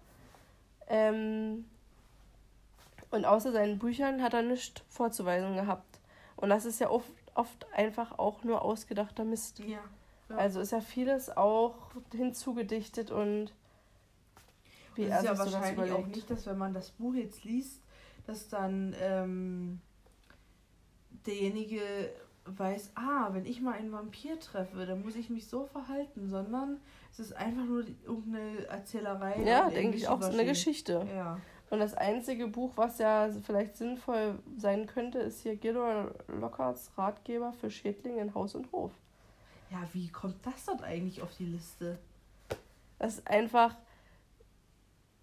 Ähm, 0.87 1.65
und 3.13 3.25
außer 3.25 3.51
seinen 3.51 3.77
Büchern 3.77 4.21
hat 4.21 4.33
er 4.33 4.41
nichts 4.41 4.81
vorzuweisen 4.89 5.55
gehabt. 5.55 5.99
Und 6.35 6.49
das 6.49 6.65
ist 6.65 6.79
ja 6.79 6.89
oft, 6.89 7.11
oft 7.35 7.67
einfach 7.73 8.17
auch 8.17 8.43
nur 8.43 8.63
ausgedachter 8.63 9.23
Mist. 9.23 9.59
Ja, 9.59 9.77
ja. 10.29 10.35
Also 10.35 10.59
ist 10.59 10.71
ja 10.71 10.81
vieles 10.81 11.29
auch 11.29 11.75
hinzugedichtet 12.11 13.11
und 13.11 13.53
wie 14.95 15.03
er 15.03 15.19
ist 15.19 15.25
ja 15.25 15.37
wahrscheinlich 15.37 15.91
auch 15.91 16.05
nicht, 16.07 16.29
dass 16.29 16.45
wenn 16.47 16.57
man 16.57 16.73
das 16.73 16.91
Buch 16.91 17.13
jetzt 17.13 17.43
liest, 17.43 17.81
dass 18.25 18.49
dann 18.49 18.95
ähm, 18.99 19.79
derjenige 21.25 21.81
weiß, 22.45 22.91
ah, 22.95 23.29
wenn 23.31 23.45
ich 23.45 23.61
mal 23.61 23.73
einen 23.73 23.91
Vampir 23.91 24.39
treffe, 24.39 24.85
dann 24.85 25.03
muss 25.03 25.15
ich 25.15 25.29
mich 25.29 25.47
so 25.47 25.65
verhalten, 25.65 26.27
sondern 26.29 26.79
es 27.11 27.19
ist 27.19 27.33
einfach 27.33 27.63
nur 27.63 27.85
irgendeine 28.05 28.65
Erzählerei. 28.65 29.41
Ja, 29.43 29.69
denke 29.69 29.97
ich 29.97 30.07
auch, 30.07 30.21
so 30.21 30.31
eine 30.31 30.45
Geschichte. 30.45 31.07
Ja. 31.13 31.39
Und 31.73 31.79
das 31.79 31.95
einzige 31.95 32.45
Buch, 32.45 32.73
was 32.75 32.99
ja 32.99 33.29
vielleicht 33.47 33.77
sinnvoll 33.77 34.37
sein 34.57 34.85
könnte, 34.85 35.17
ist 35.17 35.41
hier 35.41 35.55
Gilroy 35.55 36.05
Lockharts 36.27 36.91
Ratgeber 36.95 37.51
für 37.51 37.71
Schädlinge 37.71 38.21
in 38.21 38.35
Haus 38.35 38.53
und 38.53 38.71
Hof. 38.71 38.91
Ja, 39.71 39.79
wie 39.91 40.07
kommt 40.09 40.35
das 40.45 40.65
dort 40.65 40.83
eigentlich 40.83 41.23
auf 41.23 41.35
die 41.35 41.45
Liste? 41.45 41.97
Das 42.99 43.15
ist 43.15 43.27
einfach, 43.27 43.75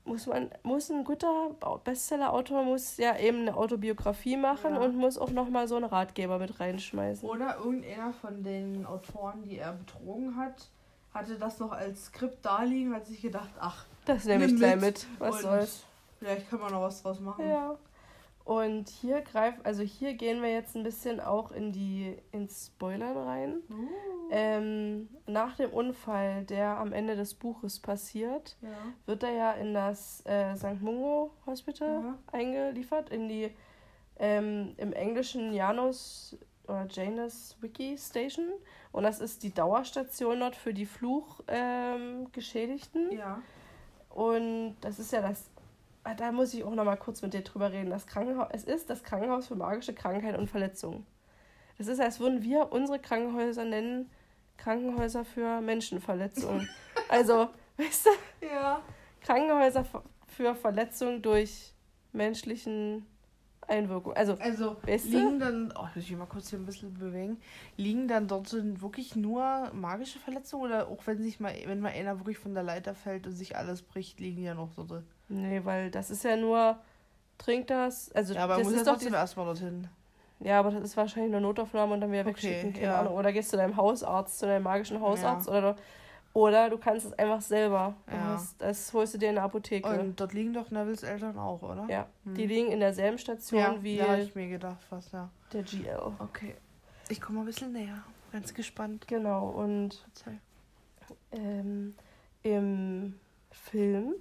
muss 0.04 0.26
man, 0.26 0.50
muss 0.64 0.90
ein 0.90 1.04
guter 1.04 1.54
Bestseller-Autor 1.84 2.64
muss 2.64 2.96
ja 2.96 3.16
eben 3.16 3.42
eine 3.42 3.56
Autobiografie 3.56 4.36
machen 4.36 4.74
ja. 4.74 4.80
und 4.80 4.96
muss 4.96 5.18
auch 5.18 5.30
nochmal 5.30 5.68
so 5.68 5.76
einen 5.76 5.84
Ratgeber 5.84 6.40
mit 6.40 6.58
reinschmeißen. 6.58 7.28
Oder 7.28 7.58
irgendeiner 7.58 8.12
von 8.12 8.42
den 8.42 8.86
Autoren, 8.86 9.44
die 9.44 9.58
er 9.58 9.74
betrogen 9.74 10.34
hat, 10.34 10.68
hatte 11.14 11.38
das 11.38 11.60
noch 11.60 11.70
als 11.70 12.06
Skript 12.06 12.44
da 12.44 12.64
liegen, 12.64 12.92
hat 12.92 13.06
sich 13.06 13.22
gedacht, 13.22 13.50
ach, 13.60 13.86
das 14.04 14.24
nehme 14.24 14.46
ich 14.46 14.56
gleich 14.56 14.80
mit, 14.80 15.06
was 15.20 15.42
soll's. 15.42 15.86
Vielleicht 16.20 16.48
kann 16.48 16.60
man 16.60 16.70
noch 16.72 16.82
was 16.82 17.02
draus 17.02 17.18
machen. 17.18 17.48
Ja. 17.48 17.76
Und 18.44 18.88
hier 18.88 19.20
greift, 19.22 19.64
also 19.66 19.82
hier 19.82 20.14
gehen 20.14 20.42
wir 20.42 20.52
jetzt 20.52 20.74
ein 20.76 20.82
bisschen 20.82 21.20
auch 21.20 21.50
in 21.52 21.72
die 21.72 22.16
ins 22.32 22.66
Spoilern 22.66 23.16
rein. 23.16 23.62
Uh. 23.70 23.88
Ähm, 24.30 25.08
nach 25.26 25.56
dem 25.56 25.70
Unfall, 25.70 26.44
der 26.44 26.78
am 26.78 26.92
Ende 26.92 27.16
des 27.16 27.34
Buches 27.34 27.78
passiert, 27.80 28.56
Ja. 28.62 28.68
wird 29.06 29.22
er 29.24 29.32
ja 29.32 29.52
in 29.52 29.74
das 29.74 30.24
äh, 30.26 30.54
St. 30.56 30.80
Mungo 30.80 31.32
Hospital 31.46 32.00
Mhm. 32.00 32.14
eingeliefert, 32.32 33.10
in 33.10 33.28
die 33.28 33.54
ähm, 34.18 34.74
im 34.76 34.92
Englischen 34.92 35.52
Janus 35.52 36.36
oder 36.66 36.86
Janus 36.90 37.56
Wiki 37.60 37.96
Station. 37.98 38.46
Und 38.92 39.02
das 39.04 39.20
ist 39.20 39.42
die 39.42 39.52
Dauerstation 39.54 40.40
dort 40.40 40.56
für 40.56 40.74
die 40.74 40.86
Fluchgeschädigten. 40.86 43.12
Ähm. 43.12 43.18
Ja. 43.18 43.40
Und 44.10 44.76
das 44.80 44.98
ist 44.98 45.12
ja 45.12 45.20
das. 45.22 45.48
Ah, 46.04 46.14
Da 46.14 46.32
muss 46.32 46.54
ich 46.54 46.64
auch 46.64 46.74
noch 46.74 46.84
mal 46.84 46.96
kurz 46.96 47.22
mit 47.22 47.34
dir 47.34 47.42
drüber 47.42 47.72
reden. 47.72 47.90
Das 47.90 48.06
Krankenhaus, 48.06 48.48
es 48.52 48.64
ist 48.64 48.90
das 48.90 49.02
Krankenhaus 49.02 49.48
für 49.48 49.56
magische 49.56 49.94
Krankheiten 49.94 50.38
und 50.38 50.48
Verletzungen. 50.48 51.06
Es 51.78 51.86
ist, 51.88 52.00
als 52.00 52.20
würden 52.20 52.42
wir 52.42 52.72
unsere 52.72 52.98
Krankenhäuser 52.98 53.64
nennen 53.64 54.10
Krankenhäuser 54.60 55.24
für 55.24 55.60
Menschenverletzungen. 55.60 56.68
also, 57.08 57.48
weißt 57.78 58.06
du, 58.06 58.46
Ja. 58.46 58.82
Krankenhäuser 59.22 59.86
für 60.26 60.54
Verletzungen 60.54 61.22
durch 61.22 61.72
menschlichen 62.12 63.06
Einwirkungen. 63.66 64.16
Also, 64.16 64.34
Also 64.40 64.76
Weißt 64.82 65.06
du? 65.06 65.10
liegen 65.18 65.38
dann, 65.38 65.72
oh, 65.78 65.86
muss 65.94 66.04
ich 66.04 66.16
mal 66.16 66.26
kurz 66.26 66.50
hier 66.50 66.58
ein 66.58 66.66
bisschen 66.66 66.94
bewegen, 66.94 67.38
liegen 67.76 68.08
dann 68.08 68.26
dort 68.28 68.52
wirklich 68.80 69.16
nur 69.16 69.70
magische 69.72 70.18
Verletzungen 70.18 70.64
oder 70.64 70.88
auch 70.88 71.06
wenn 71.06 71.22
sich 71.22 71.40
mal, 71.40 71.54
wenn 71.66 71.80
mal 71.80 71.92
einer 71.92 72.18
wirklich 72.18 72.38
von 72.38 72.54
der 72.54 72.62
Leiter 72.62 72.94
fällt 72.94 73.26
und 73.26 73.32
sich 73.32 73.56
alles 73.56 73.82
bricht, 73.82 74.20
liegen 74.20 74.42
ja 74.42 74.54
noch 74.54 74.74
dort? 74.74 75.04
Nee, 75.30 75.60
weil 75.64 75.90
das 75.90 76.10
ist 76.10 76.24
ja 76.24 76.36
nur, 76.36 76.76
trink 77.38 77.66
das. 77.68 78.12
Also, 78.12 78.34
Ja, 78.34 78.44
aber 78.44 78.56
das 78.56 78.64
muss 78.64 78.72
ja 78.74 78.78
ist 78.80 78.86
doch 78.86 78.92
trotzdem 78.94 79.12
die, 79.12 79.18
erstmal 79.18 79.46
dorthin. 79.46 79.88
Ja, 80.40 80.58
aber 80.58 80.70
das 80.70 80.82
ist 80.82 80.96
wahrscheinlich 80.96 81.32
eine 81.32 81.40
Notaufnahme 81.40 81.94
und 81.94 82.00
dann 82.00 82.10
wieder 82.12 82.22
Okay, 82.22 82.30
wegschicken. 82.30 82.72
Keine 82.72 82.84
ja. 82.86 83.00
Ahnung. 83.00 83.14
Oder 83.14 83.32
gehst 83.32 83.50
zu 83.50 83.56
deinem 83.56 83.76
Hausarzt, 83.76 84.38
zu 84.38 84.46
deinem 84.46 84.62
magischen 84.62 85.00
Hausarzt 85.00 85.48
oder, 85.48 85.76
oder 86.32 86.70
du 86.70 86.78
kannst 86.78 87.06
es 87.06 87.12
einfach 87.18 87.42
selber. 87.42 87.94
Du 88.06 88.14
Ja. 88.14 88.42
das 88.58 88.92
holst 88.94 89.12
du 89.14 89.18
dir 89.18 89.28
in 89.28 89.34
der 89.34 89.44
Apotheke. 89.44 89.88
Und 90.00 90.18
dort 90.18 90.32
liegen 90.32 90.54
doch 90.54 90.70
Nevils 90.70 91.02
Eltern 91.02 91.38
auch, 91.38 91.60
oder? 91.62 91.86
ja, 91.90 92.06
Hm. 92.24 92.34
die 92.34 92.46
liegen 92.46 92.72
in 92.72 92.80
derselben 92.80 93.18
Station 93.18 93.60
ja, 93.60 93.82
wie 93.82 93.96
ja, 93.96 94.08
habe 94.08 94.22
ich 94.22 94.34
mir 94.34 94.48
gedacht 94.48 94.82
fast, 94.88 95.12
ja. 95.12 95.28
der 95.52 95.62
GL. 95.62 96.12
Okay. 96.20 96.54
Ich 97.10 97.20
komme 97.20 97.38
mal 97.38 97.42
ein 97.42 97.46
bisschen 97.46 97.72
näher. 97.72 98.02
Ganz 98.32 98.54
gespannt. 98.54 99.08
Genau, 99.08 99.48
und 99.48 100.02
ähm, 101.32 101.94
im 102.42 103.18
Film 103.50 104.14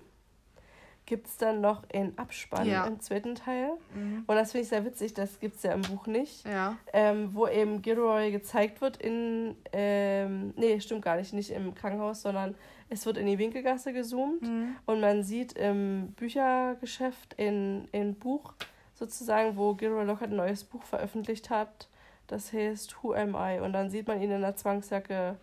gibt 1.10 1.28
es 1.28 1.36
dann 1.38 1.60
noch 1.60 1.84
einen 1.94 2.18
Abspann 2.18 2.68
Ja. 2.68 2.86
im 2.86 3.00
zweiten 3.02 3.36
Teil. 3.36 3.72
Mhm. 3.96 4.24
Und 4.28 4.36
das 4.36 4.52
finde 4.54 4.64
ich 4.64 4.70
sehr 4.70 4.86
witzig, 4.86 5.14
das 5.16 5.40
gibt 5.40 5.56
es 5.58 5.64
ja 5.64 5.74
im 5.74 5.82
Buch 5.82 6.08
nicht. 6.08 6.48
Ja. 6.48 6.78
ähm, 6.94 7.32
wo 7.34 7.48
eben 7.48 7.82
Gilroy 7.82 8.32
gezeigt 8.32 8.80
wird 8.80 8.96
in, 8.98 9.56
ähm, 9.74 10.54
nee, 10.56 10.80
stimmt 10.80 11.02
gar 11.04 11.18
nicht, 11.18 11.34
nicht 11.34 11.50
im 11.52 11.76
Krankenhaus, 11.76 12.22
sondern 12.22 12.56
es 12.90 13.06
wird 13.06 13.18
in 13.18 13.26
die 13.26 13.38
Winkelgasse 13.38 13.92
gezoomt 13.92 14.44
Mhm. 14.44 14.76
und 14.86 15.00
man 15.02 15.24
sieht 15.24 15.54
im 15.54 16.14
Büchergeschäft 16.16 17.34
in, 17.36 17.88
in 17.92 18.16
Buch 18.16 18.54
sozusagen, 18.94 19.58
wo 19.58 19.74
Gilroy 19.74 20.06
Lockhart 20.06 20.30
ein 20.32 20.36
neues 20.38 20.64
Buch 20.64 20.84
veröffentlicht 20.84 21.50
hat, 21.50 21.88
das 22.28 22.54
heißt 22.54 22.98
Who 23.02 23.14
Am 23.14 23.36
I? 23.36 23.60
Und 23.60 23.74
dann 23.74 23.90
sieht 23.90 24.08
man 24.08 24.22
ihn 24.22 24.30
in 24.32 24.42
der 24.42 24.56
Zwangsjacke 24.56 25.38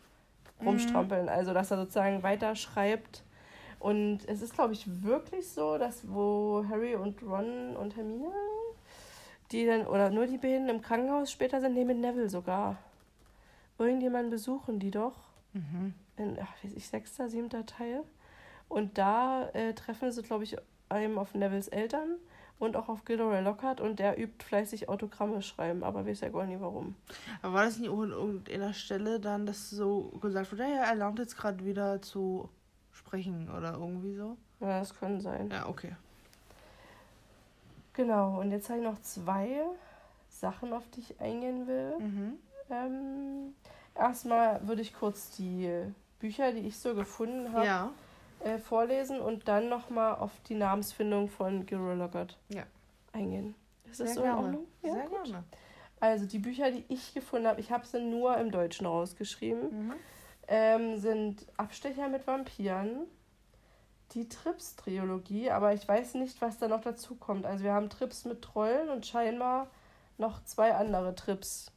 rumstrampeln, 0.65 1.29
also 1.29 1.53
dass 1.53 1.71
er 1.71 1.77
sozusagen 1.79 2.23
weiter 2.23 2.55
schreibt. 2.55 3.23
Und 3.87 4.27
es 4.27 4.43
ist, 4.43 4.53
glaube 4.53 4.73
ich, 4.73 4.85
wirklich 5.05 5.49
so, 5.49 5.79
dass 5.79 6.11
wo 6.11 6.65
Harry 6.69 6.97
und 6.97 7.23
Ron 7.23 7.77
und 7.77 7.95
Hermine 7.95 8.33
die 9.53 9.65
dann, 9.65 9.87
oder 9.87 10.11
nur 10.11 10.27
die 10.27 10.39
beiden 10.39 10.69
im 10.69 10.83
Krankenhaus 10.83 11.31
später 11.31 11.61
sind, 11.61 11.75
nee, 11.75 11.85
mit 11.85 11.99
Neville 11.99 12.29
sogar. 12.29 12.79
Irgendjemanden 13.79 14.31
besuchen 14.31 14.81
die 14.81 14.91
doch. 14.91 15.15
Mhm. 15.53 15.95
In, 16.17 16.37
ach, 16.43 16.53
weiß 16.65 16.73
ich, 16.75 16.89
sechster, 16.89 17.29
siebter 17.29 17.65
Teil. 17.65 18.03
Und 18.69 18.99
da 18.99 19.51
äh, 19.51 19.73
treffen 19.73 20.11
sie, 20.11 20.23
glaube 20.23 20.43
ich, 20.43 20.57
eben 20.93 21.17
auf 21.17 21.37
Nevilles 21.37 21.69
Eltern 21.69 22.17
und 22.59 22.77
auch 22.77 22.89
auf 22.89 23.05
Gilderoy 23.05 23.41
Lockhart 23.41 23.81
und 23.81 24.01
der 24.01 24.19
übt 24.21 24.45
fleißig 24.45 24.89
Autogramme 24.89 25.43
schreiben, 25.43 25.85
aber 25.85 26.05
weiß 26.05 26.23
ja 26.23 26.31
gar 26.31 26.45
nicht 26.47 26.61
warum. 26.61 26.97
Aber 27.41 27.55
war 27.55 27.65
das 27.65 27.79
nicht 27.79 27.89
an 27.89 28.11
irgendeiner 28.11 28.75
Stelle 28.75 29.21
dann, 29.21 29.47
dass 29.47 29.71
so 29.71 30.11
gesagt 30.21 30.51
wurde, 30.51 30.65
ja, 30.65 30.87
er 30.87 30.97
lernt 30.97 31.21
jetzt 31.21 31.37
gerade 31.37 31.65
wieder 31.65 32.03
zu 32.03 32.49
sprechen 33.11 33.49
oder 33.57 33.73
irgendwie 33.75 34.15
so? 34.15 34.37
Ja, 34.61 34.81
das 34.81 34.99
können 34.99 35.21
sein. 35.21 35.51
Ja, 35.51 35.69
okay. 35.69 35.95
Genau, 37.95 38.41
und 38.41 38.51
jetzt 38.51 38.69
habe 38.69 38.81
ich 38.81 38.85
noch 38.85 39.01
zwei 39.01 39.63
Sachen, 40.29 40.73
auf 40.73 40.83
die 40.95 41.01
ich 41.01 41.21
eingehen 41.21 41.67
will. 41.67 41.99
Mhm. 41.99 42.39
Ähm, 42.69 43.55
erstmal 43.95 44.67
würde 44.67 44.83
ich 44.83 44.93
kurz 44.93 45.31
die 45.37 45.71
Bücher, 46.19 46.53
die 46.53 46.61
ich 46.67 46.79
so 46.79 46.95
gefunden 46.95 47.53
habe, 47.53 47.67
Ja. 47.67 47.91
äh, 48.41 48.59
vorlesen 48.59 49.21
und 49.21 49.49
dann 49.49 49.69
nochmal 49.69 50.17
auf 50.17 50.33
die 50.49 50.55
Namensfindung 50.55 51.29
von 51.29 51.65
Gilroy 51.65 51.95
Lockhart 51.95 52.37
Ja. 52.49 52.65
eingehen. 53.13 53.55
Ist 53.91 54.01
das 54.01 54.09
Sehr 54.09 54.15
so 54.15 54.21
in 54.23 54.27
gerne. 54.27 54.43
Ordnung? 54.43 54.67
Ja, 54.83 54.93
Sehr 54.93 55.09
gut. 55.09 55.25
gerne. 55.25 55.45
Also 56.01 56.27
die 56.27 56.39
Bücher, 56.39 56.71
die 56.71 56.85
ich 56.89 57.15
gefunden 57.15 57.47
habe, 57.47 57.61
ich 57.61 57.71
habe 57.71 57.87
sie 57.87 58.01
nur 58.01 58.37
im 58.37 58.51
Deutschen 58.51 58.87
rausgeschrieben, 58.87 59.87
Mhm. 59.87 59.95
Ähm, 60.49 60.99
sind 60.99 61.47
Abstecher 61.57 62.09
mit 62.09 62.27
Vampiren, 62.27 63.07
die 64.13 64.29
Trips-Trilogie, 64.29 65.51
aber 65.51 65.75
ich 65.75 65.87
weiß 65.87 66.15
nicht, 66.15 66.41
was 66.41 66.59
da 66.59 66.69
noch 66.69 66.81
dazu 66.81 67.17
kommt. 67.17 67.45
Also 67.45 67.65
wir 67.65 67.73
haben 67.73 67.91
Trips 67.91 68.25
mit 68.25 68.43
Trollen 68.43 68.89
und 68.89 69.07
scheinbar 69.07 69.69
noch 70.19 70.45
zwei 70.45 70.75
andere 70.75 71.15
Trips, 71.15 71.73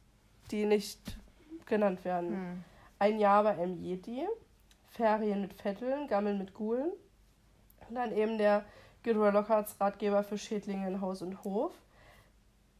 die 0.50 0.66
nicht 0.66 1.18
genannt 1.66 2.04
werden. 2.04 2.30
Mhm. 2.30 2.64
Ein 2.98 3.18
Jahr 3.18 3.42
bei 3.42 3.50
einem 3.50 3.82
Yeti, 3.82 4.26
Ferien 4.88 5.40
mit 5.40 5.54
Vetteln, 5.54 6.06
Gammeln 6.06 6.38
mit 6.38 6.54
Gulen. 6.54 6.92
Und 7.88 7.94
dann 7.94 8.12
eben 8.12 8.38
der 8.38 8.64
Gilroy 9.02 9.30
Lockharts 9.30 9.80
Ratgeber 9.80 10.22
für 10.22 10.38
Schädlinge 10.38 10.86
in 10.86 11.00
Haus 11.00 11.22
und 11.22 11.42
Hof. 11.44 11.72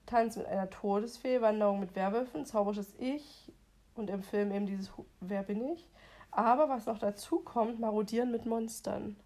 Tanz 0.06 0.36
mit 0.36 0.46
einer 0.46 0.68
Todesfee, 0.68 1.40
Wanderung 1.40 1.80
mit 1.80 1.94
Werwölfen, 1.94 2.44
Zauberisches 2.44 2.94
Ich 2.98 3.52
und 4.00 4.10
im 4.10 4.22
Film 4.22 4.50
eben 4.52 4.66
dieses 4.66 4.90
Wer 5.20 5.42
bin 5.44 5.62
ich? 5.72 5.86
Aber 6.32 6.68
was 6.68 6.86
noch 6.86 6.98
dazu 6.98 7.40
kommt, 7.40 7.78
Marodieren 7.80 8.30
mit 8.30 8.46
Monstern. 8.46 9.16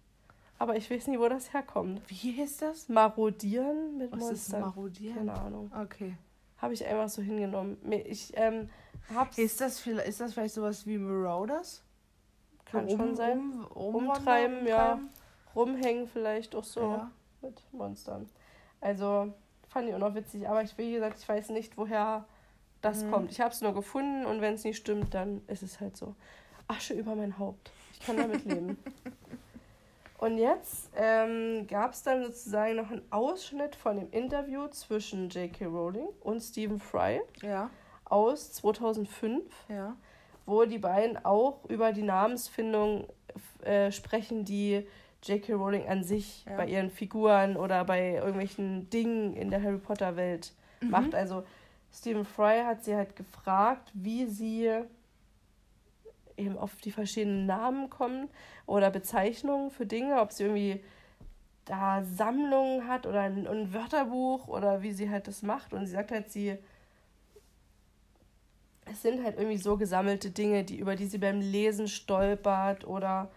Aber 0.57 0.75
ich 0.77 0.89
weiß 0.89 1.07
nie, 1.07 1.19
wo 1.19 1.27
das 1.27 1.53
herkommt. 1.53 2.01
Wie 2.09 2.15
hieß 2.15 2.57
das? 2.57 2.87
Marodieren 2.89 3.97
mit 3.97 4.11
Was 4.11 4.19
ist 4.19 4.25
Monstern. 4.51 4.61
Marodieren? 4.61 5.15
Keine 5.27 5.33
Ahnung. 5.33 5.71
Okay. 5.83 6.15
Habe 6.57 6.73
ich 6.73 6.85
einfach 6.85 7.09
so 7.09 7.21
hingenommen. 7.21 7.77
Ich 8.05 8.31
ähm, 8.35 8.69
hab's. 9.13 9.37
Ist 9.37 9.59
das, 9.61 9.79
vielleicht, 9.79 10.07
ist 10.07 10.21
das 10.21 10.33
vielleicht 10.33 10.53
sowas 10.55 10.85
wie 10.87 10.97
Marauders? 10.97 11.83
kann 12.65 12.89
So 12.89 12.97
schon 12.97 13.15
sein. 13.15 13.37
rum- 13.75 13.95
Umtreiben, 13.95 14.55
rumwandern, 14.59 14.67
ja. 14.67 14.99
Rumhängen 15.55 16.07
vielleicht 16.07 16.55
auch 16.55 16.63
so. 16.63 16.81
Ja. 16.81 17.11
mit 17.41 17.61
Monstern. 17.73 18.27
Also 18.81 19.33
fand 19.67 19.89
ich 19.89 19.93
auch 19.93 19.99
noch 19.99 20.15
witzig, 20.15 20.47
aber 20.47 20.63
ich, 20.63 20.77
wie 20.77 20.93
gesagt, 20.93 21.19
ich 21.19 21.27
weiß 21.29 21.49
nicht, 21.49 21.77
woher 21.77 22.25
das 22.85 23.03
Mhm. 23.03 23.11
kommt. 23.11 23.31
Ich 23.31 23.41
habe 23.41 23.51
es 23.51 23.61
nur 23.61 23.73
gefunden 23.73 24.25
und 24.25 24.39
wenn 24.41 24.53
es 24.53 24.63
nicht 24.63 24.77
stimmt, 24.77 25.13
dann 25.13 25.41
ist 25.47 25.63
es 25.63 25.79
halt 25.81 25.97
so. 25.97 26.15
Asche 26.67 26.93
über 26.93 27.15
mein 27.15 27.37
Haupt. 27.37 27.71
Ich 27.93 27.99
kann 28.05 28.17
damit 28.17 28.45
leben. 28.45 28.77
Und 30.17 30.37
jetzt 30.37 30.89
ähm, 30.95 31.67
gab 31.67 31.91
es 31.91 32.01
dann 32.03 32.23
sozusagen 32.23 32.77
noch 32.77 32.89
einen 32.89 33.01
Ausschnitt 33.11 33.75
von 33.75 33.97
dem 33.97 34.09
Interview 34.11 34.67
zwischen 34.69 35.29
J.K. 35.29 35.65
Rowling 35.65 36.07
und 36.21 36.39
Stephen 36.41 36.79
Fry 36.79 37.21
Ja. 37.41 37.69
aus 38.05 38.53
2005 38.53 39.43
Ja. 39.67 39.95
wo 40.45 40.63
die 40.65 40.77
beiden 40.77 41.23
auch 41.25 41.65
über 41.69 41.91
die 41.91 42.03
Namensfindung 42.03 43.07
äh, 43.63 43.91
sprechen, 43.91 44.45
die 44.45 44.87
J.K. 45.23 45.53
Rowling 45.53 45.87
an 45.87 46.03
sich 46.03 46.45
Ja. 46.45 46.55
bei 46.55 46.67
ihren 46.67 46.89
Figuren 46.89 47.57
oder 47.57 47.83
bei 47.83 48.13
irgendwelchen 48.13 48.89
Dingen 48.89 49.35
in 49.35 49.49
der 49.49 49.61
Harry 49.61 49.79
Potter 49.79 50.15
Welt 50.15 50.53
macht. 50.81 51.13
Also 51.13 51.43
Stephen 51.97 52.25
Fry 52.25 52.63
hat 52.65 52.83
sie 52.83 52.95
halt 52.95 53.15
gefragt, 53.15 53.91
wie 53.93 54.25
sie 54.25 54.69
eben 56.37 56.57
auf 56.57 56.75
die 56.81 56.91
verschiedenen 56.91 57.45
Namen 57.45 57.89
kommen 57.89 58.29
oder 58.65 58.91
Bezeichnungen 58.91 59.71
für 59.71 59.85
Dinge, 59.85 60.19
ob 60.19 60.33
sie 60.33 60.43
irgendwie 60.43 60.83
da 61.63 62.03
Sammlungen 62.03 62.87
hat 62.87 63.07
oder 63.07 63.21
ein, 63.21 63.47
ein 63.47 63.73
Wörterbuch 63.73 64.47
oder 64.47 64.81
wie 64.81 64.91
sie 64.91 65.09
halt 65.09 65.27
das 65.27 65.41
macht. 65.41 65.73
Und 65.73 65.85
sie 65.85 65.93
sagt 65.93 66.11
halt, 66.11 66.29
sie 66.31 66.57
es 68.85 69.01
sind 69.01 69.23
halt 69.23 69.37
irgendwie 69.37 69.57
so 69.57 69.77
gesammelte 69.77 70.29
Dinge, 70.29 70.63
die 70.63 70.77
über 70.77 70.95
die 70.95 71.07
sie 71.07 71.17
beim 71.17 71.39
Lesen 71.39 71.87
stolpert 71.87 72.85
oder 72.85 73.29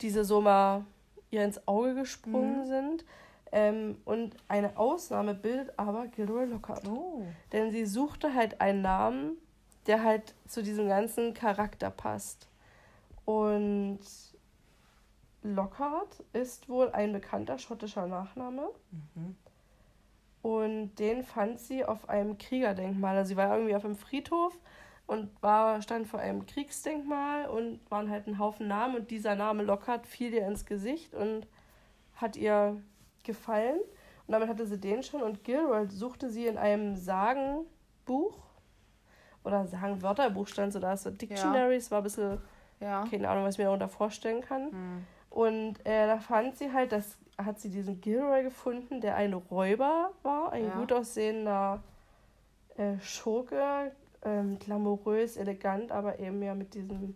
diese 0.00 0.24
so 0.24 0.40
mal 0.40 0.84
ihr 1.30 1.44
ins 1.44 1.66
Auge 1.68 1.94
gesprungen 1.94 2.60
Mhm. 2.60 2.66
sind. 2.66 3.04
Ähm, 3.52 3.98
und 4.04 4.36
eine 4.48 4.76
Ausnahme 4.76 5.34
bildet 5.34 5.76
aber 5.76 6.06
Gilroy 6.06 6.46
Lockhart. 6.46 6.86
Oh. 6.88 7.24
Denn 7.52 7.70
sie 7.70 7.84
suchte 7.84 8.34
halt 8.34 8.60
einen 8.60 8.82
Namen, 8.82 9.36
der 9.86 10.04
halt 10.04 10.34
zu 10.46 10.62
diesem 10.62 10.88
ganzen 10.88 11.34
Charakter 11.34 11.90
passt. 11.90 12.48
Und 13.24 14.00
Lockhart 15.42 16.22
ist 16.32 16.68
wohl 16.68 16.90
ein 16.90 17.12
bekannter 17.12 17.58
schottischer 17.58 18.06
Nachname. 18.06 18.68
Mhm. 18.90 19.36
Und 20.42 20.94
den 20.96 21.22
fand 21.22 21.60
sie 21.60 21.84
auf 21.84 22.08
einem 22.08 22.38
Kriegerdenkmal. 22.38 23.16
Also 23.16 23.30
sie 23.30 23.36
war 23.36 23.54
irgendwie 23.54 23.74
auf 23.74 23.84
einem 23.84 23.96
Friedhof 23.96 24.58
und 25.06 25.30
war, 25.42 25.82
stand 25.82 26.06
vor 26.06 26.20
einem 26.20 26.46
Kriegsdenkmal 26.46 27.48
und 27.48 27.80
waren 27.90 28.10
halt 28.10 28.26
ein 28.26 28.38
Haufen 28.38 28.68
Namen 28.68 28.96
und 28.96 29.10
dieser 29.10 29.34
Name 29.34 29.64
Lockhart 29.64 30.06
fiel 30.06 30.32
ihr 30.32 30.46
ins 30.46 30.64
Gesicht 30.64 31.14
und 31.14 31.46
hat 32.14 32.36
ihr 32.36 32.80
gefallen. 33.24 33.80
Und 34.26 34.32
damit 34.32 34.48
hatte 34.48 34.66
sie 34.66 34.78
den 34.78 35.02
schon 35.02 35.22
und 35.22 35.44
Gilroy 35.44 35.86
suchte 35.88 36.30
sie 36.30 36.46
in 36.46 36.56
einem 36.56 36.96
Sagenbuch 36.96 38.36
oder 39.44 39.66
Sagenwörterbuch 39.66 40.46
stand 40.46 40.72
so 40.72 40.78
da, 40.78 40.96
so 40.96 41.10
Dictionaries, 41.10 41.86
ja. 41.86 41.90
war 41.92 42.00
ein 42.00 42.04
bisschen, 42.04 42.38
ja. 42.80 43.04
keine 43.10 43.28
Ahnung, 43.28 43.44
was 43.44 43.54
ich 43.54 43.58
mir 43.58 43.64
darunter 43.64 43.88
vorstellen 43.88 44.42
kann. 44.42 44.70
Hm. 44.70 45.06
Und 45.30 45.86
äh, 45.86 46.06
da 46.06 46.18
fand 46.18 46.56
sie 46.56 46.72
halt, 46.72 46.92
das 46.92 47.16
hat 47.38 47.60
sie 47.60 47.70
diesen 47.70 48.00
Gilroy 48.00 48.42
gefunden, 48.42 49.00
der 49.00 49.16
ein 49.16 49.32
Räuber 49.32 50.10
war, 50.22 50.52
ein 50.52 50.66
ja. 50.66 50.74
gut 50.74 50.92
aussehender 50.92 51.82
äh, 52.76 52.98
Schurke, 53.00 53.92
ähm, 54.22 54.58
glamourös, 54.58 55.36
elegant, 55.36 55.92
aber 55.92 56.18
eben 56.18 56.42
ja 56.42 56.54
mit 56.54 56.74
diesem 56.74 57.14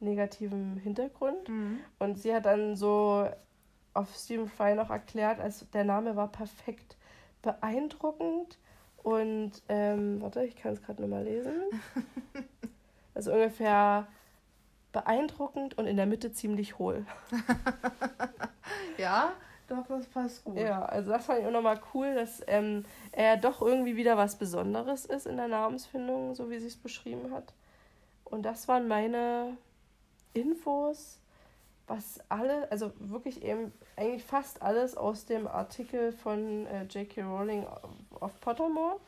negativen 0.00 0.76
Hintergrund. 0.78 1.48
Mhm. 1.48 1.80
Und 1.98 2.18
sie 2.18 2.34
hat 2.34 2.46
dann 2.46 2.76
so 2.76 3.28
auf 3.96 4.14
Stephen 4.14 4.48
Fry 4.48 4.74
noch 4.74 4.90
erklärt, 4.90 5.40
also 5.40 5.66
der 5.72 5.84
Name 5.84 6.16
war 6.16 6.28
perfekt 6.28 6.96
beeindruckend 7.42 8.58
und 9.02 9.52
ähm, 9.68 10.20
warte, 10.20 10.44
ich 10.44 10.56
kann 10.56 10.72
es 10.72 10.82
gerade 10.82 11.02
nochmal 11.02 11.24
lesen. 11.24 11.62
also 13.14 13.32
ungefähr 13.32 14.06
beeindruckend 14.92 15.78
und 15.78 15.86
in 15.86 15.96
der 15.96 16.06
Mitte 16.06 16.32
ziemlich 16.32 16.78
hohl. 16.78 17.06
ja, 18.98 19.32
doch, 19.68 19.86
das 19.86 20.06
passt 20.06 20.44
gut. 20.44 20.58
Ja, 20.58 20.84
also 20.84 21.10
das 21.10 21.26
fand 21.26 21.40
ich 21.40 21.46
auch 21.46 21.50
nochmal 21.50 21.80
cool, 21.92 22.14
dass 22.14 22.42
ähm, 22.46 22.84
er 23.12 23.36
doch 23.36 23.60
irgendwie 23.60 23.96
wieder 23.96 24.16
was 24.16 24.36
Besonderes 24.36 25.04
ist 25.04 25.26
in 25.26 25.36
der 25.36 25.48
Namensfindung, 25.48 26.34
so 26.34 26.50
wie 26.50 26.58
sie 26.58 26.68
es 26.68 26.76
beschrieben 26.76 27.32
hat. 27.32 27.52
Und 28.24 28.42
das 28.42 28.68
waren 28.68 28.88
meine 28.88 29.56
Infos, 30.32 31.20
was 31.86 32.20
alle, 32.28 32.70
also 32.70 32.92
wirklich 32.98 33.42
eben 33.42 33.72
eigentlich 33.96 34.24
fast 34.24 34.62
alles 34.62 34.96
aus 34.96 35.24
dem 35.24 35.46
Artikel 35.46 36.12
von 36.12 36.66
äh, 36.66 36.84
J.K. 36.84 37.22
Rowling 37.22 37.64
auf 38.18 38.40
Pottermore, 38.40 38.98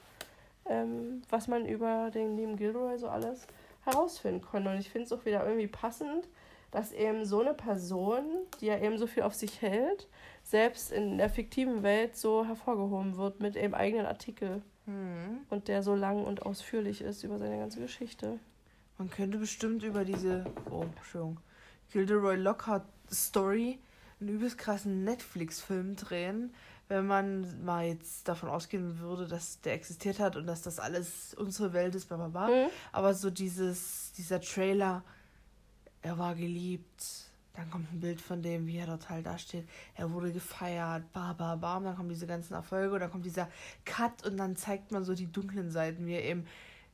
ähm, 0.67 1.23
was 1.29 1.49
man 1.49 1.67
über 1.67 2.11
den 2.11 2.37
lieben 2.37 2.57
Gilroy 2.57 2.97
so 2.99 3.09
alles 3.09 3.47
herausfinden 3.85 4.43
konnte. 4.43 4.71
Und 4.71 4.79
ich 4.79 4.91
finde 4.91 5.07
es 5.07 5.13
auch 5.13 5.25
wieder 5.25 5.45
irgendwie 5.45 5.67
passend, 5.67 6.29
dass 6.71 6.93
eben 6.93 7.25
so 7.25 7.41
eine 7.41 7.55
Person, 7.55 8.25
die 8.61 8.67
ja 8.67 8.79
eben 8.79 8.99
so 8.99 9.07
viel 9.07 9.23
auf 9.23 9.35
sich 9.35 9.63
hält, 9.63 10.07
selbst 10.43 10.93
in 10.93 11.19
der 11.19 11.31
fiktiven 11.31 11.83
Welt 11.83 12.17
so 12.17 12.45
hervorgehoben 12.45 13.17
wird 13.17 13.41
mit 13.41 13.55
dem 13.55 13.75
eigenen 13.75 14.07
Artikel. 14.07 14.63
Mhm. 14.87 15.41
Und 15.51 15.69
der 15.69 15.83
so 15.83 15.95
lang 15.95 16.25
und 16.25 16.47
ausführlich 16.47 17.01
ist 17.01 17.25
über 17.25 17.39
seine 17.39 17.59
ganze 17.59 17.81
Geschichte. 17.81 18.39
Man 18.99 19.11
könnte 19.11 19.39
bestimmt 19.39 19.83
über 19.83 20.05
diese, 20.05 20.45
oh, 20.71 20.83
Entschuldigung, 20.97 21.39
Gilderoy 21.93 22.37
Lockhart 22.37 22.87
Story 23.11 23.79
einen 24.21 24.31
übelst 24.31 24.59
krassen 24.59 25.05
Netflix-Film 25.05 25.97
drehen, 25.97 26.53
wenn 26.89 27.07
man 27.07 27.65
mal 27.65 27.87
jetzt 27.87 28.27
davon 28.27 28.49
ausgehen 28.49 28.99
würde, 28.99 29.27
dass 29.27 29.61
der 29.61 29.75
existiert 29.75 30.19
hat 30.19 30.37
und 30.37 30.47
dass 30.47 30.63
das 30.63 30.81
alles 30.81 31.35
unsere 31.35 31.73
Welt 31.73 31.95
ist, 31.95 32.07
bla 32.07 32.17
bla 32.17 32.29
bla. 32.29 32.49
Mhm. 32.49 32.71
Aber 32.93 33.15
so 33.15 33.31
dieses, 33.31 34.13
dieser 34.13 34.41
Trailer, 34.41 35.05
er 36.03 36.19
war 36.19 36.35
geliebt. 36.35 37.27
Dann 37.55 37.71
kommt 37.71 37.93
ein 37.93 38.01
Bild 38.01 38.21
von 38.21 38.41
dem, 38.41 38.67
wie 38.69 38.79
er 38.79 38.87
dort 38.87 39.11
halt 39.11 39.27
da 39.27 39.37
steht. 39.37 39.69
Er 39.97 40.13
wurde 40.13 40.33
gefeiert, 40.33 41.13
ba, 41.13 41.33
ba, 41.33 41.57
bam. 41.57 41.85
Dann 41.85 41.97
kommen 41.97 42.09
diese 42.09 42.27
ganzen 42.27 42.55
Erfolge 42.55 42.95
und 42.95 43.01
dann 43.01 43.11
kommt 43.11 43.25
dieser 43.25 43.49
Cut 43.85 44.25
und 44.25 44.37
dann 44.37 44.55
zeigt 44.57 44.93
man 44.93 45.05
so 45.05 45.15
die 45.15 45.31
dunklen 45.31 45.71
Seiten, 45.71 46.07
wie 46.07 46.15
er 46.15 46.25
eben, 46.25 46.47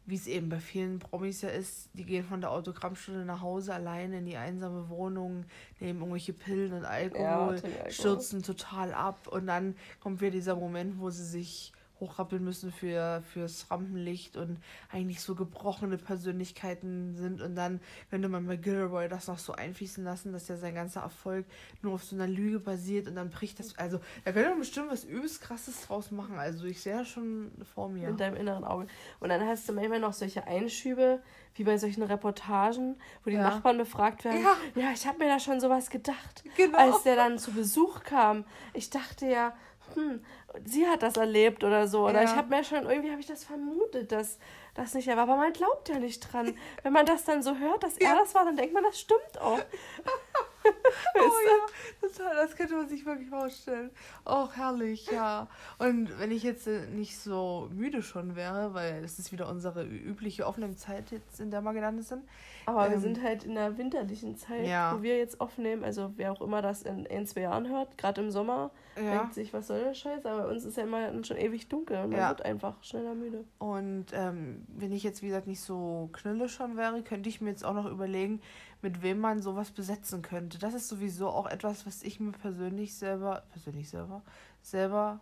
wie 0.07 0.17
es 0.17 0.27
eben 0.27 0.49
bei 0.49 0.59
vielen 0.59 0.99
Promis 0.99 1.43
ja 1.43 1.49
ist, 1.49 1.89
die 1.95 2.05
gehen 2.05 2.25
von 2.25 2.41
der 2.41 2.51
Autogrammstunde 2.51 3.25
nach 3.25 3.41
Hause 3.41 3.75
alleine 3.75 4.19
in 4.19 4.27
die 4.27 4.37
einsame 4.37 4.89
Wohnung, 4.89 5.45
nehmen 5.81 6.01
irgendwelche 6.01 6.33
Pillen 6.33 6.73
und 6.73 6.85
Alkohol, 6.85 7.63
ja, 7.63 7.91
stürzen 7.91 8.43
total 8.43 8.93
ab 8.93 9.29
und 9.29 9.47
dann 9.47 9.77
kommt 10.01 10.21
wieder 10.21 10.33
dieser 10.33 10.57
Moment, 10.57 10.99
wo 10.99 11.11
sie 11.11 11.25
sich 11.25 11.73
hochrappeln 12.05 12.45
müssen 12.45 12.73
für 12.73 13.23
fürs 13.33 13.71
Rampenlicht 13.71 14.37
und 14.37 14.59
eigentlich 14.91 15.21
so 15.21 15.35
gebrochene 15.35 15.99
Persönlichkeiten 15.99 17.17
sind 17.17 17.43
und 17.43 17.55
dann 17.55 17.81
könnte 18.11 18.29
man 18.29 18.47
bei 18.47 18.57
Gilroy 18.57 19.09
das 19.09 19.29
noch 19.29 19.39
so 19.39 19.53
einfließen 19.53 20.05
lassen, 20.05 20.33
dass 20.33 20.49
ja 20.49 20.57
sein 20.57 20.75
ganzer 20.75 21.01
Erfolg 21.01 21.47
nur 21.83 21.95
auf 21.95 22.05
so 22.05 22.15
einer 22.15 22.27
Lüge 22.27 22.61
basiert 22.61 23.09
und 23.09 23.17
dann 23.17 23.31
bricht 23.31 23.59
das 23.59 23.79
also 23.79 24.01
da 24.25 24.33
könnte 24.33 24.51
man 24.51 24.59
bestimmt 24.61 24.91
was 24.91 25.05
übelst 25.05 25.41
krasses 25.41 25.87
draus 25.87 26.11
machen 26.11 26.39
also 26.39 26.65
ich 26.67 26.81
sehe 26.81 26.95
ja 26.95 27.05
schon 27.05 27.51
vor 27.75 27.89
mir 27.89 28.09
in 28.09 28.17
deinem 28.17 28.37
inneren 28.37 28.65
Auge 28.65 28.87
und 29.21 29.29
dann 29.29 29.47
hast 29.47 29.69
du 29.69 29.73
manchmal 29.73 30.01
noch 30.01 30.13
solche 30.13 30.47
Einschübe 30.47 31.21
wie 31.55 31.65
bei 31.65 31.79
solchen 31.79 32.03
Reportagen, 32.03 32.97
wo 33.23 33.31
die 33.31 33.37
ja. 33.37 33.43
Nachbarn 33.43 33.79
befragt 33.79 34.25
werden. 34.25 34.43
Ja, 34.43 34.57
ja 34.75 34.93
ich 34.93 35.07
habe 35.07 35.19
mir 35.19 35.29
da 35.29 35.39
schon 35.39 35.61
sowas 35.61 35.91
gedacht, 35.91 36.43
genau. 36.57 36.79
als 36.79 37.03
der 37.05 37.17
dann 37.17 37.39
zu 37.39 37.53
Besuch 37.53 38.03
kam. 38.03 38.45
Ich 38.73 38.91
dachte 38.91 39.27
ja, 39.27 39.55
hm, 39.95 40.25
sie 40.65 40.87
hat 40.87 41.03
das 41.03 41.17
erlebt 41.17 41.65
oder 41.65 41.87
so. 41.87 42.05
Oder 42.05 42.23
ja. 42.23 42.25
ich 42.25 42.37
habe 42.37 42.55
mir 42.55 42.65
schon, 42.65 42.89
irgendwie 42.89 43.11
habe 43.11 43.21
ich 43.21 43.27
das 43.27 43.45
vermutet, 43.45 44.13
dass 44.13 44.39
das 44.75 44.95
nicht 44.95 45.09
er 45.09 45.17
war. 45.17 45.25
Aber 45.25 45.37
man 45.37 45.53
glaubt 45.53 45.89
ja 45.89 45.99
nicht 45.99 46.21
dran. 46.21 46.57
Wenn 46.83 46.93
man 46.93 47.07
das 47.07 47.25
dann 47.25 47.43
so 47.43 47.57
hört, 47.57 47.83
dass 47.83 47.99
ja. 48.01 48.11
er 48.11 48.17
das 48.17 48.35
war, 48.35 48.45
dann 48.45 48.57
denkt 48.57 48.75
man, 48.75 48.83
das 48.83 48.99
stimmt 48.99 49.41
auch. 49.41 49.59
oh 50.65 51.19
ja, 51.19 52.09
total, 52.09 52.35
das 52.37 52.57
könnte 52.57 52.75
man 52.75 52.89
sich 52.89 53.05
wirklich 53.05 53.29
vorstellen. 53.29 53.91
Oh, 54.25 54.49
herrlich, 54.53 55.09
ja. 55.11 55.49
Und 55.79 56.19
wenn 56.19 56.31
ich 56.31 56.43
jetzt 56.43 56.67
äh, 56.67 56.87
nicht 56.87 57.19
so 57.19 57.69
müde 57.73 58.03
schon 58.03 58.37
wäre, 58.37 58.75
weil 58.75 59.05
es 59.05 59.19
ist 59.19 59.33
wieder 59.33 59.49
unsere 59.49 59.85
übliche 59.85 60.47
Aufnahmezeit 60.47 61.11
jetzt, 61.11 61.41
in 61.41 61.51
der 61.51 61.63
wir 61.63 61.73
gelandet 61.73 62.07
sind, 62.07 62.25
aber 62.67 62.87
ähm, 62.87 62.93
wir 62.93 62.99
sind 62.99 63.23
halt 63.23 63.45
in 63.45 63.55
der 63.55 63.77
winterlichen 63.77 64.37
Zeit, 64.37 64.67
ja. 64.67 64.97
wo 64.97 65.03
wir 65.03 65.19
jetzt 65.19 65.41
aufnehmen. 65.41 65.85
Also 65.85 66.13
wer 66.17 66.33
auch 66.33 66.41
immer 66.41 66.63
das 66.63 66.83
in 66.83 67.07
ein, 67.07 67.27
zwei 67.27 67.43
Jahren 67.43 67.69
hört, 67.69 67.99
gerade 67.99 68.21
im 68.21 68.31
Sommer, 68.31 68.71
ja. 68.97 69.19
denkt 69.19 69.35
sich, 69.35 69.53
was 69.53 69.67
soll 69.67 69.81
der 69.81 69.95
Scheiß? 69.95 70.25
Aber 70.27 70.43
bei 70.43 70.49
uns 70.49 70.65
ist 70.65 70.77
ja 70.77 70.85
immer 70.85 71.25
schon 71.25 71.37
ewig 71.37 71.69
dunkel 71.69 71.99
und 71.99 72.11
man 72.11 72.21
ja. 72.21 72.29
wird 72.31 72.45
einfach 72.45 72.83
schneller 72.83 73.15
müde. 73.15 73.45
Und 73.59 74.07
ähm, 74.13 74.65
wenn 74.69 74.93
ich 74.93 75.03
jetzt, 75.03 75.23
wie 75.23 75.27
gesagt, 75.27 75.47
nicht 75.47 75.61
so 75.61 76.09
knülle 76.13 76.49
schon 76.49 76.77
wäre, 76.77 77.03
könnte 77.03 77.29
ich 77.29 77.41
mir 77.41 77.51
jetzt 77.51 77.65
auch 77.65 77.75
noch 77.75 77.87
überlegen, 77.87 78.41
mit 78.85 79.03
wem 79.03 79.19
man 79.19 79.41
sowas 79.41 79.71
besetzen 79.71 80.21
könnte. 80.21 80.59
Das 80.59 80.75
ist 80.75 80.89
sowieso 80.89 81.29
auch 81.31 81.47
etwas, 81.47 81.87
was 81.87 82.03
ich 82.03 82.21
mir 82.21 82.33
persönlich 82.33 82.95
selber, 82.95 83.43
persönlich 83.51 83.89
selber, 83.89 84.23
selber, 84.63 85.21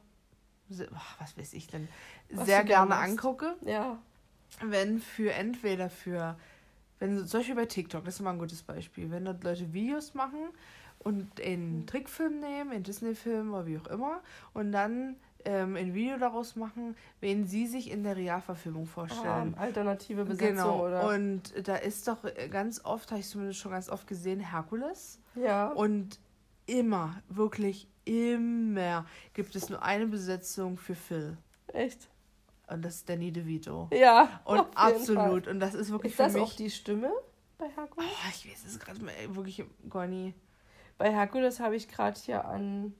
was 0.68 1.38
weiß 1.38 1.52
ich 1.52 1.68
denn, 1.68 1.88
was 2.32 2.46
sehr 2.46 2.64
gerne 2.64 2.96
angucke. 2.96 3.54
Ja. 3.64 3.98
Wenn 4.60 5.00
für 5.00 5.32
entweder 5.32 5.88
für 5.88 6.36
wenn 6.98 7.26
zum 7.26 7.40
Beispiel 7.40 7.54
bei 7.54 7.66
TikTok, 7.66 8.04
das 8.04 8.14
ist 8.14 8.20
immer 8.20 8.30
ein 8.30 8.38
gutes 8.38 8.62
Beispiel, 8.62 9.10
wenn 9.10 9.24
dort 9.24 9.42
Leute 9.44 9.72
Videos 9.72 10.14
machen 10.14 10.50
und 10.98 11.40
einen 11.40 11.86
Trickfilm 11.86 12.40
nehmen, 12.40 12.70
einen 12.70 12.84
Disney-Film 12.84 13.54
oder 13.54 13.66
wie 13.66 13.78
auch 13.78 13.86
immer, 13.86 14.20
und 14.54 14.72
dann 14.72 15.16
ähm, 15.44 15.76
ein 15.76 15.94
Video 15.94 16.18
daraus 16.18 16.56
machen, 16.56 16.96
wen 17.20 17.46
sie 17.46 17.66
sich 17.66 17.90
in 17.90 18.02
der 18.04 18.16
Realverfilmung 18.16 18.86
vorstellen. 18.86 19.54
Ah, 19.56 19.62
alternative 19.62 20.24
Besetzung, 20.24 20.56
genau. 20.56 20.86
oder? 20.86 21.08
Und 21.08 21.52
da 21.66 21.76
ist 21.76 22.08
doch 22.08 22.18
ganz 22.50 22.84
oft, 22.84 23.10
habe 23.10 23.20
ich 23.20 23.28
zumindest 23.28 23.58
schon 23.58 23.72
ganz 23.72 23.88
oft 23.88 24.06
gesehen, 24.06 24.40
Herkules. 24.40 25.20
Ja. 25.34 25.68
Und 25.68 26.18
immer, 26.66 27.22
wirklich 27.28 27.88
immer 28.04 29.06
gibt 29.34 29.54
es 29.54 29.68
nur 29.68 29.82
eine 29.82 30.06
Besetzung 30.06 30.78
für 30.78 30.94
Phil. 30.94 31.36
Echt? 31.68 32.08
Und 32.68 32.84
das 32.84 32.96
ist 32.96 33.08
Danny 33.08 33.30
DeVito. 33.30 33.88
Ja. 33.92 34.40
Und 34.44 34.66
absolut. 34.74 35.46
Und 35.46 35.60
das 35.60 35.74
ist 35.74 35.90
wirklich 35.90 36.12
ist 36.12 36.16
für 36.16 36.24
mich. 36.24 36.34
Ist 36.34 36.40
das 36.42 36.50
auch 36.50 36.56
die 36.56 36.70
Stimme 36.70 37.12
bei 37.58 37.68
Herkules? 37.68 38.08
Oh, 38.10 38.28
ich 38.30 38.50
weiß 38.50 38.64
es 38.66 38.78
gerade 38.78 39.00
wirklich 39.34 39.64
gar 39.88 40.06
nie. 40.06 40.34
Bei 40.98 41.12
Herkules 41.12 41.60
habe 41.60 41.76
ich 41.76 41.88
gerade 41.88 42.18
hier 42.18 42.44
an 42.44 42.94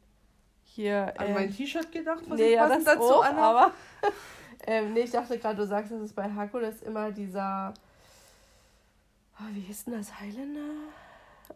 hier 0.74 1.12
an 1.18 1.28
äh, 1.28 1.34
mein 1.34 1.50
T-Shirt 1.50 1.90
gedacht, 1.92 2.22
was 2.28 2.38
nee, 2.38 2.48
ich 2.48 2.54
ja, 2.54 2.68
das 2.68 2.84
dazu 2.84 3.02
auch, 3.02 3.24
aber 3.24 3.72
ähm, 4.66 4.92
nee, 4.92 5.00
ich 5.00 5.10
dachte 5.10 5.38
gerade, 5.38 5.56
du 5.56 5.66
sagst, 5.66 5.92
dass 5.92 6.00
es 6.00 6.12
bei 6.12 6.28
Herkules 6.30 6.82
immer 6.82 7.10
dieser 7.10 7.74
oh, 9.42 9.54
wie 9.54 9.60
hieß 9.60 9.84
denn 9.84 9.94
das 9.94 10.18
Highlander? 10.20 10.60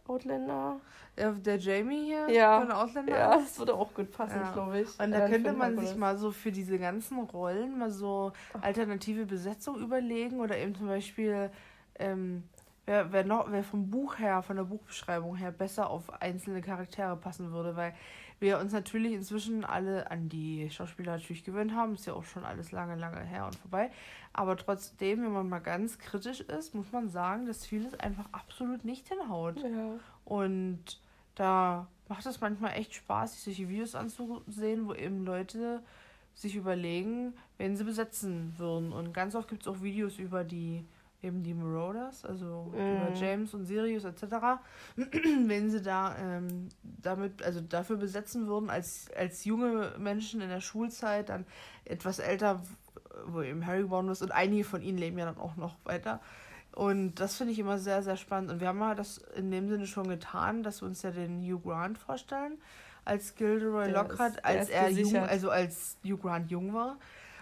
Outlander. 0.07 0.81
Ja, 1.19 1.31
der 1.33 1.57
Jamie 1.57 2.05
hier 2.05 2.31
ja. 2.31 2.61
von 2.61 2.71
Outlander. 2.71 3.19
Ja, 3.19 3.37
das 3.37 3.59
würde 3.59 3.75
auch 3.75 3.93
gut 3.95 4.11
passen, 4.11 4.41
ja. 4.41 4.53
glaube 4.53 4.81
ich. 4.81 5.01
Und 5.01 5.11
da 5.11 5.29
könnte 5.29 5.53
man 5.53 5.79
sich 5.79 5.97
mal 5.97 6.17
so 6.17 6.31
für 6.31 6.53
diese 6.53 6.79
ganzen 6.79 7.19
Rollen 7.21 7.79
mal 7.79 7.91
so 7.91 8.33
alternative 8.61 9.25
Besetzung 9.25 9.81
überlegen 9.81 10.41
oder 10.41 10.57
eben 10.59 10.75
zum 10.75 10.87
Beispiel, 10.87 11.51
ähm, 11.99 12.45
wer, 12.85 13.11
wer, 13.11 13.25
noch, 13.25 13.51
wer 13.51 13.65
vom 13.65 13.91
Buch 13.91 14.19
her, 14.19 14.43
von 14.43 14.57
der 14.57 14.65
Buchbeschreibung 14.65 15.37
her 15.37 15.51
besser 15.51 15.89
auf 15.89 16.21
einzelne 16.21 16.61
Charaktere 16.61 17.17
passen 17.17 17.51
würde, 17.51 17.75
weil 17.75 17.95
wir 18.39 18.59
uns 18.59 18.73
natürlich 18.73 19.13
inzwischen 19.13 19.65
alle 19.65 20.11
an 20.11 20.29
die 20.29 20.69
Schauspieler 20.71 21.13
natürlich 21.13 21.45
gewöhnt 21.45 21.75
haben. 21.75 21.95
Ist 21.95 22.07
ja 22.07 22.13
auch 22.13 22.25
schon 22.25 22.45
alles 22.45 22.73
lange, 22.73 22.97
lange 22.97 23.21
her 23.21 23.47
und 23.47 23.55
vorbei. 23.57 23.91
Aber 24.33 24.57
trotzdem, 24.57 25.23
wenn 25.23 25.33
man 25.33 25.49
mal 25.49 25.61
ganz 25.61 25.99
kritisch 25.99 26.41
ist, 26.41 26.75
muss 26.75 26.93
man 26.93 27.09
sagen, 27.09 27.47
dass 27.47 27.65
vieles 27.65 27.99
einfach 27.99 28.27
absolut 28.33 28.85
nicht 28.85 29.09
hinhaut. 29.09 29.63
Ja. 29.63 29.95
Und 30.25 31.01
da 31.35 31.87
macht 32.09 32.27
es 32.27 32.41
manchmal 32.41 32.73
echt 32.73 32.95
Spaß, 32.95 33.35
sich 33.35 33.45
solche 33.45 33.69
Videos 33.71 33.95
anzusehen, 33.95 34.87
wo 34.87 34.95
eben 34.95 35.25
Leute 35.25 35.83
sich 36.35 36.55
überlegen, 36.55 37.33
wen 37.57 37.77
sie 37.77 37.85
besetzen 37.85 38.53
würden. 38.59 38.93
Und 38.93 39.15
ganz 39.15 39.35
oft 39.35 39.49
gibt 39.49 39.63
es 39.63 39.69
auch 39.69 39.83
Videos 39.83 40.19
über 40.19 40.45
die 40.45 40.85
eben 41.27 41.43
die 41.43 41.55
Marauders, 41.55 42.25
also 42.25 42.71
mm. 42.73 42.77
über 42.77 43.13
James 43.15 43.53
und 43.53 43.65
Sirius 43.65 44.05
etc., 44.05 44.23
wenn 44.97 45.71
sie 45.71 45.83
da 45.83 46.17
ähm, 46.19 46.69
damit, 46.83 47.43
also 47.43 47.61
dafür 47.61 47.97
besetzen 47.97 48.47
würden, 48.47 48.71
als, 48.71 49.09
als 49.17 49.45
junge 49.45 49.93
Menschen 49.99 50.41
in 50.41 50.49
der 50.49 50.61
Schulzeit, 50.61 51.29
dann 51.29 51.45
etwas 51.85 52.19
älter, 52.19 52.63
wo 53.27 53.43
eben 53.43 53.67
Harry 53.67 53.83
geboren 53.83 54.09
ist 54.09 54.23
und 54.23 54.33
einige 54.33 54.65
von 54.65 54.83
ihnen 54.83 54.99
leben 54.99 55.19
ja 55.19 55.27
dann 55.27 55.39
auch 55.39 55.57
noch 55.57 55.77
weiter. 55.85 56.21
Und 56.77 57.15
das 57.15 57.37
finde 57.37 57.55
ich 57.55 57.59
immer 57.59 57.79
sehr, 57.79 58.03
sehr 58.03 58.17
spannend. 58.17 58.51
Und 58.51 58.61
wir 58.61 58.69
haben 58.69 58.81
ja 58.81 58.95
das 58.95 59.19
in 59.35 59.51
dem 59.51 59.69
Sinne 59.69 59.87
schon 59.87 60.09
getan, 60.09 60.63
dass 60.63 60.83
wir 60.83 60.87
uns 60.87 61.01
ja 61.03 61.11
den 61.11 61.41
Hugh 61.43 61.59
Grant 61.59 61.97
vorstellen, 61.97 62.59
als 63.07 63.35
Gilderoy 63.35 63.91
Lockhart, 63.91 64.45
als 64.45 64.69
er 64.69 64.91
jung, 64.91 65.17
also 65.17 65.49
als 65.49 65.97
Hugh 66.05 66.19
Grant 66.19 66.51
jung 66.51 66.75
war. 66.75 66.99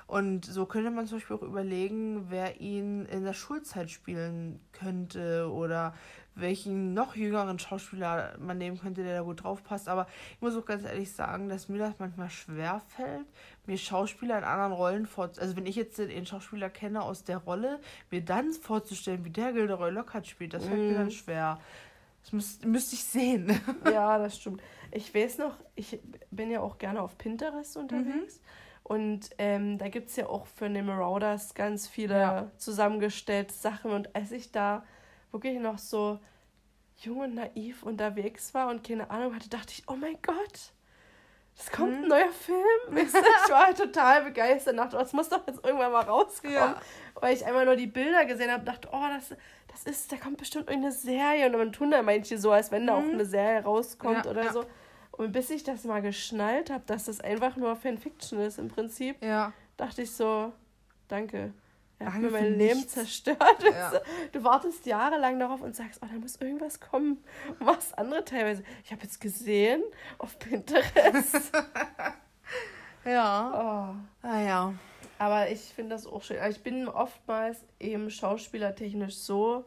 Und 0.06 0.44
so 0.44 0.66
könnte 0.66 0.90
man 0.90 1.06
zum 1.06 1.18
Beispiel 1.18 1.36
auch 1.36 1.42
überlegen, 1.42 2.26
wer 2.28 2.60
ihn 2.60 3.06
in 3.06 3.24
der 3.24 3.32
Schulzeit 3.32 3.90
spielen 3.90 4.60
könnte 4.72 5.50
oder 5.50 5.94
welchen 6.34 6.94
noch 6.94 7.14
jüngeren 7.14 7.58
Schauspieler 7.58 8.36
man 8.38 8.58
nehmen 8.58 8.78
könnte, 8.78 9.04
der 9.04 9.18
da 9.18 9.22
gut 9.22 9.44
drauf 9.44 9.62
passt. 9.62 9.88
Aber 9.88 10.06
ich 10.34 10.40
muss 10.40 10.56
auch 10.56 10.64
ganz 10.64 10.84
ehrlich 10.84 11.12
sagen, 11.12 11.48
dass 11.48 11.68
mir 11.68 11.78
das 11.78 11.94
manchmal 11.98 12.28
schwer 12.30 12.82
fällt, 12.88 13.26
mir 13.66 13.78
Schauspieler 13.78 14.38
in 14.38 14.44
anderen 14.44 14.72
Rollen 14.72 15.06
vorzustellen. 15.06 15.48
Also 15.48 15.56
wenn 15.56 15.66
ich 15.66 15.76
jetzt 15.76 15.98
den 15.98 16.26
Schauspieler 16.26 16.70
kenne 16.70 17.02
aus 17.02 17.24
der 17.24 17.38
Rolle, 17.38 17.80
mir 18.10 18.22
dann 18.22 18.52
vorzustellen, 18.52 19.24
wie 19.24 19.30
der 19.30 19.52
Gilderoy 19.52 19.90
Lockhart 19.90 20.26
spielt, 20.26 20.54
das 20.54 20.64
fällt 20.64 20.80
mm. 20.80 20.86
mir 20.88 20.94
dann 20.94 21.04
mhm. 21.04 21.10
schwer. 21.10 21.60
Das 22.22 22.32
müß, 22.32 22.60
müsste 22.64 22.94
ich 22.96 23.04
sehen. 23.04 23.60
Ja, 23.84 24.18
das 24.18 24.38
stimmt. 24.38 24.62
Ich 24.90 25.14
weiß 25.14 25.38
noch, 25.38 25.56
ich 25.74 26.00
bin 26.30 26.50
ja 26.50 26.60
auch 26.60 26.78
gerne 26.78 27.00
auf 27.00 27.18
Pinterest 27.18 27.76
unterwegs. 27.76 28.38
Mhm. 28.38 28.63
Und 28.84 29.30
ähm, 29.38 29.78
da 29.78 29.88
gibt 29.88 30.10
es 30.10 30.16
ja 30.16 30.26
auch 30.26 30.46
für 30.46 30.68
die 30.68 30.82
Marauders 30.82 31.54
ganz 31.54 31.88
viele 31.88 32.20
ja. 32.20 32.50
zusammengestellte 32.58 33.52
Sachen. 33.52 33.90
Und 33.90 34.14
als 34.14 34.30
ich 34.30 34.52
da 34.52 34.84
wirklich 35.32 35.58
noch 35.58 35.78
so 35.78 36.20
jung 36.98 37.20
und 37.20 37.34
naiv 37.34 37.82
unterwegs 37.82 38.52
war 38.52 38.68
und 38.68 38.86
keine 38.86 39.10
Ahnung 39.10 39.34
hatte, 39.34 39.48
dachte 39.48 39.72
ich, 39.72 39.84
oh 39.88 39.96
mein 39.96 40.18
Gott, 40.20 40.74
es 41.58 41.70
kommt 41.70 41.94
ein 41.94 42.02
mhm. 42.02 42.08
neuer 42.08 42.32
Film. 42.32 42.96
ich 42.96 43.50
war 43.50 43.66
halt 43.66 43.78
total 43.78 44.24
begeistert. 44.24 44.76
Dachte, 44.76 44.98
das 44.98 45.14
muss 45.14 45.30
doch 45.30 45.46
jetzt 45.46 45.64
irgendwann 45.64 45.92
mal 45.92 46.04
rauskommen. 46.04 46.54
Ja. 46.54 46.80
Weil 47.14 47.34
ich 47.34 47.46
einmal 47.46 47.64
nur 47.64 47.76
die 47.76 47.86
Bilder 47.86 48.26
gesehen 48.26 48.50
habe, 48.50 48.64
dachte, 48.64 48.88
oh, 48.92 49.06
das, 49.16 49.34
das 49.68 49.84
ist, 49.84 50.12
da 50.12 50.16
kommt 50.16 50.36
bestimmt 50.36 50.68
irgendeine 50.68 50.92
Serie. 50.92 51.46
Und 51.46 51.52
dann 51.52 51.72
tun 51.72 51.90
da 51.90 52.02
manche 52.02 52.36
so, 52.38 52.50
als 52.50 52.70
wenn 52.70 52.86
da 52.86 52.96
auch 52.96 53.02
mhm. 53.02 53.14
eine 53.14 53.24
Serie 53.24 53.62
rauskommt 53.62 54.26
ja, 54.26 54.30
oder 54.30 54.52
so. 54.52 54.64
Und 55.16 55.32
bis 55.32 55.50
ich 55.50 55.62
das 55.62 55.84
mal 55.84 56.02
geschnallt 56.02 56.70
habe, 56.70 56.84
dass 56.86 57.04
das 57.04 57.20
einfach 57.20 57.56
nur 57.56 57.76
Fanfiction 57.76 58.40
ist 58.40 58.58
im 58.58 58.68
Prinzip, 58.68 59.22
ja. 59.22 59.52
dachte 59.76 60.02
ich 60.02 60.10
so, 60.10 60.52
danke. 61.08 61.52
Er 62.00 62.12
hat 62.12 62.20
mir 62.20 62.30
mein 62.30 62.58
Leben 62.58 62.86
zerstört. 62.88 63.38
Ja. 63.62 63.92
Du 64.32 64.42
wartest 64.42 64.84
jahrelang 64.84 65.38
darauf 65.38 65.62
und 65.62 65.76
sagst, 65.76 66.00
oh, 66.02 66.06
da 66.10 66.18
muss 66.18 66.36
irgendwas 66.36 66.80
kommen. 66.80 67.22
Und 67.48 67.60
machst 67.60 67.96
andere 67.96 68.24
teilweise. 68.24 68.64
Ich 68.84 68.90
habe 68.90 69.02
jetzt 69.02 69.20
gesehen 69.20 69.82
auf 70.18 70.38
Pinterest. 70.38 71.52
ja. 73.04 73.94
Oh. 74.22 74.26
Ah 74.26 74.40
ja. 74.40 74.74
Aber 75.18 75.48
ich 75.50 75.60
finde 75.60 75.94
das 75.94 76.06
auch 76.06 76.22
schön. 76.22 76.38
Also 76.40 76.58
ich 76.58 76.64
bin 76.64 76.88
oftmals 76.88 77.58
eben 77.78 78.10
schauspielertechnisch 78.10 79.16
so 79.16 79.64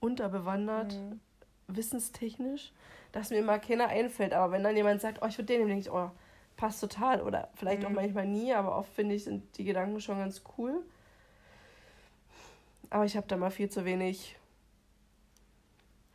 unterbewandert, 0.00 0.92
mhm. 0.94 1.20
wissenstechnisch, 1.68 2.72
dass 3.14 3.30
mir 3.30 3.38
immer 3.38 3.58
keiner 3.60 3.88
einfällt. 3.88 4.34
Aber 4.34 4.52
wenn 4.52 4.64
dann 4.64 4.76
jemand 4.76 5.00
sagt, 5.00 5.22
oh, 5.22 5.26
ich 5.26 5.38
würde 5.38 5.46
den 5.46 5.58
nehmen, 5.58 5.68
denke 5.68 5.88
ich, 5.88 5.90
oh, 5.90 6.10
passt 6.56 6.80
total. 6.80 7.22
Oder 7.22 7.48
vielleicht 7.54 7.82
mhm. 7.82 7.86
auch 7.86 7.90
manchmal 7.92 8.26
nie, 8.26 8.52
aber 8.52 8.76
oft 8.76 8.92
finde 8.92 9.14
ich, 9.14 9.24
sind 9.24 9.56
die 9.56 9.64
Gedanken 9.64 10.00
schon 10.00 10.18
ganz 10.18 10.42
cool. 10.58 10.82
Aber 12.90 13.04
ich 13.04 13.16
habe 13.16 13.26
da 13.28 13.36
mal 13.36 13.50
viel 13.50 13.70
zu 13.70 13.84
wenig 13.84 14.36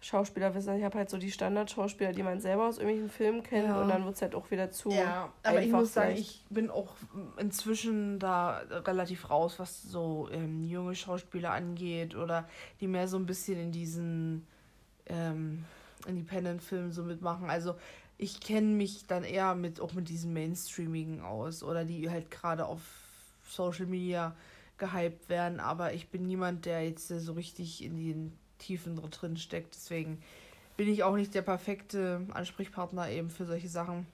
Schauspielerwissen. 0.02 0.78
Ich 0.78 0.84
habe 0.84 0.98
halt 0.98 1.10
so 1.10 1.18
die 1.18 1.32
Standardschauspieler, 1.32 2.12
die 2.12 2.24
man 2.24 2.42
selber 2.42 2.68
aus 2.68 2.80
irgendwelchen 2.80 3.10
Filmen 3.10 3.44
kennt 3.44 3.68
ja. 3.68 3.82
und 3.82 3.88
dann 3.88 4.04
wird 4.04 4.16
es 4.16 4.22
halt 4.22 4.36
auch 4.36 4.52
wieder 4.52 4.70
zu. 4.70 4.92
Ja, 4.92 5.32
aber 5.44 5.62
ich 5.62 5.72
muss 5.72 5.94
sagen, 5.94 6.16
ich 6.16 6.46
bin 6.50 6.70
auch 6.70 6.96
inzwischen 7.38 8.20
da 8.20 8.62
relativ 8.70 9.30
raus, 9.30 9.58
was 9.58 9.84
so 9.84 10.30
ähm, 10.32 10.64
junge 10.64 10.96
Schauspieler 10.96 11.52
angeht 11.52 12.16
oder 12.16 12.48
die 12.82 12.88
mehr 12.88 13.08
so 13.08 13.18
ein 13.18 13.26
bisschen 13.26 13.60
in 13.60 13.72
diesen 13.72 14.48
ähm, 15.06 15.66
Independent-Filmen 16.08 16.92
so 16.92 17.04
mitmachen. 17.04 17.50
Also 17.50 17.76
ich 18.18 18.40
kenne 18.40 18.68
mich 18.68 19.06
dann 19.08 19.24
eher 19.24 19.56
mit 19.56 19.80
auch 19.80 19.94
mit 19.94 20.10
diesem 20.10 20.34
Mainstreamigen 20.34 21.22
aus 21.22 21.64
oder 21.64 21.86
die 21.86 22.10
halt 22.10 22.32
gerade 22.32 22.66
auf 22.66 22.82
Social 23.48 23.86
Media 23.86 24.36
gehypt 24.78 25.30
werden, 25.30 25.60
aber 25.60 25.94
ich 25.94 26.10
bin 26.10 26.26
niemand, 26.26 26.66
der 26.66 26.86
jetzt 26.86 27.08
so 27.08 27.34
richtig 27.34 27.84
in 27.84 27.98
den 27.98 28.38
Tiefen 28.58 28.96
drin 28.96 29.38
steckt. 29.38 29.76
Deswegen 29.76 30.22
bin 30.78 30.88
ich 30.88 31.04
auch 31.04 31.16
nicht 31.16 31.34
der 31.34 31.42
perfekte 31.42 32.26
Ansprechpartner 32.32 33.10
eben 33.10 33.30
für 33.30 33.46
solche 33.46 33.68
Sachen. 33.68 34.06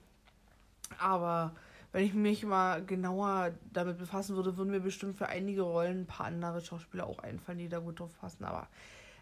Aber 0.98 1.54
wenn 1.92 2.04
ich 2.04 2.14
mich 2.14 2.44
mal 2.44 2.84
genauer 2.84 3.52
damit 3.72 3.98
befassen 3.98 4.36
würde, 4.36 4.56
würden 4.56 4.70
mir 4.70 4.80
bestimmt 4.80 5.16
für 5.16 5.28
einige 5.28 5.62
Rollen 5.62 6.02
ein 6.02 6.06
paar 6.06 6.26
andere 6.26 6.60
Schauspieler 6.60 7.06
auch 7.06 7.20
einfallen, 7.20 7.58
die 7.58 7.68
da 7.68 7.78
gut 7.78 8.00
drauf 8.00 8.18
passen. 8.20 8.44
Aber 8.44 8.68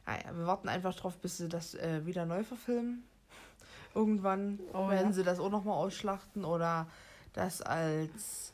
wir 0.06 0.46
warten 0.46 0.68
einfach 0.68 0.94
drauf, 0.94 1.16
bis 1.18 1.38
sie 1.38 1.48
das 1.48 1.74
äh, 1.74 2.04
wieder 2.04 2.26
neu 2.26 2.44
verfilmen. 2.44 3.04
Irgendwann 3.94 4.58
oh, 4.72 4.88
werden 4.88 5.08
ja. 5.08 5.12
sie 5.12 5.22
das 5.22 5.38
auch 5.38 5.50
nochmal 5.50 5.76
ausschlachten 5.76 6.44
oder 6.44 6.88
das 7.32 7.62
als 7.62 8.52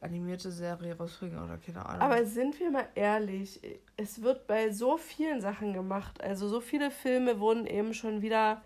animierte 0.00 0.50
Serie 0.50 0.96
rausbringen 0.96 1.42
oder 1.42 1.58
keine 1.58 1.86
Ahnung. 1.86 2.02
Aber 2.02 2.24
sind 2.26 2.58
wir 2.58 2.70
mal 2.70 2.88
ehrlich, 2.94 3.60
es 3.96 4.20
wird 4.22 4.46
bei 4.46 4.70
so 4.70 4.96
vielen 4.98 5.40
Sachen 5.40 5.72
gemacht. 5.72 6.22
Also 6.22 6.48
so 6.48 6.60
viele 6.60 6.90
Filme 6.90 7.40
wurden 7.40 7.66
eben 7.66 7.94
schon 7.94 8.20
wieder 8.20 8.62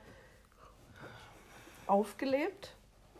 aufgelebt. 1.86 2.74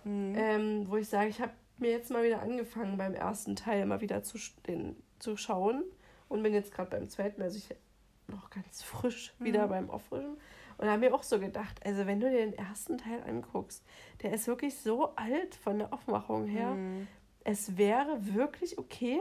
Mhm. 0.05 0.35
Ähm, 0.37 0.87
wo 0.89 0.97
ich 0.97 1.09
sage, 1.09 1.29
ich 1.29 1.41
habe 1.41 1.53
mir 1.79 1.91
jetzt 1.91 2.11
mal 2.11 2.25
wieder 2.25 2.41
angefangen, 2.41 2.97
beim 2.97 3.15
ersten 3.15 3.55
Teil 3.55 3.85
mal 3.87 4.01
wieder 4.01 4.23
zu, 4.23 4.39
den, 4.67 4.97
zu 5.19 5.37
schauen. 5.37 5.85
Und 6.29 6.43
bin 6.43 6.55
jetzt 6.55 6.73
gerade 6.73 6.91
beim 6.91 7.09
zweiten, 7.09 7.43
also 7.43 7.57
ich 7.57 7.77
noch 8.29 8.51
ganz 8.51 8.83
frisch 8.83 9.35
wieder 9.39 9.67
mhm. 9.67 9.71
beim 9.71 9.91
Auffrischen. 9.91 10.37
Und 10.79 10.87
da 10.87 10.93
haben 10.93 11.03
wir 11.03 11.15
auch 11.15 11.23
so 11.23 11.39
gedacht, 11.39 11.81
also 11.85 12.07
wenn 12.07 12.21
du 12.21 12.31
dir 12.31 12.39
den 12.39 12.53
ersten 12.53 12.99
Teil 12.99 13.23
anguckst, 13.27 13.83
der 14.23 14.33
ist 14.33 14.47
wirklich 14.47 14.79
so 14.79 15.15
alt 15.17 15.55
von 15.55 15.79
der 15.79 15.93
Aufmachung 15.93 16.47
her. 16.47 16.71
Mhm. 16.71 17.09
Es 17.45 17.79
wäre 17.79 18.35
wirklich 18.35 18.77
okay, 18.77 19.19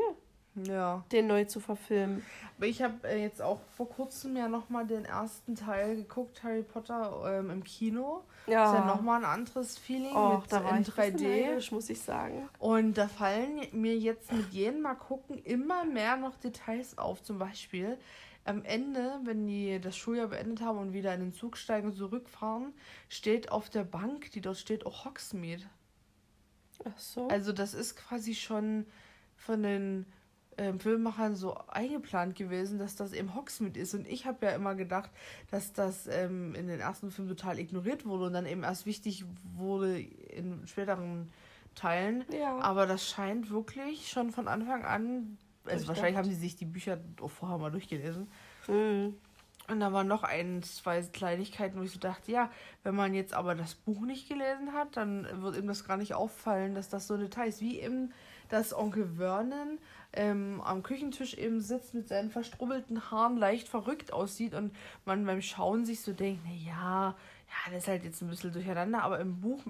ja. 0.55 1.03
den 1.11 1.27
neu 1.27 1.45
zu 1.45 1.59
verfilmen. 1.59 2.23
Aber 2.57 2.67
ich 2.67 2.81
habe 2.81 3.07
äh, 3.07 3.21
jetzt 3.21 3.41
auch 3.41 3.59
vor 3.75 3.89
kurzem 3.89 4.35
ja 4.35 4.47
nochmal 4.47 4.85
den 4.85 5.05
ersten 5.05 5.55
Teil 5.55 5.95
geguckt, 5.95 6.43
Harry 6.43 6.63
Potter 6.63 7.39
ähm, 7.39 7.49
im 7.49 7.63
Kino. 7.63 8.23
Ja. 8.47 8.65
Ist 8.65 8.79
ja 8.79 8.85
nochmal 8.85 9.19
ein 9.23 9.25
anderes 9.25 9.77
Feeling 9.77 10.15
oh, 10.15 10.39
mit 10.39 10.51
da 10.51 10.63
war 10.63 10.77
in 10.77 10.83
3D. 10.83 11.57
Ich 11.57 11.71
muss 11.71 11.89
ich 11.89 12.01
sagen. 12.01 12.49
Und 12.59 12.97
da 12.97 13.07
fallen 13.07 13.61
mir 13.71 13.97
jetzt 13.97 14.31
mit 14.31 14.51
jedem 14.51 14.81
Mal 14.81 14.95
gucken 14.95 15.37
immer 15.43 15.85
mehr 15.85 16.15
noch 16.15 16.35
Details 16.37 16.97
auf. 16.97 17.23
Zum 17.23 17.39
Beispiel, 17.39 17.97
am 18.45 18.63
Ende, 18.63 19.19
wenn 19.23 19.47
die 19.47 19.79
das 19.81 19.97
Schuljahr 19.97 20.27
beendet 20.27 20.61
haben 20.61 20.77
und 20.77 20.93
wieder 20.93 21.13
in 21.13 21.19
den 21.19 21.33
Zug 21.33 21.57
steigen 21.57 21.87
und 21.87 21.95
zurückfahren, 21.95 22.73
steht 23.09 23.51
auf 23.51 23.69
der 23.69 23.83
Bank, 23.83 24.31
die 24.31 24.41
dort 24.41 24.57
steht, 24.57 24.85
auch 24.85 25.05
Hogsmeade. 25.05 25.63
Ach 26.83 26.97
so. 26.97 27.27
Also 27.27 27.51
das 27.51 27.73
ist 27.73 27.95
quasi 27.95 28.35
schon 28.35 28.85
von 29.35 29.63
den 29.63 30.05
ähm, 30.57 30.79
Filmemachern 30.79 31.35
so 31.35 31.55
eingeplant 31.67 32.35
gewesen, 32.35 32.77
dass 32.77 32.95
das 32.95 33.13
eben 33.13 33.33
Hogsmeade 33.33 33.79
ist. 33.79 33.95
Und 33.95 34.07
ich 34.07 34.27
habe 34.27 34.45
ja 34.45 34.51
immer 34.53 34.75
gedacht, 34.75 35.09
dass 35.49 35.73
das 35.73 36.07
ähm, 36.07 36.53
in 36.53 36.67
den 36.67 36.79
ersten 36.79 37.11
Filmen 37.11 37.29
total 37.29 37.57
ignoriert 37.57 38.05
wurde 38.05 38.25
und 38.25 38.33
dann 38.33 38.45
eben 38.45 38.63
erst 38.63 38.85
wichtig 38.85 39.25
wurde 39.55 39.99
in 39.99 40.65
späteren 40.67 41.31
Teilen. 41.73 42.23
Ja. 42.31 42.59
Aber 42.59 42.85
das 42.85 43.09
scheint 43.09 43.49
wirklich 43.49 44.09
schon 44.09 44.31
von 44.31 44.47
Anfang 44.47 44.85
an 44.85 45.37
also 45.65 45.87
wahrscheinlich 45.87 46.17
haben 46.17 46.29
sie 46.29 46.35
sich 46.35 46.55
die 46.55 46.65
Bücher 46.65 46.99
vorher 47.27 47.57
mal 47.57 47.71
durchgelesen. 47.71 48.27
Mhm. 48.67 49.15
Und 49.67 49.79
da 49.79 49.91
waren 49.91 50.07
noch 50.07 50.23
ein, 50.23 50.61
zwei 50.61 51.01
Kleinigkeiten, 51.01 51.79
wo 51.79 51.83
ich 51.83 51.91
so 51.91 51.99
dachte, 51.99 52.31
ja, 52.31 52.51
wenn 52.83 52.93
man 52.93 53.15
jetzt 53.15 53.33
aber 53.33 53.55
das 53.55 53.73
Buch 53.73 54.01
nicht 54.01 54.29
gelesen 54.29 54.73
hat, 54.73 54.95
dann 54.95 55.27
wird 55.41 55.57
ihm 55.57 55.67
das 55.67 55.85
gar 55.85 55.97
nicht 55.97 56.13
auffallen, 56.13 56.75
dass 56.75 56.89
das 56.89 57.07
so 57.07 57.17
Details 57.17 57.61
wie 57.61 57.79
eben, 57.79 58.13
dass 58.49 58.77
Onkel 58.77 59.09
Vernon 59.17 59.79
ähm, 60.13 60.61
am 60.63 60.83
Küchentisch 60.83 61.33
eben 61.33 61.61
sitzt 61.61 61.95
mit 61.95 62.07
seinen 62.07 62.29
verstrubbelten 62.29 63.09
Haaren, 63.09 63.37
leicht 63.37 63.67
verrückt 63.67 64.13
aussieht 64.13 64.53
und 64.53 64.75
man 65.03 65.25
beim 65.25 65.41
Schauen 65.41 65.83
sich 65.83 66.01
so 66.01 66.13
denkt, 66.13 66.43
na 66.45 66.53
ja, 66.53 67.15
ja, 67.47 67.71
das 67.71 67.83
ist 67.83 67.87
halt 67.87 68.03
jetzt 68.03 68.21
ein 68.21 68.29
bisschen 68.29 68.53
durcheinander, 68.53 69.01
aber 69.01 69.19
im 69.19 69.41
Buch 69.41 69.63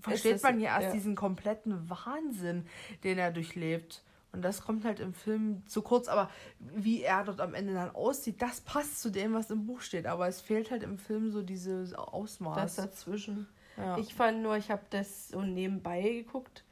versteht 0.00 0.42
man 0.44 0.60
ja 0.60 0.76
erst 0.76 0.88
ja. 0.88 0.92
diesen 0.92 1.16
kompletten 1.16 1.90
Wahnsinn, 1.90 2.66
den 3.02 3.18
er 3.18 3.32
durchlebt. 3.32 4.04
Und 4.32 4.42
das 4.42 4.60
kommt 4.62 4.84
halt 4.84 5.00
im 5.00 5.14
Film 5.14 5.62
zu 5.66 5.80
kurz, 5.82 6.06
aber 6.08 6.30
wie 6.58 7.02
er 7.02 7.24
dort 7.24 7.40
am 7.40 7.54
Ende 7.54 7.72
dann 7.74 7.94
aussieht, 7.94 8.42
das 8.42 8.60
passt 8.60 9.00
zu 9.00 9.10
dem, 9.10 9.32
was 9.34 9.50
im 9.50 9.66
Buch 9.66 9.80
steht. 9.80 10.06
Aber 10.06 10.28
es 10.28 10.40
fehlt 10.40 10.70
halt 10.70 10.82
im 10.82 10.98
Film 10.98 11.30
so 11.32 11.42
dieses 11.42 11.94
Ausmaß. 11.94 12.56
Das 12.56 12.76
dazwischen. 12.76 13.48
Ja. 13.76 13.96
Ich 13.98 14.14
fand 14.14 14.42
nur, 14.42 14.56
ich 14.56 14.70
habe 14.70 14.82
das 14.90 15.28
so 15.28 15.40
nebenbei 15.42 16.02
geguckt. 16.02 16.64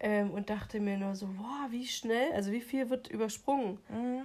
ähm, 0.00 0.30
und 0.30 0.48
dachte 0.50 0.80
mir 0.80 0.96
nur 0.96 1.14
so, 1.14 1.26
boah, 1.26 1.66
wie 1.70 1.86
schnell, 1.86 2.32
also 2.32 2.52
wie 2.52 2.60
viel 2.60 2.88
wird 2.90 3.08
übersprungen? 3.08 3.78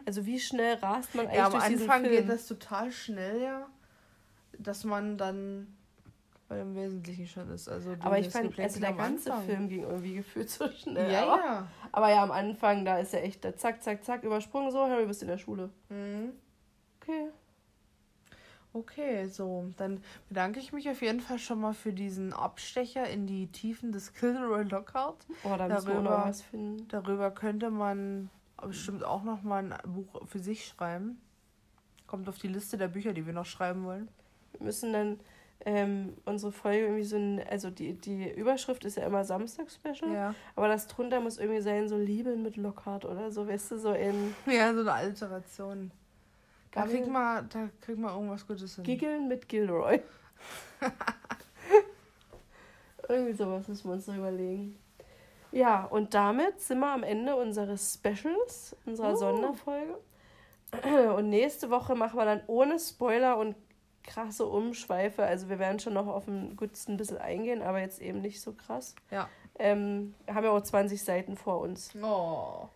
Also 0.05 0.25
wie 0.25 0.39
schnell 0.39 0.75
rast 0.75 1.15
man 1.15 1.25
eigentlich 1.25 1.37
Ja, 1.37 1.45
am 1.47 1.51
durch 1.53 1.65
diesen 1.65 1.81
Anfang 1.89 2.05
Film? 2.05 2.15
geht 2.15 2.29
das 2.29 2.47
total 2.47 2.91
schnell, 2.91 3.41
ja. 3.41 3.67
Dass 4.59 4.83
man 4.83 5.17
dann 5.17 5.67
bei 6.47 6.57
dem 6.57 6.75
Wesentlichen 6.75 7.27
schon 7.27 7.49
ist. 7.49 7.67
Also 7.69 7.95
aber 7.99 8.19
ich 8.19 8.29
fand, 8.29 8.57
also 8.59 8.79
der 8.79 8.93
ganze 8.93 9.31
Anfang. 9.33 9.45
Film 9.47 9.69
ging 9.69 9.83
irgendwie 9.83 10.15
gefühlt 10.15 10.49
so 10.49 10.69
schnell. 10.69 11.11
Ja, 11.11 11.23
aber, 11.23 11.43
ja. 11.43 11.67
aber 11.91 12.09
ja, 12.09 12.23
am 12.23 12.31
Anfang, 12.31 12.85
da 12.85 12.99
ist 12.99 13.13
ja 13.13 13.19
echt 13.19 13.43
der 13.43 13.55
zack, 13.55 13.81
zack, 13.81 14.03
zack, 14.03 14.23
übersprungen, 14.23 14.71
so, 14.71 14.81
Harry, 14.87 15.05
bist 15.05 15.21
in 15.21 15.27
der 15.29 15.37
Schule. 15.37 15.69
Mhm. 15.89 16.33
Okay. 17.01 17.29
Okay, 18.75 19.27
so. 19.27 19.69
Dann 19.77 20.01
bedanke 20.29 20.59
ich 20.59 20.73
mich 20.73 20.89
auf 20.89 21.01
jeden 21.01 21.19
Fall 21.19 21.37
schon 21.37 21.61
mal 21.61 21.73
für 21.73 21.93
diesen 21.93 22.33
Abstecher 22.33 23.07
in 23.07 23.27
die 23.27 23.47
Tiefen 23.47 23.91
des 23.91 24.13
Gilderoy 24.13 24.63
Lockhart. 24.63 25.27
Oh, 25.43 25.55
da 25.57 25.67
müssen 25.67 25.87
wir 25.87 25.93
Darüber- 25.95 26.17
noch 26.17 26.25
was 26.25 26.41
finden. 26.41 26.87
Darüber 26.87 27.29
könnte 27.31 27.69
man 27.69 28.29
bestimmt 28.61 29.03
auch 29.03 29.23
noch 29.23 29.43
mal 29.43 29.71
ein 29.71 29.93
Buch 29.93 30.25
für 30.27 30.39
sich 30.39 30.65
schreiben. 30.65 31.21
Kommt 32.07 32.27
auf 32.29 32.39
die 32.39 32.47
Liste 32.47 32.77
der 32.77 32.87
Bücher, 32.87 33.13
die 33.13 33.25
wir 33.27 33.33
noch 33.33 33.45
schreiben 33.45 33.83
wollen. 33.85 34.07
Wir 34.53 34.63
müssen 34.65 34.91
dann 34.93 35.19
ähm, 35.65 36.13
unsere 36.25 36.51
Folge 36.51 36.85
irgendwie 36.85 37.03
so 37.03 37.15
ein, 37.15 37.41
also 37.49 37.69
die, 37.69 37.93
die 37.93 38.29
Überschrift 38.31 38.83
ist 38.85 38.97
ja 38.97 39.05
immer 39.05 39.23
Samstag-Special, 39.23 40.13
Ja. 40.13 40.35
aber 40.55 40.67
das 40.67 40.87
drunter 40.87 41.19
muss 41.21 41.37
irgendwie 41.37 41.61
sein, 41.61 41.87
so 41.87 41.97
Liebe 41.97 42.35
mit 42.35 42.57
Lockhart 42.57 43.05
oder 43.05 43.31
so, 43.31 43.47
weißt 43.47 43.71
du, 43.71 43.77
so 43.79 43.93
in 43.93 44.35
Ja, 44.45 44.73
so 44.73 44.81
eine 44.81 44.91
Alteration. 44.93 45.91
Da 46.71 46.85
kriegt 46.87 47.07
man, 47.07 47.47
da 47.49 47.69
kriegt 47.81 47.99
man 47.99 48.13
irgendwas 48.13 48.47
Gutes 48.47 48.75
hin. 48.75 48.83
Giggeln 48.83 49.27
mit 49.27 49.47
Gilroy. 49.47 50.01
irgendwie 53.07 53.33
sowas 53.33 53.67
müssen 53.67 53.87
wir 53.89 53.93
uns 53.93 54.07
noch 54.07 54.15
überlegen. 54.15 54.77
Ja, 55.51 55.85
und 55.85 56.13
damit 56.15 56.59
sind 56.61 56.79
wir 56.79 56.91
am 56.91 57.03
Ende 57.03 57.35
unseres 57.35 57.93
Specials, 57.93 58.75
unserer 58.85 59.13
Uh. 59.13 59.17
Sonderfolge. 59.17 59.97
Und 61.15 61.29
nächste 61.29 61.69
Woche 61.69 61.93
machen 61.93 62.17
wir 62.17 62.25
dann 62.25 62.41
ohne 62.47 62.79
Spoiler 62.79 63.37
und 63.37 63.55
krasse 64.03 64.45
Umschweife. 64.45 65.23
Also 65.23 65.49
wir 65.49 65.59
werden 65.59 65.79
schon 65.79 65.93
noch 65.93 66.07
auf 66.07 66.25
den 66.25 66.55
Goodsten 66.55 66.93
ein 66.93 66.97
bisschen 66.97 67.17
eingehen, 67.17 67.61
aber 67.61 67.79
jetzt 67.79 68.01
eben 68.01 68.21
nicht 68.21 68.41
so 68.41 68.53
krass. 68.53 68.95
Ja. 69.11 69.29
Ähm, 69.59 70.13
wir 70.25 70.35
haben 70.35 70.43
ja 70.43 70.51
auch 70.51 70.61
20 70.61 71.01
Seiten 71.01 71.37
vor 71.37 71.59
uns. 71.59 71.91
Oh. 72.01 72.67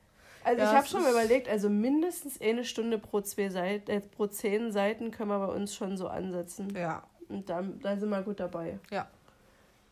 Also 0.43 0.61
Ja, 0.61 0.69
ich 0.69 0.77
habe 0.77 0.87
schon 0.87 1.03
mal 1.03 1.11
überlegt, 1.11 1.49
also 1.49 1.69
mindestens 1.69 2.39
eine 2.39 2.63
Stunde 2.63 2.97
pro 2.97 3.21
zwei 3.21 3.49
Seiten, 3.49 3.91
äh, 3.91 3.99
pro 3.99 4.27
zehn 4.27 4.71
Seiten 4.71 5.11
können 5.11 5.29
wir 5.29 5.45
bei 5.45 5.53
uns 5.53 5.75
schon 5.75 5.97
so 5.97 6.07
ansetzen. 6.07 6.73
Ja. 6.75 7.03
Und 7.27 7.49
da, 7.49 7.61
da 7.61 7.97
sind 7.97 8.09
wir 8.09 8.21
gut 8.21 8.39
dabei. 8.39 8.79
Ja. 8.89 9.07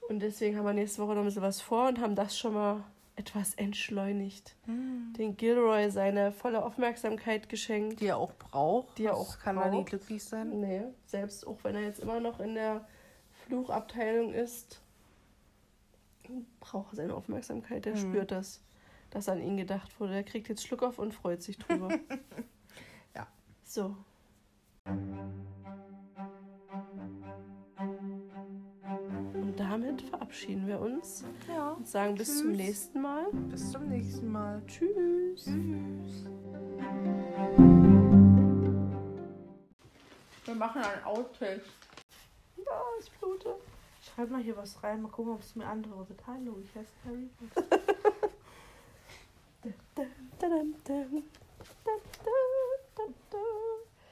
Und 0.08 0.20
deswegen 0.20 0.58
haben 0.58 0.66
wir 0.66 0.74
nächste 0.74 1.02
Woche 1.02 1.14
noch 1.14 1.22
ein 1.22 1.26
bisschen 1.26 1.42
was 1.42 1.60
vor 1.62 1.88
und 1.90 2.00
haben 2.00 2.16
das 2.16 2.38
schon 2.38 2.54
mal 2.54 2.84
etwas 3.18 3.54
entschleunigt. 3.56 4.56
Den 4.68 5.38
Gilroy 5.38 5.90
seine 5.90 6.32
volle 6.32 6.64
Aufmerksamkeit 6.66 7.48
geschenkt. 7.50 8.02
Die 8.02 8.08
er 8.08 8.18
auch 8.18 8.34
braucht. 8.34 8.98
Die 8.98 9.06
er 9.06 9.16
auch 9.16 9.40
kann 9.40 9.58
er 9.58 9.70
nie 9.70 9.78
braucht. 9.78 9.90
glücklich 9.90 10.24
sein. 10.24 10.60
Nee, 10.60 10.82
selbst 11.06 11.48
auch 11.48 11.64
wenn 11.64 11.76
er 11.76 11.82
jetzt 11.84 12.00
immer 12.02 12.20
noch 12.20 12.40
in 12.40 12.56
der 12.56 12.86
Fluchabteilung 13.46 14.34
ist, 14.34 14.82
braucht 16.60 16.94
er 16.94 16.96
seine 16.98 17.14
Aufmerksamkeit. 17.14 17.86
Der 17.86 17.94
Mhm. 17.96 18.00
spürt 18.00 18.32
das, 18.32 18.62
dass 19.12 19.30
an 19.30 19.42
ihn 19.42 19.56
gedacht 19.58 19.98
wurde. 20.00 20.16
Er 20.16 20.24
kriegt 20.24 20.50
jetzt 20.50 20.66
Schluck 20.66 20.84
auf 20.84 21.00
und 21.00 21.14
freut 21.14 21.42
sich 21.42 21.58
drüber. 21.58 21.88
Ja. 23.16 23.28
So. 23.64 23.96
Und 29.56 29.62
damit 29.62 30.02
verabschieden 30.02 30.68
wir 30.68 30.82
uns 30.82 31.24
Ja. 31.48 31.72
und 31.72 31.88
sagen 31.88 32.16
bis 32.16 32.40
zum 32.40 32.48
Tschüss. 32.50 32.58
nächsten 32.58 33.02
Mal. 33.02 33.26
Bis 33.32 33.72
zum 33.72 33.88
nächsten 33.88 34.30
Mal. 34.30 34.62
Tschüss. 34.68 35.46
Tschüss. 35.46 36.26
Wir 40.44 40.56
machen 40.56 40.82
ein 40.82 41.04
Outtake. 41.06 41.62
Ja, 42.58 42.82
ich 43.00 43.10
blute. 43.14 43.56
Schreib 44.02 44.30
mal 44.30 44.42
hier 44.44 44.58
was 44.58 44.84
rein, 44.84 45.02
mal 45.02 45.08
gucken, 45.10 45.32
ob 45.36 45.40
es 45.40 45.56
mir 45.56 45.66
antwortet. 45.68 46.20
Hallo, 46.28 46.58
ich 46.62 46.76
heiße 46.76 46.92
Harry. 47.06 47.30
Dum, 49.64 49.74
dum, 50.38 50.76
dum, 50.92 51.24